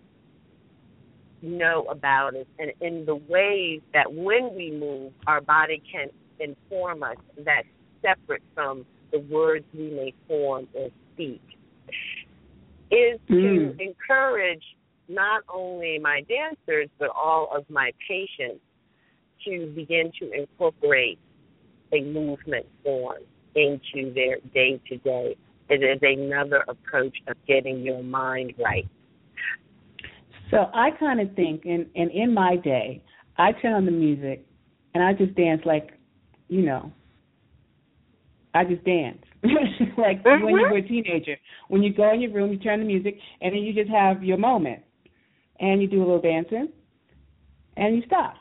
know 1.41 1.86
about 1.89 2.36
us 2.36 2.46
and 2.58 2.72
in 2.80 3.06
the 3.06 3.16
ways 3.16 3.82
that 3.94 4.12
when 4.14 4.56
we 4.56 4.72
move, 4.72 5.12
our 5.28 5.41
body 5.41 5.84
can 5.91 6.08
inform 6.39 7.04
us 7.04 7.18
that's 7.44 7.68
separate 8.02 8.41
from 8.54 8.86
the 9.12 9.20
words 9.20 9.66
we 9.74 9.89
may 9.91 10.14
form 10.28 10.68
or 10.74 10.89
speak 11.14 11.41
is 12.94 13.20
to 13.28 13.34
mm. 13.34 13.80
encourage 13.80 14.64
not 15.10 15.44
only 15.54 16.00
my 16.00 16.22
dancers 16.30 16.89
but 17.00 17.10
all 17.10 17.50
of 17.56 17.70
my 17.70 17.91
patients 18.08 18.62
to 19.46 19.72
begin 19.76 20.12
to 20.20 20.32
incorporate 20.32 21.20
a 21.91 22.02
movement 22.02 22.66
form 22.84 23.22
into 23.56 24.14
their 24.14 24.38
day 24.54 24.82
to 24.88 24.98
day. 24.98 25.36
It 25.70 25.84
is 25.84 26.00
another 26.02 26.64
approach 26.68 27.16
of 27.28 27.36
getting 27.48 27.82
your 27.82 28.04
mind 28.04 28.54
right. 28.64 28.88
So 30.52 30.70
I 30.74 30.91
kind 31.00 31.20
of 31.20 31.34
think, 31.36 31.66
and 31.66 31.88
and 31.96 32.12
in 32.12 32.34
my 32.34 32.58
day, 32.58 33.04
I 33.38 33.54
turn 33.54 33.74
on 33.74 33.86
the 33.86 33.91
music, 33.91 34.46
and 34.94 35.04
I 35.04 35.14
just 35.14 35.36
dance 35.36 35.62
like, 35.66 35.98
you 36.48 36.62
know, 36.62 36.91
I 38.54 38.64
just 38.66 38.84
dance. 38.84 39.24
like 39.98 40.24
mm-hmm. 40.24 40.46
when 40.46 40.56
you 40.56 40.62
were 40.62 40.78
a 40.78 40.88
teenager. 40.88 41.36
When 41.68 41.84
you 41.84 41.94
go 41.94 42.14
in 42.14 42.22
your 42.22 42.32
room, 42.32 42.52
you 42.52 42.60
turn 42.60 42.80
the 42.80 42.86
music, 42.86 43.18
and 43.41 43.54
then 43.54 43.62
you 43.62 43.74
just 43.74 43.89
have 43.89 44.24
your 44.24 44.38
moment, 44.38 44.82
and 45.60 45.82
you 45.82 45.88
do 45.88 45.98
a 45.98 46.06
little 46.06 46.22
dancing, 46.22 46.70
and 47.76 47.96
you 47.96 48.04
stop. 48.06 48.36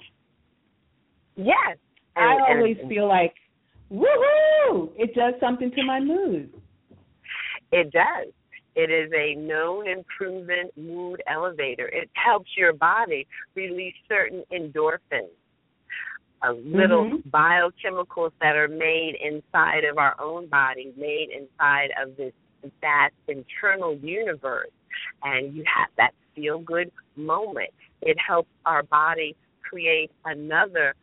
Yes, 1.36 1.76
and, 2.14 2.42
I 2.42 2.54
always 2.54 2.76
and, 2.80 2.88
feel 2.88 3.08
like, 3.08 3.34
woohoo! 3.92 4.92
It 4.96 5.14
does 5.14 5.34
something 5.40 5.70
to 5.72 5.82
my 5.84 5.98
mood. 5.98 6.52
It 7.72 7.90
does. 7.90 8.32
It 8.74 8.90
is 8.90 9.10
a 9.12 9.34
known 9.34 9.88
and 9.88 10.04
proven 10.06 10.70
mood 10.76 11.22
elevator. 11.26 11.88
It 11.88 12.08
helps 12.14 12.50
your 12.56 12.72
body 12.72 13.26
release 13.54 13.94
certain 14.08 14.44
endorphins 14.52 15.34
of 16.42 16.56
little 16.64 17.04
mm-hmm. 17.04 17.28
biochemicals 17.28 18.32
that 18.40 18.56
are 18.56 18.68
made 18.68 19.14
inside 19.22 19.84
of 19.84 19.98
our 19.98 20.16
own 20.20 20.48
body, 20.48 20.92
made 20.96 21.28
inside 21.30 21.90
of 22.00 22.16
this 22.16 22.32
vast 22.80 23.14
internal 23.28 23.96
universe. 23.96 24.70
And 25.22 25.54
you 25.54 25.64
have 25.74 25.88
that 25.96 26.12
feel 26.34 26.58
good 26.58 26.90
moment. 27.16 27.70
It 28.00 28.16
helps 28.18 28.48
our 28.66 28.82
body 28.82 29.36
create 29.62 30.10
another 30.24 30.94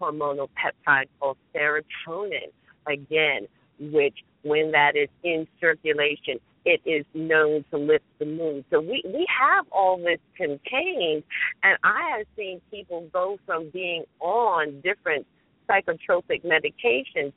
hormonal 0.00 0.48
peptide 0.58 1.06
called 1.18 1.36
serotonin, 1.54 2.50
again, 2.86 3.46
which 3.78 4.18
when 4.42 4.72
that 4.72 4.96
is 4.96 5.08
in 5.22 5.46
circulation, 5.60 6.38
it 6.64 6.80
is 6.84 7.04
known 7.14 7.64
to 7.70 7.78
lift 7.78 8.04
the 8.18 8.26
mood. 8.26 8.64
So 8.70 8.80
we, 8.80 9.02
we 9.06 9.26
have 9.40 9.66
all 9.72 9.96
this 9.96 10.18
contained, 10.36 11.22
and 11.62 11.78
I 11.82 12.16
have 12.16 12.26
seen 12.36 12.60
people 12.70 13.08
go 13.12 13.38
from 13.46 13.70
being 13.70 14.04
on 14.20 14.80
different 14.82 15.26
psychotropic 15.68 16.44
medications 16.44 17.32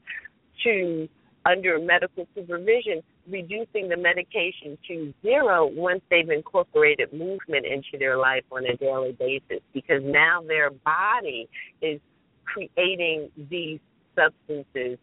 to 0.63 1.07
under 1.45 1.79
medical 1.79 2.27
supervision, 2.35 3.03
reducing 3.29 3.89
the 3.89 3.97
medication 3.97 4.77
to 4.87 5.13
zero 5.21 5.65
once 5.65 6.01
they've 6.09 6.29
incorporated 6.29 7.11
movement 7.11 7.65
into 7.65 7.97
their 7.99 8.17
life 8.17 8.43
on 8.51 8.65
a 8.65 8.75
daily 8.77 9.11
basis 9.19 9.61
because 9.73 10.01
now 10.03 10.41
their 10.41 10.69
body 10.69 11.47
is 11.81 11.99
creating 12.45 13.29
these 13.49 13.79
substances 14.15 14.97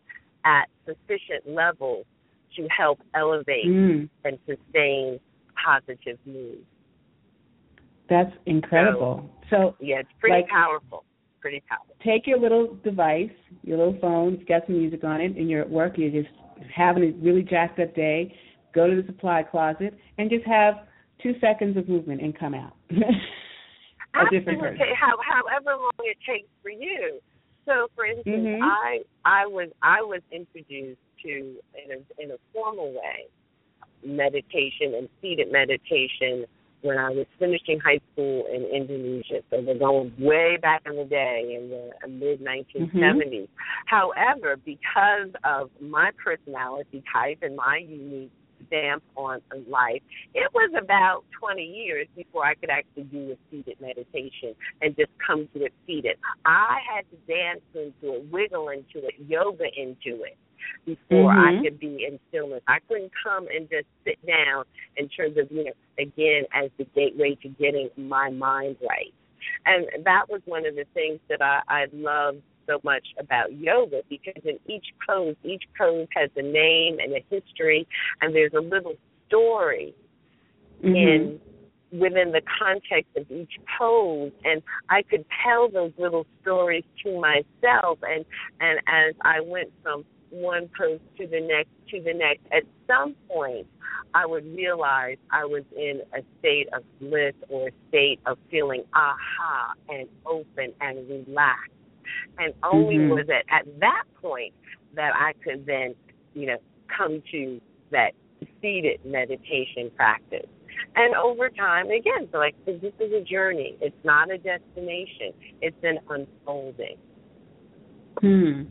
at 0.44 0.66
sufficient 0.86 1.46
levels 1.46 2.04
to 2.56 2.68
help 2.76 3.00
elevate 3.14 3.66
mm. 3.66 4.08
and 4.24 4.38
sustain 4.46 5.20
positive 5.62 6.18
mood. 6.26 6.64
That's 8.08 8.32
incredible. 8.46 9.30
So, 9.50 9.56
so 9.56 9.76
yeah, 9.80 10.00
it's 10.00 10.08
pretty 10.18 10.42
like, 10.42 10.48
powerful. 10.48 11.04
Pretty 11.40 11.62
powerful. 11.68 11.94
Take 12.04 12.26
your 12.26 12.38
little 12.38 12.76
device, 12.82 13.30
your 13.62 13.78
little 13.78 13.98
phone, 14.00 14.34
it's 14.34 14.44
got 14.48 14.62
some 14.66 14.78
music 14.78 15.04
on 15.04 15.20
it, 15.20 15.36
and 15.36 15.48
you're 15.48 15.62
at 15.62 15.70
work, 15.70 15.94
you're 15.96 16.10
just 16.10 16.34
having 16.74 17.04
a 17.04 17.12
really 17.24 17.42
jacked 17.42 17.78
up 17.78 17.94
day, 17.94 18.34
go 18.74 18.88
to 18.88 19.00
the 19.00 19.06
supply 19.06 19.42
closet 19.42 19.94
and 20.18 20.28
just 20.28 20.44
have 20.44 20.74
two 21.22 21.34
seconds 21.40 21.76
of 21.76 21.88
movement 21.88 22.20
and 22.20 22.38
come 22.38 22.54
out. 22.54 22.76
a 22.90 24.30
different 24.30 24.60
person. 24.60 24.78
How, 24.98 25.14
however 25.22 25.78
long 25.78 25.90
it 26.00 26.18
takes 26.26 26.48
for 26.62 26.70
you. 26.70 27.20
So, 27.70 27.86
for 27.94 28.04
instance, 28.04 28.26
mm-hmm. 28.26 28.62
I 28.62 29.00
I 29.24 29.46
was 29.46 29.68
I 29.80 30.02
was 30.02 30.22
introduced 30.32 30.98
to 31.22 31.28
in 31.30 31.92
a 31.92 32.22
in 32.22 32.30
a 32.32 32.36
formal 32.52 32.92
way 32.92 33.26
meditation 34.04 34.94
and 34.96 35.08
seated 35.22 35.52
meditation 35.52 36.46
when 36.82 36.98
I 36.98 37.10
was 37.10 37.26
finishing 37.38 37.78
high 37.78 38.00
school 38.12 38.46
in 38.52 38.62
Indonesia. 38.64 39.42
So 39.50 39.60
we're 39.60 39.78
going 39.78 40.12
way 40.18 40.56
back 40.60 40.82
in 40.86 40.96
the 40.96 41.04
day 41.04 41.56
in 41.56 41.68
the 41.68 42.08
mid 42.08 42.40
1970s. 42.40 42.90
Mm-hmm. 42.90 43.44
However, 43.86 44.56
because 44.64 45.30
of 45.44 45.70
my 45.80 46.10
personality 46.22 47.04
type 47.12 47.38
and 47.42 47.54
my 47.54 47.84
unique 47.86 48.32
stamp 48.70 49.02
on 49.16 49.40
life, 49.68 50.02
it 50.34 50.50
was 50.54 50.70
about 50.80 51.24
20 51.38 51.62
years 51.62 52.06
before 52.16 52.44
I 52.44 52.54
could 52.54 52.70
actually 52.70 53.04
do 53.04 53.32
a 53.32 53.36
seated 53.50 53.80
meditation 53.80 54.54
and 54.80 54.96
just 54.96 55.10
come 55.24 55.48
to 55.54 55.64
it 55.64 55.74
seated. 55.86 56.16
I 56.46 56.78
had 56.94 57.04
to 57.10 57.16
dance 57.26 57.60
into 57.74 58.16
it, 58.16 58.30
wiggle 58.30 58.68
into 58.68 59.06
it, 59.06 59.14
yoga 59.26 59.64
into 59.76 60.22
it 60.22 60.36
before 60.84 61.32
mm-hmm. 61.32 61.58
I 61.58 61.62
could 61.62 61.80
be 61.80 62.06
in 62.08 62.18
stillness. 62.28 62.62
I 62.68 62.78
couldn't 62.88 63.12
come 63.24 63.46
and 63.54 63.68
just 63.68 63.86
sit 64.04 64.18
down 64.26 64.64
in 64.96 65.08
terms 65.08 65.36
of, 65.38 65.50
you 65.50 65.64
know, 65.64 65.72
again, 65.98 66.44
as 66.52 66.70
the 66.78 66.84
gateway 66.94 67.36
to 67.42 67.48
getting 67.48 67.90
my 67.96 68.30
mind 68.30 68.76
right. 68.80 69.12
And 69.66 70.04
that 70.04 70.28
was 70.28 70.42
one 70.44 70.66
of 70.66 70.74
the 70.74 70.84
things 70.94 71.18
that 71.28 71.40
I, 71.42 71.60
I 71.68 71.86
loved 71.92 72.42
so 72.70 72.80
much 72.84 73.06
about 73.18 73.52
yoga 73.52 74.02
because 74.08 74.42
in 74.44 74.58
each 74.66 74.86
pose, 75.06 75.34
each 75.42 75.64
pose 75.76 76.06
has 76.14 76.30
a 76.36 76.42
name 76.42 76.98
and 77.00 77.12
a 77.12 77.24
history, 77.30 77.86
and 78.20 78.34
there's 78.34 78.52
a 78.54 78.60
little 78.60 78.94
story 79.26 79.94
mm-hmm. 80.82 80.94
in 80.94 81.40
within 81.92 82.30
the 82.30 82.42
context 82.62 83.10
of 83.16 83.28
each 83.30 83.54
pose 83.78 84.30
and 84.44 84.62
I 84.90 85.02
could 85.02 85.24
tell 85.44 85.68
those 85.68 85.92
little 85.98 86.24
stories 86.40 86.84
to 87.04 87.20
myself 87.20 87.98
and 88.02 88.24
and 88.60 88.78
as 88.86 89.14
I 89.22 89.40
went 89.40 89.72
from 89.82 90.04
one 90.30 90.70
pose 90.78 91.00
to 91.18 91.26
the 91.26 91.40
next 91.40 91.70
to 91.90 92.00
the 92.00 92.14
next 92.14 92.42
at 92.52 92.62
some 92.86 93.16
point 93.28 93.66
I 94.14 94.24
would 94.24 94.44
realize 94.54 95.16
I 95.32 95.44
was 95.44 95.64
in 95.76 96.02
a 96.14 96.22
state 96.38 96.68
of 96.72 96.84
bliss 97.00 97.34
or 97.48 97.68
a 97.68 97.72
state 97.88 98.20
of 98.26 98.38
feeling 98.52 98.84
aha 98.94 99.72
and 99.88 100.08
open 100.26 100.72
and 100.80 101.08
relaxed 101.08 101.72
and 102.38 102.54
only 102.62 102.96
mm-hmm. 102.96 103.10
was 103.10 103.26
it 103.28 103.44
at 103.50 103.66
that 103.80 104.04
point 104.20 104.54
that 104.94 105.12
I 105.14 105.32
could 105.44 105.66
then, 105.66 105.94
you 106.34 106.46
know, 106.46 106.56
come 106.96 107.22
to 107.32 107.60
that 107.90 108.12
seated 108.60 109.00
meditation 109.04 109.90
practice. 109.94 110.46
And 110.96 111.14
over 111.14 111.50
time, 111.50 111.86
again, 111.86 112.28
so 112.32 112.38
like 112.38 112.54
this 112.64 112.80
is 112.82 113.12
a 113.12 113.22
journey. 113.22 113.76
It's 113.80 113.96
not 114.04 114.30
a 114.30 114.38
destination. 114.38 115.32
It's 115.60 115.76
an 115.82 115.98
unfolding. 116.08 116.96
Hmm. 118.20 118.62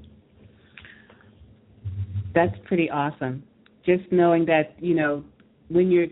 That's 2.33 2.55
pretty 2.65 2.89
awesome. 2.89 3.43
Just 3.85 4.03
knowing 4.11 4.45
that, 4.45 4.75
you 4.79 4.93
know, 4.93 5.23
when 5.69 5.91
you're 5.91 6.07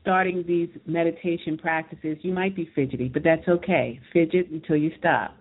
starting 0.00 0.44
these 0.46 0.68
meditation 0.86 1.58
practices, 1.58 2.18
you 2.22 2.32
might 2.32 2.54
be 2.54 2.70
fidgety, 2.74 3.08
but 3.08 3.22
that's 3.22 3.46
okay. 3.48 4.00
Fidget 4.12 4.50
until 4.50 4.76
you 4.76 4.90
stop 4.98 5.37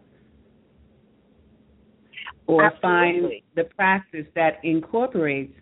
or 2.48 2.64
Absolutely. 2.64 2.82
find 2.82 3.32
the 3.56 3.64
practice 3.76 4.26
that 4.36 4.60
incorporates, 4.64 5.54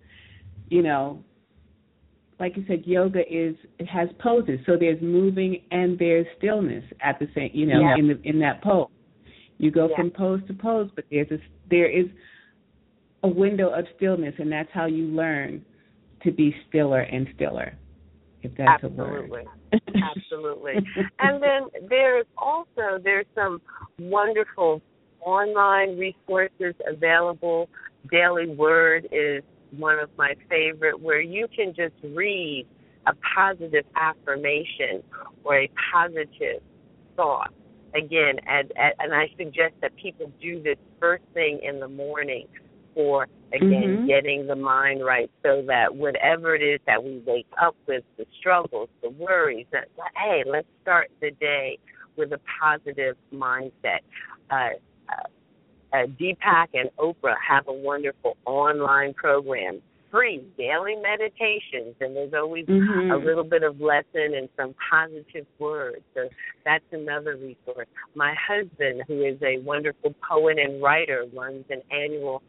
you 0.70 0.82
know, 0.82 1.24
like 2.40 2.58
you 2.58 2.66
said, 2.68 2.84
yoga 2.86 3.22
is 3.22 3.56
it 3.80 3.88
has 3.88 4.10
poses, 4.20 4.60
so 4.66 4.78
there's 4.80 5.02
moving 5.02 5.62
and 5.72 5.98
there's 5.98 6.26
stillness 6.38 6.84
at 7.02 7.18
the 7.20 7.28
same, 7.34 7.50
you 7.54 7.66
know, 7.66 7.82
yeah. 7.82 7.96
in 7.98 8.08
the 8.08 8.22
in 8.24 8.40
that 8.40 8.62
pose. 8.62 8.88
You 9.58 9.72
go 9.72 9.88
yeah. 9.90 9.96
from 9.96 10.12
pose 10.12 10.42
to 10.48 10.54
pose, 10.54 10.90
but 10.96 11.06
there's 11.10 11.32
a 11.32 11.38
there 11.70 11.90
is 11.90 12.08
a 13.24 13.28
window 13.28 13.70
of 13.70 13.86
stillness, 13.96 14.36
and 14.38 14.52
that's 14.52 14.70
how 14.74 14.86
you 14.86 15.06
learn 15.06 15.64
to 16.24 16.32
be 16.32 16.54
stiller 16.68 17.02
and 17.02 17.28
stiller. 17.36 17.74
If 18.44 18.52
that's 18.58 18.84
Absolutely. 18.84 19.26
a 19.26 19.30
word. 19.32 19.46
Absolutely. 20.18 20.74
and 21.20 21.42
then 21.42 21.90
there's 21.90 22.28
also 22.38 23.00
there's 23.04 23.26
some 23.34 23.62
wonderful 23.98 24.82
online 25.26 25.97
resources 25.97 26.76
available. 26.88 27.67
Daily 28.11 28.47
Word 28.47 29.07
is 29.11 29.43
one 29.71 29.99
of 29.99 30.09
my 30.17 30.36
favorite, 30.49 31.01
where 31.01 31.19
you 31.19 31.47
can 31.53 31.73
just 31.76 31.95
read 32.03 32.67
a 33.07 33.13
positive 33.36 33.86
affirmation 33.95 35.03
or 35.43 35.59
a 35.61 35.71
positive 35.91 36.61
thought. 37.15 37.51
Again, 37.95 38.36
and, 38.45 38.71
and 38.99 39.13
I 39.13 39.28
suggest 39.38 39.73
that 39.82 39.95
people 39.95 40.32
do 40.41 40.61
this 40.61 40.78
first 40.99 41.23
thing 41.34 41.59
in 41.63 41.80
the 41.80 41.88
morning 41.88 42.47
for, 42.93 43.28
again, 43.53 43.69
mm-hmm. 43.71 44.07
getting 44.07 44.47
the 44.47 44.55
mind 44.55 45.03
right 45.03 45.32
so 45.43 45.63
that 45.67 45.95
whatever 45.95 46.55
it 46.55 46.61
is 46.61 46.80
that 46.88 47.03
we 47.03 47.23
wake 47.26 47.47
up 47.61 47.76
with, 47.88 48.03
the 48.17 48.26
struggles, 48.38 48.89
the 49.01 49.09
worries, 49.11 49.65
that, 49.71 49.88
hey, 50.15 50.43
let's 50.45 50.67
start 50.82 51.09
the 51.21 51.32
day 51.39 51.78
with 52.17 52.34
a 52.34 52.39
positive 52.61 53.15
mindset. 53.34 53.99
Uh, 54.49 54.69
uh, 55.10 56.08
Deepak 56.20 56.68
and 56.74 56.89
Oprah 56.99 57.36
have 57.47 57.68
a 57.68 57.74
wonderful 57.74 58.38
online 58.45 59.14
program, 59.14 59.82
free 60.12 60.43
daily 60.58 60.95
meditations, 60.95 61.95
and 62.01 62.16
there's 62.16 62.34
always 62.34 62.66
mm-hmm. 62.66 63.12
a 63.12 63.18
little 63.18 63.43
bit 63.43 63.64
of 63.64 63.80
lesson 63.80 64.34
and 64.36 64.49
some 64.58 64.76
positive 64.89 65.45
words. 65.60 66.01
So 66.14 66.30
that's 66.64 66.84
another 66.91 67.36
resource. 67.36 67.88
My 68.16 68.36
husband, 68.47 69.03
who 69.08 69.24
is 69.24 69.38
a 69.41 69.60
wonderful 69.60 70.14
poet 70.28 70.58
and 70.60 70.82
writer, 70.82 71.26
runs 71.34 71.66
an 71.70 71.82
annual 71.91 72.41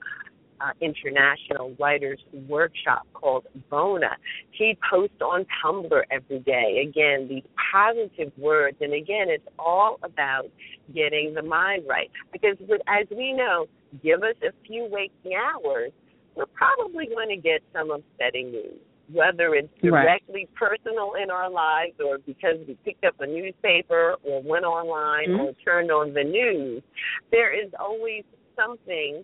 uh, 0.60 0.72
international 0.80 1.74
writers 1.78 2.18
workshop 2.48 3.06
called 3.12 3.46
Bona. 3.70 4.16
He 4.50 4.76
posts 4.90 5.20
on 5.20 5.46
Tumblr 5.62 6.02
every 6.10 6.40
day. 6.40 6.84
Again, 6.88 7.28
these 7.28 7.44
positive 7.72 8.32
words, 8.38 8.76
and 8.80 8.92
again, 8.94 9.26
it's 9.28 9.46
all 9.58 9.98
about 10.02 10.46
getting 10.94 11.34
the 11.34 11.42
mind 11.42 11.84
right. 11.88 12.10
Because 12.32 12.56
with, 12.68 12.80
as 12.86 13.06
we 13.10 13.32
know, 13.32 13.66
give 14.02 14.22
us 14.22 14.36
a 14.42 14.52
few 14.66 14.86
waking 14.90 15.32
hours, 15.34 15.92
we're 16.34 16.46
probably 16.46 17.06
going 17.06 17.28
to 17.28 17.36
get 17.36 17.62
some 17.72 17.90
upsetting 17.90 18.52
news. 18.52 18.78
Whether 19.12 19.54
it's 19.54 19.68
directly 19.80 20.48
right. 20.60 20.72
personal 20.74 21.12
in 21.22 21.30
our 21.30 21.48
lives 21.48 21.94
or 22.04 22.18
because 22.18 22.56
we 22.66 22.76
picked 22.84 23.04
up 23.04 23.14
a 23.20 23.26
newspaper 23.26 24.16
or 24.24 24.42
went 24.42 24.64
online 24.64 25.28
mm-hmm. 25.28 25.40
or 25.40 25.52
turned 25.64 25.92
on 25.92 26.12
the 26.12 26.24
news, 26.24 26.82
there 27.30 27.54
is 27.54 27.70
always 27.78 28.24
something 28.56 29.22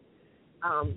um, 0.62 0.95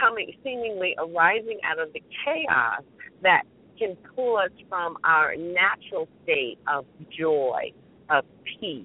coming, 0.00 0.32
seemingly 0.42 0.94
arising 0.98 1.58
out 1.64 1.78
of 1.78 1.92
the 1.92 2.02
chaos 2.24 2.82
that 3.22 3.42
can 3.78 3.96
pull 4.14 4.36
us 4.36 4.50
from 4.68 4.96
our 5.04 5.36
natural 5.36 6.08
state 6.22 6.58
of 6.66 6.84
joy, 7.16 7.72
of 8.10 8.24
peace, 8.60 8.84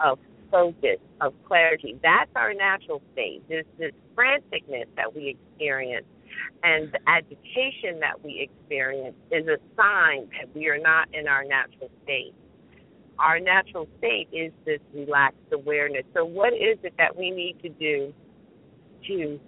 of 0.00 0.18
focus, 0.50 0.98
of 1.20 1.34
clarity. 1.46 1.98
That's 2.02 2.30
our 2.36 2.54
natural 2.54 3.02
state. 3.12 3.42
This 3.48 3.64
this 3.78 3.92
franticness 4.16 4.86
that 4.96 5.14
we 5.14 5.36
experience 5.36 6.06
and 6.62 6.92
the 6.92 7.00
agitation 7.06 8.00
that 8.00 8.22
we 8.22 8.48
experience 8.48 9.16
is 9.30 9.46
a 9.46 9.58
sign 9.76 10.28
that 10.38 10.54
we 10.54 10.68
are 10.68 10.78
not 10.78 11.08
in 11.14 11.26
our 11.26 11.44
natural 11.44 11.90
state. 12.04 12.34
Our 13.18 13.38
natural 13.38 13.88
state 13.98 14.28
is 14.32 14.52
this 14.64 14.80
relaxed 14.94 15.38
awareness. 15.52 16.04
So 16.14 16.24
what 16.24 16.52
is 16.52 16.78
it 16.82 16.94
that 16.98 17.16
we 17.16 17.30
need 17.30 17.56
to 17.62 17.68
do 17.68 18.14
to 19.08 19.40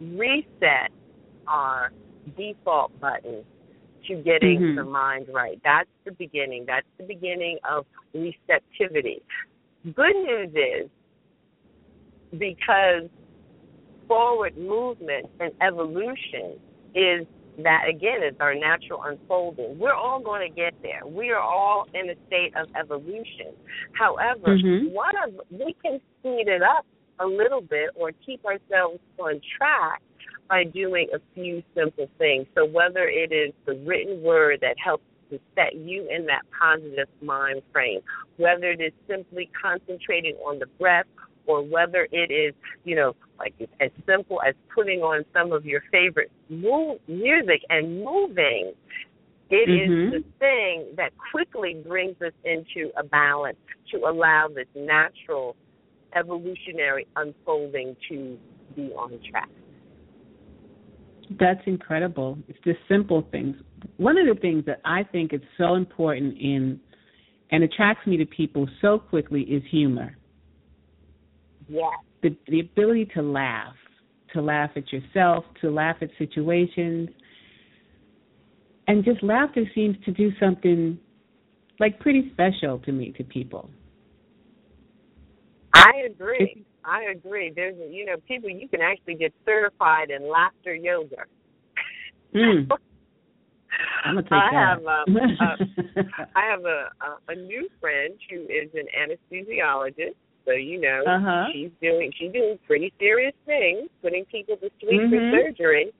reset 0.00 0.90
our 1.46 1.92
default 2.36 2.98
button 3.00 3.44
to 4.06 4.16
getting 4.16 4.60
mm-hmm. 4.60 4.76
the 4.76 4.84
mind 4.84 5.26
right. 5.32 5.60
That's 5.62 5.88
the 6.04 6.12
beginning. 6.12 6.64
That's 6.66 6.86
the 6.98 7.04
beginning 7.04 7.58
of 7.68 7.86
receptivity. 8.14 9.22
Good 9.94 10.16
news 10.16 10.50
is 10.54 10.90
because 12.38 13.08
forward 14.08 14.56
movement 14.56 15.26
and 15.38 15.52
evolution 15.60 16.58
is 16.94 17.26
that 17.62 17.84
again 17.88 18.22
is 18.22 18.34
our 18.40 18.54
natural 18.54 19.02
unfolding. 19.04 19.78
We're 19.78 19.94
all 19.94 20.20
going 20.20 20.48
to 20.48 20.54
get 20.54 20.74
there. 20.82 21.02
We 21.06 21.30
are 21.30 21.40
all 21.40 21.86
in 21.94 22.10
a 22.10 22.14
state 22.26 22.54
of 22.56 22.68
evolution. 22.78 23.52
However, 23.92 24.56
Mhm. 24.56 24.92
one 24.92 25.14
of 25.16 25.40
we 25.50 25.74
can 25.74 26.00
speed 26.18 26.48
it 26.48 26.62
up 26.62 26.86
a 27.20 27.26
little 27.26 27.60
bit 27.60 27.90
or 27.94 28.12
keep 28.24 28.44
ourselves 28.44 28.98
on 29.18 29.40
track 29.56 30.02
by 30.48 30.64
doing 30.64 31.08
a 31.14 31.18
few 31.34 31.62
simple 31.74 32.08
things. 32.18 32.46
So 32.54 32.64
whether 32.64 33.08
it 33.08 33.32
is 33.32 33.52
the 33.66 33.74
written 33.86 34.22
word 34.22 34.58
that 34.62 34.76
helps 34.82 35.04
to 35.30 35.38
set 35.54 35.74
you 35.76 36.08
in 36.10 36.26
that 36.26 36.42
positive 36.58 37.08
mind 37.22 37.62
frame, 37.72 38.00
whether 38.36 38.70
it 38.70 38.80
is 38.80 38.92
simply 39.08 39.48
concentrating 39.60 40.34
on 40.46 40.58
the 40.58 40.66
breath 40.78 41.06
or 41.46 41.62
whether 41.62 42.08
it 42.10 42.30
is, 42.32 42.54
you 42.84 42.96
know, 42.96 43.14
like 43.38 43.54
as 43.80 43.90
simple 44.06 44.40
as 44.46 44.54
putting 44.74 45.00
on 45.00 45.24
some 45.32 45.52
of 45.52 45.64
your 45.64 45.82
favorite 45.92 46.30
move, 46.48 46.98
music 47.06 47.62
and 47.70 48.04
moving, 48.04 48.72
it 49.50 49.68
is 49.68 49.90
Mhm. 49.90 50.10
the 50.10 50.24
thing 50.38 50.94
that 50.96 51.12
quickly 51.32 51.74
brings 51.74 52.20
us 52.22 52.32
into 52.44 52.92
a 52.96 53.02
balance 53.02 53.58
to 53.90 53.98
allow 54.08 54.48
this 54.48 54.68
natural 54.74 55.56
evolutionary 56.14 57.06
unfolding 57.16 57.96
to 58.08 58.38
be 58.76 58.90
on 58.92 59.18
track. 59.30 59.48
That's 61.38 61.60
incredible. 61.66 62.38
It's 62.48 62.58
just 62.64 62.78
simple 62.88 63.26
things. 63.30 63.56
One 63.98 64.18
of 64.18 64.26
the 64.26 64.40
things 64.40 64.64
that 64.66 64.80
I 64.84 65.04
think 65.04 65.32
is 65.32 65.40
so 65.56 65.74
important 65.74 66.36
in 66.38 66.80
and 67.52 67.64
attracts 67.64 68.06
me 68.06 68.16
to 68.16 68.26
people 68.26 68.68
so 68.80 68.98
quickly 68.98 69.42
is 69.42 69.62
humor. 69.70 70.16
Yes. 71.68 71.92
The 72.22 72.36
the 72.48 72.60
ability 72.60 73.06
to 73.14 73.22
laugh, 73.22 73.74
to 74.34 74.42
laugh 74.42 74.70
at 74.76 74.92
yourself, 74.92 75.44
to 75.60 75.70
laugh 75.70 75.96
at 76.00 76.10
situations. 76.18 77.08
And 78.88 79.04
just 79.04 79.22
laughter 79.22 79.64
seems 79.74 79.96
to 80.04 80.10
do 80.10 80.32
something 80.40 80.98
like 81.78 82.00
pretty 82.00 82.30
special 82.32 82.80
to 82.80 82.92
me 82.92 83.12
to 83.16 83.24
people. 83.24 83.70
I 85.74 85.92
agree. 86.06 86.64
I 86.84 87.04
agree. 87.12 87.52
There's, 87.54 87.76
you 87.90 88.06
know, 88.06 88.16
people 88.26 88.50
you 88.50 88.68
can 88.68 88.80
actually 88.80 89.14
get 89.14 89.32
certified 89.44 90.10
in 90.10 90.28
laughter 90.28 90.74
yoga. 90.74 91.24
Mm. 92.32 92.70
I'm 94.04 94.14
gonna 94.14 94.22
take 94.22 94.32
I 94.32 94.50
that. 94.52 94.52
have 94.52 94.86
um, 94.86 95.16
uh, 95.40 95.56
have 96.34 96.64
a, 96.64 96.88
a 97.02 97.32
a 97.32 97.34
new 97.34 97.68
friend 97.80 98.14
who 98.30 98.42
is 98.42 98.70
an 98.74 98.86
anesthesiologist. 98.94 100.14
So 100.44 100.52
you 100.52 100.80
know 100.80 101.02
Uh-huh. 101.06 101.46
she's 101.52 101.70
doing 101.82 102.12
she's 102.16 102.32
doing 102.32 102.58
pretty 102.66 102.92
serious 102.98 103.34
things, 103.46 103.88
putting 104.02 104.24
people 104.26 104.56
to 104.58 104.70
sleep 104.80 105.00
Mhm. 105.02 105.10
for 105.10 105.38
surgery, 105.38 105.92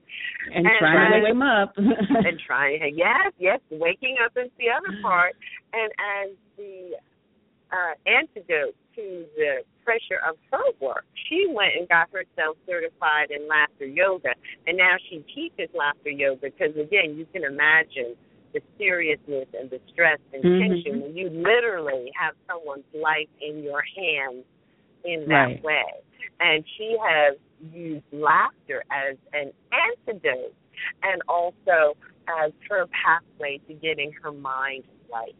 and, 0.54 0.66
and 0.66 0.76
trying 0.78 1.12
to 1.12 1.18
wake 1.18 1.32
them 1.32 1.42
up. 1.42 1.74
and 1.78 2.40
trying 2.46 2.80
yes 2.96 3.32
yes 3.38 3.60
waking 3.70 4.16
up 4.24 4.32
is 4.36 4.50
the 4.58 4.70
other 4.70 4.96
part, 5.02 5.34
and 5.72 5.92
as 5.98 6.30
the 6.56 6.96
uh, 7.72 7.94
antidote 8.06 8.74
to 8.96 9.24
the 9.36 9.64
pressure 9.84 10.20
of 10.28 10.36
her 10.52 10.64
work, 10.80 11.04
she 11.28 11.46
went 11.48 11.72
and 11.78 11.88
got 11.88 12.08
herself 12.10 12.56
certified 12.66 13.30
in 13.30 13.48
laughter 13.48 13.86
yoga, 13.86 14.30
and 14.66 14.76
now 14.76 14.96
she 15.08 15.24
teaches 15.34 15.68
laughter 15.74 16.10
yoga 16.10 16.50
because 16.50 16.76
again 16.76 17.16
you 17.16 17.26
can 17.32 17.44
imagine 17.44 18.16
the 18.52 18.60
seriousness 18.78 19.46
and 19.58 19.70
the 19.70 19.80
stress 19.92 20.18
and 20.32 20.42
Mhm. 20.42 20.58
tension 20.58 21.00
when 21.02 21.16
you 21.16 21.30
literally 21.30 22.10
have 22.16 22.34
someone's 22.48 22.84
life 22.94 23.28
in 23.40 23.62
your 23.62 23.82
hands 23.82 24.44
in 25.04 25.26
that 25.28 25.46
Right. 25.46 25.62
way. 25.62 25.92
And 26.40 26.64
she 26.76 26.96
has 26.98 27.36
used 27.72 28.04
laughter 28.12 28.82
as 28.90 29.16
an 29.32 29.52
antidote 29.72 30.54
and 31.02 31.22
also 31.28 31.96
as 32.26 32.52
her 32.68 32.86
pathway 32.88 33.58
to 33.68 33.74
getting 33.74 34.12
her 34.12 34.32
mind 34.32 34.84
right. 35.12 35.34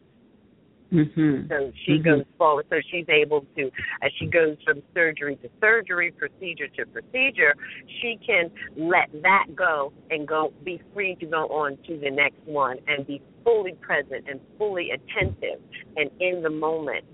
Mhm. 0.93 1.49
So 1.49 1.72
she 1.84 1.99
Mhm. 1.99 2.05
goes 2.05 2.24
forward. 2.38 2.66
So 2.70 2.80
she's 2.91 3.09
able 3.09 3.47
to, 3.57 3.70
as 4.03 4.12
she 4.18 4.26
goes 4.26 4.57
from 4.64 4.82
surgery 4.95 5.36
to 5.36 5.51
surgery, 5.61 6.11
procedure 6.12 6.68
to 6.68 6.86
procedure, 6.86 7.55
she 8.01 8.16
can 8.16 8.51
let 8.76 9.11
that 9.22 9.47
go 9.55 9.93
and 10.11 10.26
go 10.26 10.53
be 10.64 10.80
free 10.93 11.14
to 11.16 11.26
go 11.26 11.47
on 11.49 11.76
to 11.86 11.97
the 11.99 12.11
next 12.11 12.41
one 12.47 12.78
and 12.88 13.07
be 13.07 13.20
fully 13.45 13.74
present 13.74 14.28
and 14.28 14.41
fully 14.59 14.91
attentive 14.91 15.61
and 15.97 16.11
in 16.20 16.43
the 16.43 16.51
moment 16.51 17.05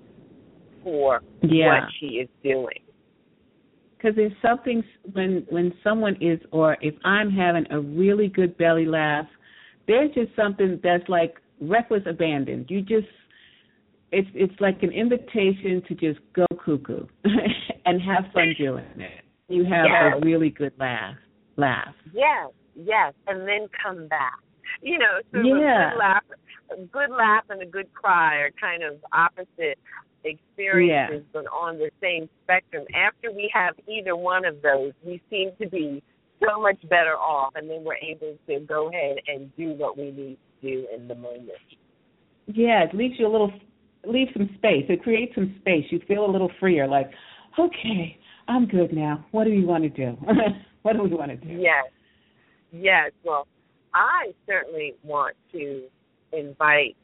for 0.83 1.23
Yeah. 1.43 1.81
what 1.83 1.93
she 1.99 2.21
is 2.21 2.29
doing. 2.43 2.81
because 3.99 4.15
there's 4.15 4.37
something 4.43 4.85
when 5.13 5.45
when 5.49 5.73
someone 5.83 6.17
is 6.21 6.39
or 6.53 6.77
if 6.81 6.95
I'm 7.05 7.31
having 7.31 7.67
a 7.71 7.81
really 7.81 8.29
good 8.29 8.57
belly 8.59 8.85
laugh, 8.85 9.27
there's 9.89 10.13
just 10.15 10.35
something 10.37 10.79
that's 10.83 11.09
like 11.09 11.41
reckless 11.61 12.03
abandon. 12.07 12.67
You 12.69 12.83
just 12.83 13.09
it's 14.13 14.29
it's 14.35 14.61
like 14.61 14.83
an 14.83 14.93
invitation 14.93 15.83
to 15.89 15.95
just 15.95 16.21
go 16.35 16.47
cuckoo 16.65 17.07
and 17.85 18.01
have 18.03 18.25
fun 18.33 18.55
doing 18.59 18.85
it. 18.97 19.25
You 19.49 19.65
have 19.65 19.87
Yes. 19.87 20.15
a 20.17 20.25
really 20.25 20.51
good 20.51 20.73
laugh. 20.79 21.17
Laugh. 21.57 21.95
Yes, 22.13 22.51
yes, 22.75 23.15
and 23.27 23.41
then 23.47 23.69
come 23.83 24.09
back. 24.09 24.39
You 24.83 24.99
know, 24.99 25.21
so 25.33 25.39
Yeah. 25.39 25.89
a 25.89 25.91
good 25.91 25.99
laugh, 25.99 26.25
a 26.71 26.83
good 26.83 27.11
laugh 27.11 27.45
and 27.51 27.63
a 27.63 27.67
good 27.67 27.93
cry 27.93 28.37
are 28.37 28.51
kind 28.61 28.83
of 28.83 28.97
opposite 29.13 29.79
experiences, 30.25 31.25
but 31.33 31.47
on 31.47 31.79
the 31.79 31.91
same 32.03 32.29
spectrum. 32.45 32.85
After 32.95 33.31
we 33.33 33.51
have 33.55 33.75
either 33.89 34.17
one 34.17 34.45
of 34.45 34.61
those, 34.63 34.93
we 35.05 35.21
seem 35.31 35.53
to 35.61 35.69
be 35.69 36.03
so 36.45 36.61
much 36.61 36.81
better 36.89 37.15
off, 37.17 37.55
and 37.55 37.71
then 37.71 37.85
we're 37.85 37.95
able 37.97 38.37
to 38.49 38.61
go 38.67 38.89
ahead 38.89 39.17
and 39.29 39.55
do 39.57 39.73
what 39.75 39.97
we 39.97 40.11
need 40.11 40.39
to 40.61 40.69
do 40.71 40.87
in 40.95 41.09
the 41.09 41.15
moment. 41.15 41.51
Yeah, 42.47 42.85
it 42.85 42.95
leaves 42.95 43.15
you 43.19 43.27
a 43.27 43.33
little 43.33 43.53
leave 44.07 44.29
some 44.33 44.49
space. 44.57 44.85
It 44.89 45.03
creates 45.03 45.35
some 45.35 45.55
space. 45.61 45.85
You 45.91 46.01
feel 46.07 46.25
a 46.25 46.31
little 46.31 46.51
freer, 46.61 46.87
like, 46.87 47.11
okay, 47.59 48.19
I'm 48.49 48.67
good 48.67 48.93
now. 48.93 49.27
What 49.33 49.45
do 49.45 49.51
you 49.51 49.67
want 49.67 49.83
to 49.85 49.91
do? 49.91 50.17
what 50.83 50.95
do 50.95 51.03
we 51.03 51.11
want 51.11 51.31
to 51.31 51.37
do? 51.37 51.53
Yes. 51.53 51.87
Yes. 52.73 53.13
Well, 53.25 53.47
I 53.95 54.33
certainly 54.47 54.95
want 55.03 55.37
to 55.53 55.85
invite 56.33 56.97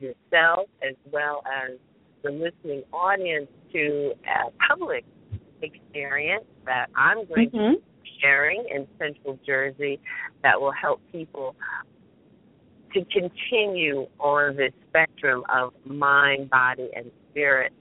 yourself 0.00 0.68
as 0.86 0.94
well 1.10 1.42
as 1.46 1.76
the 2.22 2.30
listening 2.30 2.82
audience 2.92 3.48
to 3.72 4.12
a 4.26 4.50
public 4.68 5.04
experience 5.62 6.44
that 6.64 6.88
I'm 6.94 7.24
going 7.26 7.50
to 7.50 7.56
Mhm. 7.56 7.82
be 8.02 8.10
sharing 8.20 8.66
in 8.68 8.86
Central 8.98 9.38
Jersey 9.46 10.00
that 10.42 10.60
will 10.60 10.72
help 10.72 11.00
people 11.12 11.54
to 12.92 13.04
continue 13.06 14.06
on 14.18 14.56
this 14.56 14.72
spectrum 15.16 15.44
of 15.48 15.72
mind, 15.84 16.50
body, 16.50 16.88
and 16.94 17.10
spirit 17.30 17.72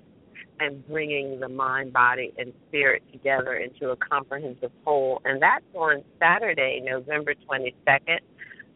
and 0.60 0.88
bringing 0.88 1.40
the 1.40 1.50
mind, 1.50 1.92
body, 1.92 2.34
and 2.38 2.54
spirit 2.68 3.04
together 3.12 3.56
into 3.56 3.92
a 3.92 3.96
comprehensive 3.98 4.72
whole. 4.84 5.22
And 5.26 5.42
that's 5.42 5.66
on 5.74 6.04
Saturday, 6.20 6.82
November 6.84 7.34
22nd. 7.48 8.20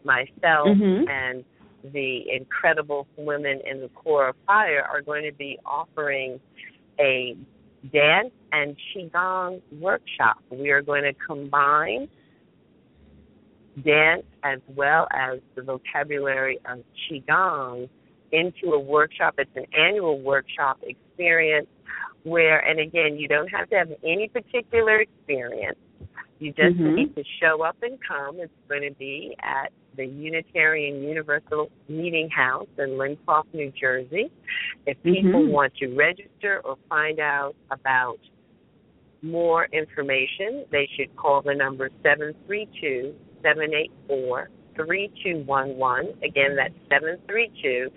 Myself 0.03 0.77
Mhm. 0.77 1.09
and 1.09 1.45
the 1.83 2.29
incredible 2.31 3.07
women 3.15 3.61
in 3.61 3.79
the 3.79 3.89
Core 3.89 4.29
of 4.29 4.35
Fire 4.45 4.83
are 4.83 5.01
going 5.01 5.23
to 5.23 5.31
be 5.31 5.57
offering 5.65 6.41
a 6.99 7.35
dance 7.91 8.33
and 8.51 8.77
Qigong 8.93 9.61
workshop. 9.79 10.41
We 10.49 10.71
are 10.71 10.81
going 10.81 11.03
to 11.03 11.13
combine 11.13 12.09
dance 13.83 14.25
as 14.43 14.59
well 14.75 15.07
as 15.11 15.39
the 15.55 15.61
vocabulary 15.61 16.59
of 16.65 16.83
Qigong 17.09 17.89
into 18.31 18.73
a 18.73 18.79
workshop. 18.79 19.35
It's 19.37 19.49
an 19.55 19.65
annual 19.77 20.19
workshop 20.19 20.79
experience 20.83 21.67
where, 22.23 22.59
and 22.59 22.79
again, 22.79 23.17
you 23.17 23.27
don't 23.27 23.47
have 23.47 23.69
to 23.69 23.75
have 23.75 23.91
any 24.03 24.27
particular 24.27 25.01
experience. 25.01 25.77
You 26.39 26.51
just 26.53 26.77
Mhm. 26.77 26.95
need 26.95 27.15
to 27.15 27.23
show 27.41 27.63
up 27.63 27.81
and 27.81 27.99
come. 28.01 28.39
It's 28.39 28.53
going 28.67 28.83
to 28.83 28.91
be 28.91 29.35
at 29.39 29.71
the 29.95 30.05
Unitarian 30.05 31.03
Universal 31.03 31.69
Meeting 31.89 32.29
House 32.29 32.69
in 32.77 32.97
Lincroft, 32.97 33.53
New 33.53 33.71
Jersey. 33.71 34.31
If 34.85 35.01
people 35.03 35.41
Mhm. 35.41 35.49
want 35.49 35.75
to 35.75 35.87
register 35.95 36.61
or 36.63 36.77
find 36.87 37.19
out 37.19 37.55
about 37.71 38.19
more 39.21 39.65
information, 39.73 40.65
they 40.69 40.87
should 40.95 41.13
call 41.17 41.41
the 41.41 41.53
number 41.53 41.89
732 42.03 43.13
784 43.41 44.49
3211. 44.75 46.17
Again, 46.23 46.55
that's 46.55 46.73
732 46.89 47.91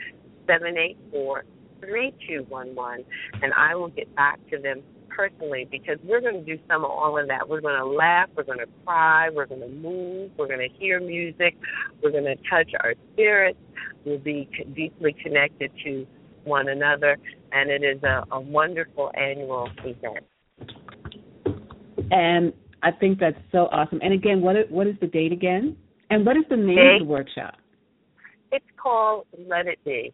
784 0.46 1.44
3211. 1.80 3.04
And 3.42 3.52
I 3.54 3.74
will 3.74 3.88
get 3.88 4.14
back 4.14 4.38
to 4.50 4.58
them 4.58 4.82
personally 5.14 5.66
because 5.70 5.98
we're 6.04 6.20
going 6.20 6.44
to 6.44 6.56
do 6.56 6.60
some 6.68 6.84
of 6.84 6.90
all 6.90 7.18
of 7.18 7.28
that. 7.28 7.48
We're 7.48 7.60
going 7.60 7.78
to 7.78 7.86
laugh, 7.86 8.28
we're 8.36 8.44
going 8.44 8.58
to 8.58 8.68
cry, 8.84 9.28
we're 9.30 9.46
going 9.46 9.60
to 9.60 9.68
move, 9.68 10.30
we're 10.38 10.48
going 10.48 10.66
to 10.66 10.74
hear 10.78 11.00
music, 11.00 11.56
we're 12.02 12.10
going 12.10 12.24
to 12.24 12.36
touch 12.48 12.70
our 12.82 12.94
spirits, 13.12 13.58
we'll 14.04 14.18
be 14.18 14.48
deeply 14.74 15.14
connected 15.22 15.70
to 15.84 16.06
one 16.44 16.68
another, 16.68 17.18
and 17.52 17.70
it 17.70 17.82
is 17.82 18.02
a, 18.02 18.24
a 18.32 18.40
wonderful 18.40 19.10
annual 19.14 19.68
event. 19.84 20.24
And 22.10 22.52
I 22.82 22.90
think 22.90 23.18
that's 23.20 23.38
so 23.52 23.68
awesome. 23.70 24.00
And 24.02 24.12
again, 24.12 24.40
what 24.40 24.56
is, 24.56 24.64
what 24.70 24.86
is 24.86 24.94
the 25.00 25.06
date 25.06 25.32
again? 25.32 25.76
And 26.10 26.26
what 26.26 26.36
is 26.36 26.44
the 26.50 26.56
name 26.56 26.78
of 26.78 27.06
the 27.06 27.10
workshop? 27.10 27.54
It's 28.50 28.64
called 28.76 29.26
Let 29.48 29.66
It 29.66 29.78
Be. 29.84 30.12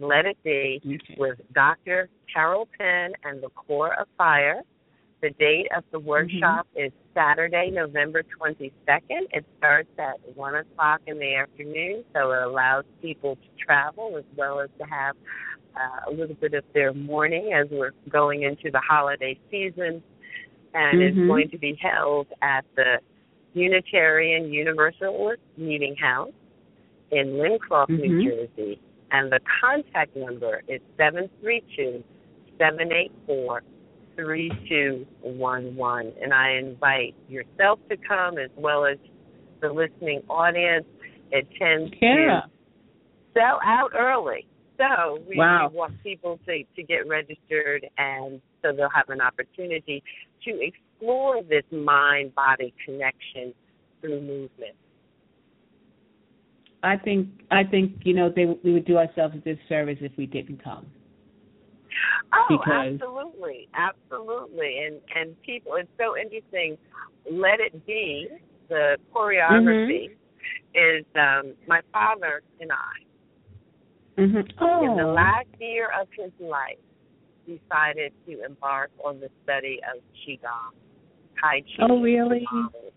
Let 0.00 0.26
It 0.26 0.42
Be 0.42 0.80
Okay. 0.84 1.14
with 1.18 1.40
Dr. 1.52 2.08
Carol 2.32 2.68
Penn 2.78 3.12
and 3.24 3.42
the 3.42 3.50
Core 3.50 3.94
of 3.94 4.08
Fire. 4.16 4.62
The 5.20 5.30
date 5.30 5.68
of 5.76 5.84
the 5.90 5.98
workshop 5.98 6.66
is 6.74 6.92
Saturday, 7.12 7.70
November 7.70 8.22
22nd. 8.22 9.26
It 9.32 9.44
starts 9.58 9.90
at 9.98 10.16
1 10.34 10.54
o'clock 10.54 11.02
in 11.06 11.18
the 11.18 11.34
afternoon, 11.34 12.04
so 12.14 12.32
it 12.32 12.42
allows 12.42 12.84
people 13.02 13.36
to 13.36 13.64
travel 13.64 14.16
as 14.16 14.24
well 14.36 14.60
as 14.60 14.70
to 14.78 14.86
have 14.86 15.16
uh, 15.76 16.10
a 16.10 16.10
little 16.10 16.34
bit 16.34 16.54
of 16.54 16.64
their 16.72 16.92
morning 16.92 17.52
as 17.52 17.68
we're 17.70 17.92
going 18.08 18.42
into 18.42 18.70
the 18.70 18.80
holiday 18.80 19.38
season. 19.50 20.02
And 20.74 21.02
it's 21.02 21.16
Mhm. 21.16 21.26
going 21.28 21.50
to 21.50 21.58
be 21.58 21.74
held 21.74 22.26
at 22.42 22.64
the 22.74 23.00
Unitarian 23.54 24.52
Universalist 24.52 25.42
Meeting 25.56 25.94
House 25.96 26.32
in 27.10 27.38
Lincroft, 27.38 27.90
New 27.90 28.10
Mhm. 28.10 28.24
Jersey. 28.24 28.80
And 29.12 29.30
the 29.30 29.40
contact 29.60 30.16
number 30.16 30.62
is 30.68 30.80
seven 30.96 31.28
three 31.40 31.62
two 31.76 32.02
seven 32.58 32.92
eight 32.92 33.12
four 33.26 33.62
three 34.16 34.50
two 34.68 35.06
one 35.22 35.74
one. 35.76 36.12
And 36.22 36.32
I 36.32 36.52
invite 36.52 37.14
yourself 37.28 37.78
to 37.88 37.96
come 37.96 38.38
as 38.38 38.50
well 38.56 38.84
as 38.84 38.98
the 39.60 39.72
listening 39.72 40.22
audience. 40.28 40.86
It 41.32 41.46
tends 41.58 41.92
Kara. 41.98 42.42
to 42.44 43.38
sell 43.38 43.60
out 43.64 43.90
early. 43.96 44.46
So 44.78 45.18
we, 45.28 45.36
Wow. 45.36 45.70
want 45.72 46.02
people 46.02 46.40
to, 46.46 46.64
to 46.76 46.82
get 46.82 47.06
registered 47.06 47.86
and 47.98 48.40
so 48.62 48.72
they'll 48.72 48.88
have 48.90 49.08
an 49.10 49.20
opportunity 49.20 50.02
to 50.44 50.60
explore 50.62 51.42
this 51.42 51.64
mind 51.70 52.34
body 52.34 52.72
connection 52.84 53.54
through 54.00 54.20
movement. 54.20 54.74
I 56.82 56.96
think 56.96 57.28
I 57.50 57.64
think 57.64 57.96
you 58.04 58.14
know 58.14 58.30
they 58.34 58.46
we 58.64 58.72
would 58.72 58.86
do 58.86 58.96
ourselves 58.96 59.34
a 59.34 59.38
disservice 59.38 59.98
if 60.00 60.12
we 60.16 60.26
didn't 60.26 60.62
come. 60.62 60.86
Oh, 62.32 62.46
Because- 62.48 62.94
absolutely, 62.94 63.68
absolutely, 63.74 64.78
and 64.86 65.00
and 65.14 65.40
people. 65.42 65.72
It's 65.74 65.90
so 65.98 66.16
interesting. 66.16 66.78
Let 67.30 67.60
it 67.60 67.86
be 67.86 68.28
the 68.68 68.96
choreography 69.14 70.10
is 70.74 71.04
um, 71.16 71.54
my 71.66 71.80
father 71.92 72.42
and 72.60 72.70
I. 72.72 74.20
Mm-hmm. 74.20 74.38
Oh, 74.60 74.84
In 74.90 74.96
the 74.96 75.06
last 75.12 75.48
year 75.58 75.88
of 76.00 76.08
his 76.16 76.30
life, 76.40 76.78
decided 77.46 78.12
to 78.26 78.44
embark 78.44 78.90
on 79.04 79.20
the 79.20 79.28
study 79.42 79.80
of 79.92 80.02
qigong, 80.22 80.72
tai 81.40 81.60
chi. 81.62 81.82
Oh, 81.88 82.00
really? 82.00 82.46
Qigong. 82.52 82.89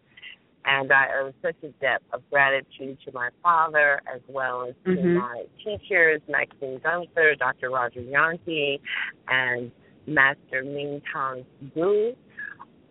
And 0.65 0.91
I 0.93 1.07
owe 1.19 1.33
such 1.41 1.55
a 1.63 1.67
debt 1.81 2.01
of 2.13 2.21
gratitude 2.29 2.97
to 3.05 3.11
my 3.13 3.29
father 3.41 4.01
as 4.13 4.21
well 4.27 4.63
as 4.63 4.75
to 4.85 4.91
Mhm. 4.91 5.15
my 5.15 5.45
teachers, 5.63 6.21
Maxine 6.29 6.79
Gunther, 6.79 7.35
Dr. 7.35 7.69
Roger 7.69 8.01
Jahnke, 8.01 8.79
and 9.27 9.71
Master 10.07 10.63
Ming 10.63 11.01
Tong 11.11 11.45
Gu, 11.73 12.15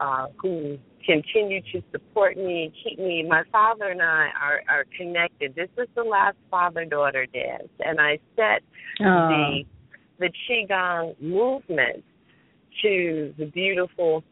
uh, 0.00 0.26
who 0.36 0.78
continue 1.04 1.60
to 1.72 1.82
support 1.92 2.36
me, 2.36 2.72
keep 2.82 2.98
me. 2.98 3.22
My 3.22 3.42
father 3.50 3.88
and 3.88 4.02
I 4.02 4.28
are, 4.40 4.62
are 4.68 4.84
connected. 4.96 5.54
This 5.54 5.70
is 5.78 5.88
the 5.94 6.04
last 6.04 6.36
father 6.50 6.84
daughter 6.84 7.26
dance, 7.26 7.68
and 7.80 8.00
I 8.00 8.18
set 8.36 8.62
Oh. 9.00 9.28
the 9.28 9.66
the 10.18 10.30
qigong 10.48 11.20
movement 11.20 12.04
to 12.82 13.34
the 13.38 13.46
beautiful 13.46 14.22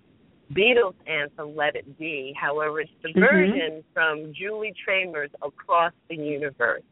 Beatles 0.52 0.94
anthem 1.06 1.54
"Let 1.54 1.76
It 1.76 1.98
Be." 1.98 2.34
However, 2.38 2.80
it's 2.80 2.90
the 3.02 3.10
Mhm. 3.10 3.20
version 3.20 3.84
from 3.94 4.32
Julie 4.32 4.74
Taymor's 4.84 5.30
"Across 5.42 5.92
the 6.08 6.16
Universe," 6.16 6.82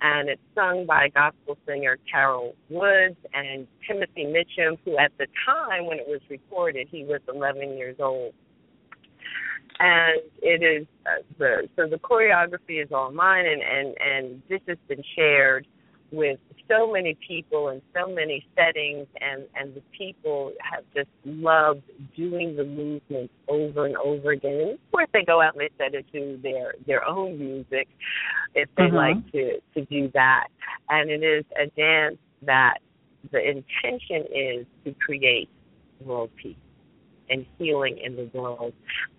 and 0.00 0.28
it's 0.28 0.42
sung 0.54 0.86
by 0.86 1.08
gospel 1.08 1.58
singer 1.66 1.98
Carol 2.10 2.54
Woods 2.68 3.16
and 3.34 3.66
Timothy 3.86 4.24
Mitchum, 4.26 4.78
who 4.84 4.96
at 4.96 5.16
the 5.18 5.26
time 5.44 5.86
when 5.86 5.98
it 5.98 6.06
was 6.06 6.20
recorded, 6.30 6.88
he 6.88 7.04
was 7.04 7.20
11 7.28 7.76
years 7.76 7.98
old. 7.98 8.32
And 9.80 10.20
it 10.42 10.62
is 10.62 10.86
uh, 11.06 11.22
the 11.38 11.68
so 11.74 11.88
the 11.88 11.98
choreography 11.98 12.82
is 12.82 12.92
all 12.92 13.10
mine, 13.10 13.46
and 13.46 13.62
and 13.62 14.00
and 14.00 14.42
this 14.48 14.60
has 14.68 14.78
been 14.88 15.02
shared 15.16 15.66
with 16.12 16.38
so 16.70 16.90
many 16.92 17.16
people 17.26 17.68
in 17.70 17.82
so 17.94 18.08
many 18.08 18.46
settings 18.56 19.06
and 19.20 19.42
and 19.58 19.74
the 19.74 19.82
people 19.96 20.52
have 20.60 20.84
just 20.94 21.08
loved 21.24 21.82
doing 22.16 22.56
the 22.56 22.64
movement 22.64 23.30
over 23.48 23.86
and 23.86 23.96
over 23.96 24.30
again. 24.30 24.60
And 24.60 24.70
of 24.72 24.90
course 24.92 25.08
they 25.12 25.24
go 25.24 25.42
out 25.42 25.54
and 25.54 25.62
they 25.62 25.70
set 25.84 25.94
it 25.94 26.06
to 26.12 26.38
their 26.42 26.74
their 26.86 27.04
own 27.06 27.38
music 27.38 27.88
if 28.54 28.68
they 28.76 28.84
Uh-huh. 28.84 28.96
like 28.96 29.32
to 29.32 29.60
to 29.74 29.84
do 29.86 30.10
that. 30.14 30.46
And 30.88 31.10
it 31.10 31.22
is 31.22 31.44
a 31.56 31.66
dance 31.76 32.18
that 32.42 32.78
the 33.32 33.40
intention 33.40 34.24
is 34.34 34.66
to 34.84 34.94
create 35.04 35.48
world 36.00 36.30
peace 36.36 36.56
and 37.28 37.44
healing 37.58 37.98
in 37.98 38.16
the 38.16 38.30
world. 38.32 38.72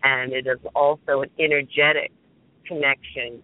And 0.04 0.34
it 0.34 0.48
is 0.48 0.60
also 0.76 1.22
an 1.22 1.30
energetic 1.40 2.12
connection 2.66 3.42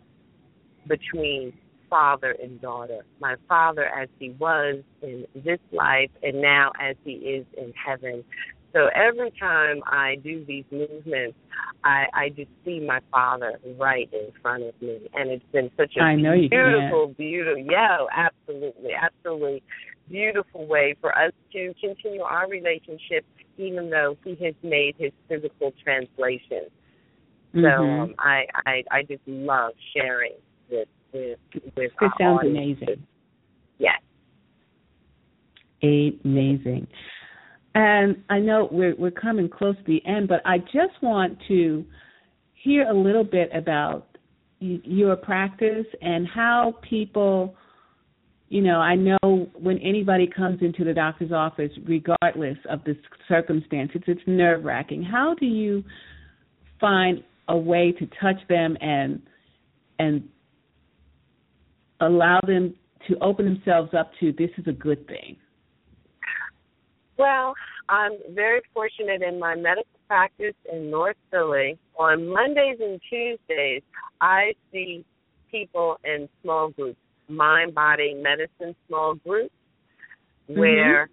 between 0.88 1.53
father 1.89 2.35
and 2.41 2.59
daughter. 2.61 3.05
My 3.19 3.35
father 3.47 3.85
as 3.85 4.09
he 4.19 4.31
was 4.31 4.81
in 5.01 5.25
this 5.35 5.59
life 5.71 6.11
and 6.23 6.41
now 6.41 6.71
as 6.79 6.95
he 7.03 7.13
is 7.13 7.45
in 7.57 7.73
heaven. 7.73 8.23
So 8.73 8.89
every 8.93 9.31
time 9.39 9.81
I 9.85 10.15
do 10.23 10.45
these 10.45 10.65
movements, 10.71 11.38
I, 11.83 12.05
I 12.13 12.29
just 12.29 12.49
see 12.65 12.79
my 12.79 12.99
father 13.11 13.59
right 13.79 14.09
in 14.11 14.31
front 14.41 14.63
of 14.63 14.79
me. 14.81 15.09
And 15.13 15.31
it's 15.31 15.45
been 15.51 15.71
such 15.77 15.95
a 15.97 16.01
I 16.01 16.15
know 16.15 16.35
beautiful, 16.49 17.07
beautiful, 17.17 17.63
yeah, 17.69 17.97
absolutely, 18.15 18.91
absolutely 18.93 19.63
beautiful 20.09 20.65
way 20.65 20.95
for 21.01 21.17
us 21.17 21.31
to 21.53 21.73
continue 21.81 22.21
our 22.21 22.47
relationship 22.47 23.25
even 23.57 23.89
though 23.89 24.15
he 24.23 24.35
has 24.45 24.53
made 24.63 24.95
his 24.97 25.11
physical 25.27 25.73
translation. 25.83 26.69
So 27.53 27.59
Mhm. 27.59 27.99
um, 28.01 28.15
I, 28.19 28.45
I 28.65 28.83
I 28.91 29.03
just 29.03 29.21
love 29.27 29.73
sharing 29.93 30.33
with 30.69 30.88
with 31.14 31.39
with 31.53 31.74
This 31.76 31.91
sounds 32.20 32.39
audience. 32.39 32.80
amazing. 32.82 33.08
Yes. 33.80 34.01
Amazing. 35.84 36.88
And 37.76 38.24
I 38.30 38.39
know 38.39 38.68
we're 38.72 38.95
we're 38.95 39.12
coming 39.12 39.49
close 39.49 39.76
to 39.78 39.84
the 39.86 40.05
end, 40.05 40.28
but 40.28 40.41
I 40.45 40.58
just 40.60 41.01
want 41.01 41.38
to 41.47 41.86
hear 42.53 42.88
a 42.89 42.93
little 42.93 43.24
bit 43.24 43.49
about 43.53 44.08
your 44.60 45.16
practice 45.16 45.86
and 46.01 46.28
how 46.28 46.76
people 46.88 47.55
you 48.49 48.62
know, 48.62 48.80
I 48.80 48.95
know 48.95 49.49
when 49.60 49.78
anybody 49.80 50.26
comes 50.26 50.62
into 50.62 50.86
the 50.86 50.93
doctor's 50.93 51.34
office, 51.34 51.72
regardless 51.86 52.58
of 52.70 52.82
the 52.86 52.95
circumstances, 53.28 54.01
it's 54.08 54.22
nerve 54.26 54.64
wracking. 54.64 55.03
How 55.03 55.36
do 55.38 55.45
you 55.45 55.84
find 56.80 57.24
a 57.49 57.58
way 57.58 57.91
to 57.91 58.08
touch 58.22 58.38
them 58.47 58.78
and 58.80 59.22
and 59.99 60.28
allow 62.01 62.39
them 62.45 62.75
to 63.07 63.17
open 63.19 63.45
themselves 63.45 63.93
up 63.97 64.11
to 64.19 64.31
this 64.33 64.49
is 64.57 64.67
a 64.67 64.71
good 64.71 65.07
thing? 65.07 65.37
Well, 67.17 67.53
I'm 67.89 68.13
very 68.33 68.61
fortunate 68.73 69.21
in 69.21 69.39
my 69.39 69.55
medical 69.55 69.85
practice 70.07 70.53
in 70.71 70.91
North 70.91 71.15
Philly. 71.31 71.77
On 71.97 72.27
Mondays 72.27 72.77
and 72.79 72.99
Tuesdays, 73.09 73.81
I 74.21 74.53
see 74.71 75.03
people 75.49 75.97
in 76.03 76.29
small 76.43 76.69
groups, 76.69 76.99
mind 77.27 77.73
body 77.73 78.13
medicine 78.13 78.75
small 78.87 79.15
groups, 79.15 79.53
mm-hmm. 80.49 80.59
where 80.59 81.09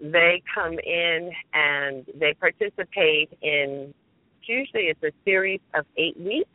they 0.00 0.42
come 0.52 0.78
in 0.84 1.30
and 1.54 2.04
they 2.18 2.34
participate 2.34 3.30
in 3.40 3.94
usually 4.44 4.84
it's 4.84 5.02
a 5.04 5.12
series 5.24 5.60
of 5.74 5.86
eight 5.96 6.18
weeks 6.18 6.50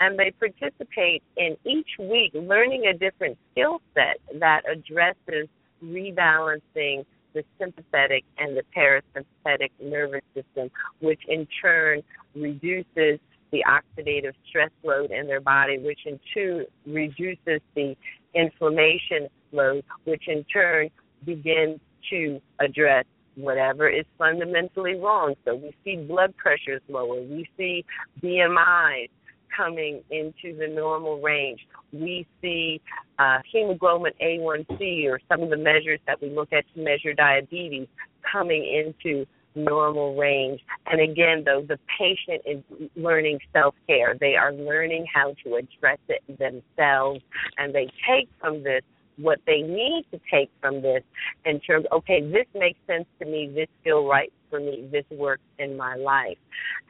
and 0.00 0.18
they 0.18 0.32
participate 0.32 1.22
in 1.36 1.56
each 1.64 1.90
week 1.98 2.32
learning 2.34 2.86
a 2.86 2.96
different 2.96 3.38
skill 3.52 3.80
set 3.94 4.18
that 4.40 4.62
addresses 4.70 5.48
rebalancing 5.82 7.04
the 7.34 7.44
sympathetic 7.58 8.24
and 8.38 8.56
the 8.56 8.62
parasympathetic 8.76 9.70
nervous 9.82 10.22
system, 10.34 10.70
which 11.00 11.20
in 11.28 11.46
turn 11.60 12.02
reduces 12.34 13.18
the 13.50 13.64
oxidative 13.68 14.32
stress 14.48 14.70
load 14.82 15.10
in 15.10 15.26
their 15.26 15.40
body, 15.40 15.78
which 15.78 16.00
in 16.06 16.18
turn 16.32 16.64
reduces 16.86 17.60
the 17.74 17.96
inflammation 18.34 19.28
load, 19.52 19.84
which 20.04 20.24
in 20.28 20.44
turn 20.44 20.88
begins 21.24 21.78
to 22.10 22.40
address 22.60 23.04
whatever 23.36 23.88
is 23.88 24.04
fundamentally 24.18 24.94
wrong. 24.94 25.34
So 25.44 25.54
we 25.56 25.74
see 25.84 25.96
blood 25.96 26.36
pressures 26.36 26.82
lower, 26.88 27.20
we 27.20 27.48
see 27.56 27.84
BMIs 28.22 29.08
coming 29.56 30.02
into 30.10 30.56
the 30.56 30.66
normal 30.68 31.20
range. 31.20 31.60
We 31.92 32.26
see 32.40 32.80
uh, 33.18 33.38
hemoglobin 33.50 34.12
A1C 34.22 35.06
or 35.06 35.20
some 35.28 35.42
of 35.42 35.50
the 35.50 35.56
measures 35.56 36.00
that 36.06 36.20
we 36.20 36.30
look 36.30 36.52
at 36.52 36.64
to 36.74 36.80
measure 36.80 37.14
diabetes 37.14 37.88
coming 38.30 38.64
into 38.64 39.26
normal 39.54 40.16
range. 40.16 40.60
And 40.86 41.00
again, 41.00 41.44
though, 41.44 41.64
the 41.66 41.78
patient 41.98 42.42
is 42.44 42.88
learning 42.96 43.38
self 43.52 43.74
care. 43.86 44.16
They 44.18 44.34
are 44.34 44.52
learning 44.52 45.06
how 45.12 45.34
to 45.44 45.56
address 45.56 45.98
it 46.08 46.22
themselves, 46.38 47.20
and 47.58 47.74
they 47.74 47.88
take 48.08 48.28
from 48.40 48.62
this 48.62 48.82
what 49.16 49.38
they 49.46 49.62
need 49.62 50.04
to 50.10 50.20
take 50.30 50.50
from 50.60 50.82
this 50.82 51.02
in 51.44 51.60
terms 51.60 51.86
okay 51.92 52.20
this 52.20 52.46
makes 52.54 52.78
sense 52.86 53.06
to 53.20 53.24
me 53.24 53.50
this 53.54 53.68
feels 53.84 54.08
right 54.10 54.32
for 54.54 54.60
me 54.60 54.88
this 54.92 55.04
works 55.10 55.42
in 55.58 55.76
my 55.76 55.96
life. 55.96 56.38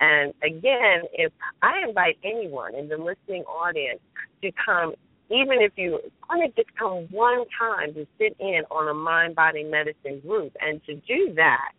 And 0.01 0.35
again 0.43 1.03
if 1.13 1.33
i 1.63 1.73
invite 1.87 2.19
anyone 2.23 2.75
in 2.75 2.89
the 2.89 2.97
listening 2.97 3.45
audience 3.45 4.01
to 4.43 4.51
come 4.65 4.95
even 5.31 5.59
if 5.61 5.73
you 5.77 5.99
to 6.31 6.49
just 6.57 6.77
come 6.77 7.07
one 7.11 7.45
time 7.59 7.95
to 7.95 8.07
sit 8.19 8.37
in 8.39 8.63
on 8.71 8.89
a 8.89 8.95
mind 8.95 9.35
body 9.35 9.65
medicine 9.65 10.21
group 10.21 10.53
and 10.61 10.85
to 10.85 10.95
do 10.97 11.33
that 11.35 11.73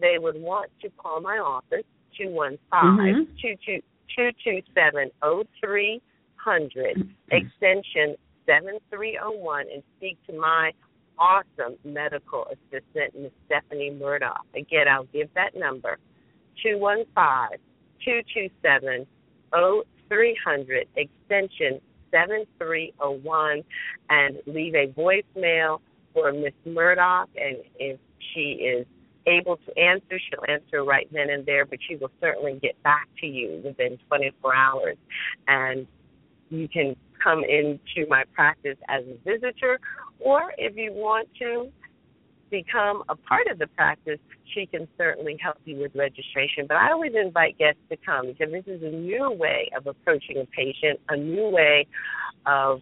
they 0.00 0.18
would 0.18 0.40
want 0.40 0.70
to 0.80 0.88
call 0.90 1.20
my 1.20 1.38
office 1.38 1.84
two 2.16 2.30
one 2.30 2.56
five 2.70 2.84
mm-hmm. 2.84 3.22
two 3.40 3.54
two 3.66 3.80
two 4.14 4.30
two 4.44 4.60
seven 4.74 5.10
oh 5.22 5.42
three 5.60 6.00
hundred 6.36 6.96
mm-hmm. 6.96 7.36
extension 7.36 8.16
7301 8.46 9.66
and 9.72 9.82
speak 9.96 10.18
to 10.26 10.38
my 10.38 10.70
awesome 11.18 11.76
medical 11.84 12.46
assistant, 12.46 13.14
Ms. 13.18 13.30
Stephanie 13.46 13.90
Murdoch. 13.90 14.46
Again, 14.54 14.88
I'll 14.88 15.04
give 15.04 15.28
that 15.34 15.56
number 15.56 15.98
215 16.62 17.58
227 18.04 19.06
0300, 20.08 20.86
extension 20.96 21.80
7301, 22.10 23.62
and 24.10 24.36
leave 24.46 24.74
a 24.74 24.88
voicemail 24.88 25.80
for 26.12 26.32
Ms. 26.32 26.52
Murdoch. 26.64 27.28
And 27.36 27.58
if 27.78 27.98
she 28.32 28.40
is 28.40 28.86
able 29.26 29.56
to 29.56 29.78
answer, 29.78 30.18
she'll 30.18 30.44
answer 30.48 30.84
right 30.84 31.08
then 31.12 31.30
and 31.30 31.46
there, 31.46 31.64
but 31.64 31.78
she 31.86 31.96
will 31.96 32.10
certainly 32.20 32.58
get 32.60 32.80
back 32.82 33.08
to 33.20 33.26
you 33.26 33.60
within 33.64 33.98
24 34.08 34.54
hours. 34.54 34.96
And 35.48 35.86
you 36.50 36.68
can 36.68 36.96
come 37.22 37.42
into 37.42 38.08
my 38.08 38.24
practice 38.34 38.76
as 38.88 39.02
a 39.04 39.16
visitor, 39.24 39.80
or 40.20 40.52
if 40.58 40.76
you 40.76 40.92
want 40.92 41.28
to 41.40 41.70
become 42.50 43.02
a 43.08 43.16
part 43.16 43.46
of 43.50 43.58
the 43.58 43.66
practice, 43.68 44.18
she 44.54 44.66
can 44.66 44.86
certainly 44.96 45.36
help 45.42 45.58
you 45.64 45.76
with 45.78 45.92
registration. 45.94 46.66
But 46.68 46.76
I 46.76 46.92
always 46.92 47.12
invite 47.14 47.58
guests 47.58 47.80
to 47.90 47.96
come 47.96 48.26
because 48.26 48.52
this 48.52 48.64
is 48.66 48.82
a 48.82 48.90
new 48.90 49.30
way 49.30 49.70
of 49.76 49.86
approaching 49.86 50.38
a 50.38 50.46
patient, 50.46 51.00
a 51.08 51.16
new 51.16 51.48
way 51.48 51.86
of 52.46 52.80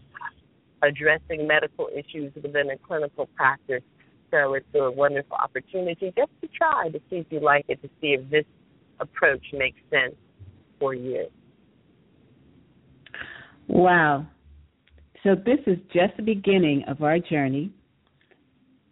addressing 0.83 1.47
medical 1.47 1.89
issues 1.95 2.33
within 2.35 2.71
a 2.71 2.77
clinical 2.77 3.27
practice. 3.35 3.83
So 4.31 4.55
it's 4.55 4.67
a 4.75 4.91
wonderful 4.91 5.37
opportunity 5.37 6.13
just 6.17 6.31
to 6.41 6.49
try 6.49 6.89
to 6.91 6.99
see 7.09 7.17
if 7.17 7.27
you 7.31 7.41
like 7.41 7.65
it, 7.69 7.81
to 7.83 7.89
see 8.01 8.09
if 8.19 8.29
this 8.31 8.45
approach 9.01 9.45
makes 9.53 9.79
sense 9.91 10.15
for 10.79 10.95
you. 10.95 11.27
Wow. 13.69 14.27
So 15.23 15.35
this 15.35 15.59
is 15.67 15.79
just 15.93 16.17
the 16.17 16.23
beginning 16.23 16.85
of 16.89 17.03
our 17.03 17.19
journey 17.19 17.73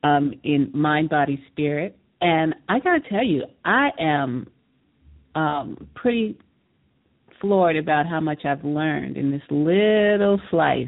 um, 0.02 0.32
in 0.44 0.70
mind, 0.72 1.10
body, 1.10 1.42
spirit. 1.50 1.96
And 2.20 2.54
I 2.68 2.78
got 2.78 3.02
to 3.02 3.08
tell 3.08 3.24
you, 3.24 3.44
I 3.64 3.88
am 3.98 4.48
um, 5.34 5.88
pretty 5.94 6.38
floored 7.40 7.76
about 7.76 8.06
how 8.06 8.20
much 8.20 8.44
I've 8.44 8.64
learned 8.64 9.16
in 9.16 9.30
this 9.30 9.42
little 9.50 10.40
slice 10.50 10.86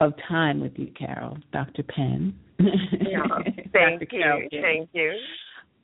of 0.00 0.12
time 0.28 0.60
with 0.60 0.72
you, 0.76 0.92
Carol, 0.96 1.38
Dr. 1.52 1.82
Penn. 1.82 2.34
Yeah, 2.60 3.22
thank 3.72 4.00
you. 4.00 4.06
Carol, 4.06 4.48
thank 4.50 4.90
you. 4.92 5.12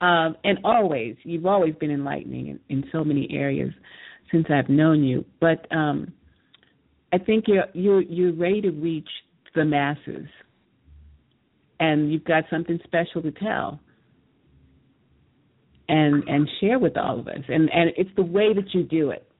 Um, 0.00 0.36
and 0.44 0.58
always, 0.64 1.16
you've 1.22 1.46
always 1.46 1.74
been 1.76 1.90
enlightening 1.90 2.48
in, 2.48 2.60
in 2.68 2.84
so 2.92 3.02
many 3.02 3.26
areas 3.30 3.72
since 4.30 4.46
I've 4.50 4.68
known 4.68 5.02
you. 5.02 5.24
But 5.40 5.66
um, 5.74 6.12
I 7.14 7.18
think 7.18 7.44
you're 7.46 7.66
you're 7.74 8.02
you're 8.02 8.32
ready 8.32 8.60
to 8.62 8.70
reach 8.70 9.08
the 9.54 9.64
masses, 9.64 10.26
and 11.78 12.12
you've 12.12 12.24
got 12.24 12.42
something 12.50 12.80
special 12.82 13.22
to 13.22 13.30
tell, 13.30 13.78
and 15.88 16.24
and 16.26 16.50
share 16.60 16.80
with 16.80 16.96
all 16.96 17.20
of 17.20 17.28
us. 17.28 17.44
And 17.48 17.70
and 17.72 17.90
it's 17.96 18.10
the 18.16 18.24
way 18.24 18.52
that 18.52 18.74
you 18.74 18.82
do 18.82 19.10
it. 19.10 19.30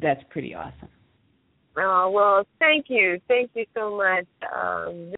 That's 0.00 0.22
pretty 0.30 0.54
awesome. 0.54 0.88
Oh 1.76 2.10
well, 2.10 2.46
thank 2.58 2.86
you, 2.88 3.20
thank 3.28 3.50
you 3.52 3.66
so 3.76 3.94
much, 3.94 4.26
um, 4.56 5.12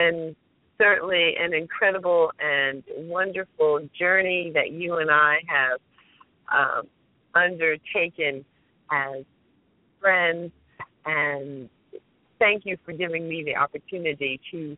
and 0.00 0.34
certainly 0.76 1.34
an 1.38 1.54
incredible 1.54 2.32
and 2.40 2.82
wonderful 2.96 3.88
journey 3.96 4.50
that 4.54 4.72
you 4.72 4.96
and 4.96 5.10
I 5.10 5.36
have 5.46 5.80
um, 6.50 6.88
undertaken 7.36 8.44
as 8.90 9.24
friends 10.00 10.50
and 11.06 11.68
thank 12.38 12.64
you 12.64 12.76
for 12.84 12.92
giving 12.92 13.28
me 13.28 13.42
the 13.44 13.56
opportunity 13.56 14.40
to 14.50 14.76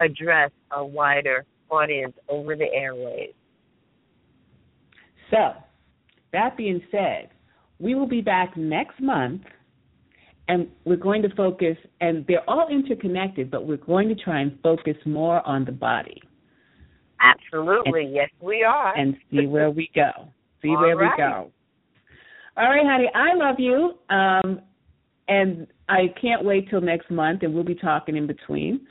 address 0.00 0.50
a 0.72 0.84
wider 0.84 1.44
audience 1.70 2.14
over 2.28 2.56
the 2.56 2.70
airways. 2.72 3.32
So, 5.30 5.54
that 6.32 6.56
being 6.56 6.82
said, 6.90 7.30
we 7.78 7.94
will 7.94 8.06
be 8.06 8.20
back 8.20 8.56
next 8.56 9.00
month 9.00 9.42
and 10.48 10.66
we're 10.84 10.96
going 10.96 11.22
to 11.22 11.34
focus, 11.34 11.76
and 12.00 12.24
they're 12.26 12.48
all 12.50 12.68
interconnected, 12.68 13.50
but 13.50 13.66
we're 13.66 13.76
going 13.76 14.08
to 14.08 14.14
try 14.14 14.40
and 14.40 14.58
focus 14.62 14.96
more 15.06 15.46
on 15.46 15.64
the 15.64 15.72
body. 15.72 16.20
Absolutely, 17.20 18.06
and, 18.06 18.14
yes, 18.14 18.28
we 18.40 18.64
are. 18.64 18.96
And 18.96 19.16
see 19.30 19.46
where 19.46 19.70
we 19.70 19.88
go. 19.94 20.10
See 20.60 20.68
where 20.68 20.96
right. 20.96 21.12
we 21.16 21.22
go. 21.22 21.50
All 22.56 22.68
right, 22.68 22.84
honey, 22.84 23.08
I 23.14 23.34
love 23.34 23.56
you. 23.58 23.92
Um, 24.10 24.60
and 25.28 25.66
I 25.88 26.12
can't 26.20 26.44
wait 26.44 26.68
till 26.70 26.80
next 26.80 27.10
month, 27.10 27.42
and 27.42 27.54
we'll 27.54 27.64
be 27.64 27.74
talking 27.74 28.16
in 28.16 28.26
between. 28.26 28.86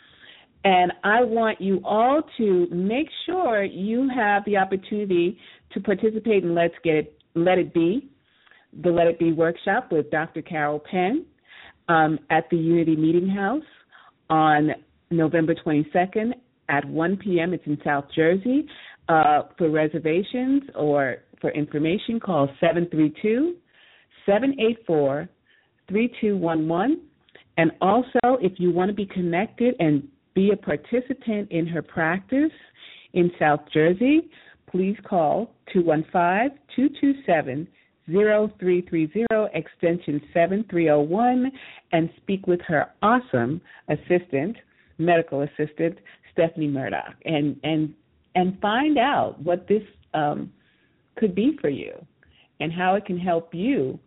And 0.63 0.93
I 1.03 1.23
want 1.23 1.59
you 1.59 1.81
all 1.83 2.21
to 2.37 2.67
make 2.71 3.07
sure 3.25 3.63
you 3.63 4.09
have 4.15 4.45
the 4.45 4.57
opportunity 4.57 5.37
to 5.73 5.79
participate 5.79 6.43
in 6.43 6.53
Let's 6.53 6.75
Get 6.83 6.95
It, 6.95 7.19
Let 7.33 7.57
It 7.57 7.73
Be, 7.73 8.09
the 8.83 8.89
Let 8.89 9.07
It 9.07 9.17
Be 9.17 9.31
workshop 9.31 9.91
with 9.91 10.11
Dr. 10.11 10.41
Carol 10.41 10.79
Penn 10.79 11.25
um, 11.89 12.19
at 12.29 12.49
the 12.51 12.57
Unity 12.57 12.95
Meeting 12.95 13.27
House 13.27 13.63
on 14.29 14.69
November 15.09 15.55
22nd 15.55 16.33
at 16.69 16.85
1 16.85 17.17
p.m. 17.17 17.53
It's 17.53 17.65
in 17.65 17.77
South 17.83 18.05
Jersey. 18.15 18.67
Uh, 19.09 19.43
for 19.57 19.69
reservations 19.69 20.63
or 20.75 21.17
for 21.41 21.49
information, 21.51 22.19
call 22.19 22.47
732 22.61 23.55
784 24.25 25.27
3211. 25.91 27.01
And 27.57 27.71
also, 27.81 28.37
if 28.41 28.53
you 28.57 28.71
want 28.71 28.89
to 28.89 28.95
be 28.95 29.05
connected 29.05 29.75
and 29.79 30.07
be 30.33 30.51
a 30.51 30.57
participant 30.57 31.51
in 31.51 31.67
her 31.67 31.81
practice 31.81 32.51
in 33.13 33.29
South 33.37 33.59
Jersey, 33.73 34.29
please 34.69 34.95
call 35.03 35.53
215 35.73 36.57
227 36.75 37.67
0330 38.07 39.25
extension 39.53 40.21
7301 40.33 41.51
and 41.91 42.09
speak 42.17 42.47
with 42.47 42.59
her 42.61 42.87
awesome 43.01 43.61
assistant, 43.89 44.57
medical 44.97 45.41
assistant, 45.41 45.97
Stephanie 46.31 46.67
Murdoch, 46.67 47.15
and 47.25 47.59
and 47.63 47.93
and 48.35 48.59
find 48.61 48.97
out 48.97 49.35
what 49.41 49.67
this 49.67 49.83
um, 50.13 50.51
could 51.17 51.35
be 51.35 51.57
for 51.59 51.69
you 51.69 51.93
and 52.59 52.71
how 52.71 52.95
it 52.95 53.05
can 53.05 53.17
help 53.17 53.53
you 53.53 53.99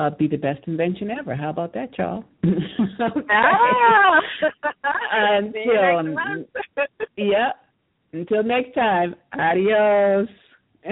uh, 0.00 0.10
be 0.10 0.26
the 0.26 0.36
best 0.36 0.60
invention 0.66 1.10
ever. 1.10 1.34
How 1.34 1.50
about 1.50 1.74
that, 1.74 1.96
y'all? 1.98 2.24
ah! 3.30 4.20
until 5.12 6.16
yeah, 7.16 7.52
until 8.12 8.42
next 8.42 8.74
time. 8.74 9.14
Adios. 9.38 10.28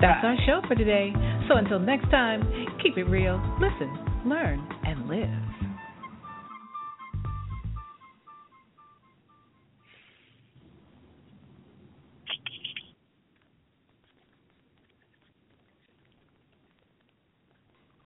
That's 0.00 0.24
our 0.24 0.36
show 0.46 0.60
for 0.68 0.74
today. 0.74 1.12
So 1.48 1.56
until 1.56 1.78
next 1.78 2.10
time, 2.10 2.42
keep 2.82 2.96
it 2.96 3.04
real, 3.04 3.40
listen, 3.60 3.90
learn, 4.24 4.66
and 4.84 5.08
live. 5.08 5.51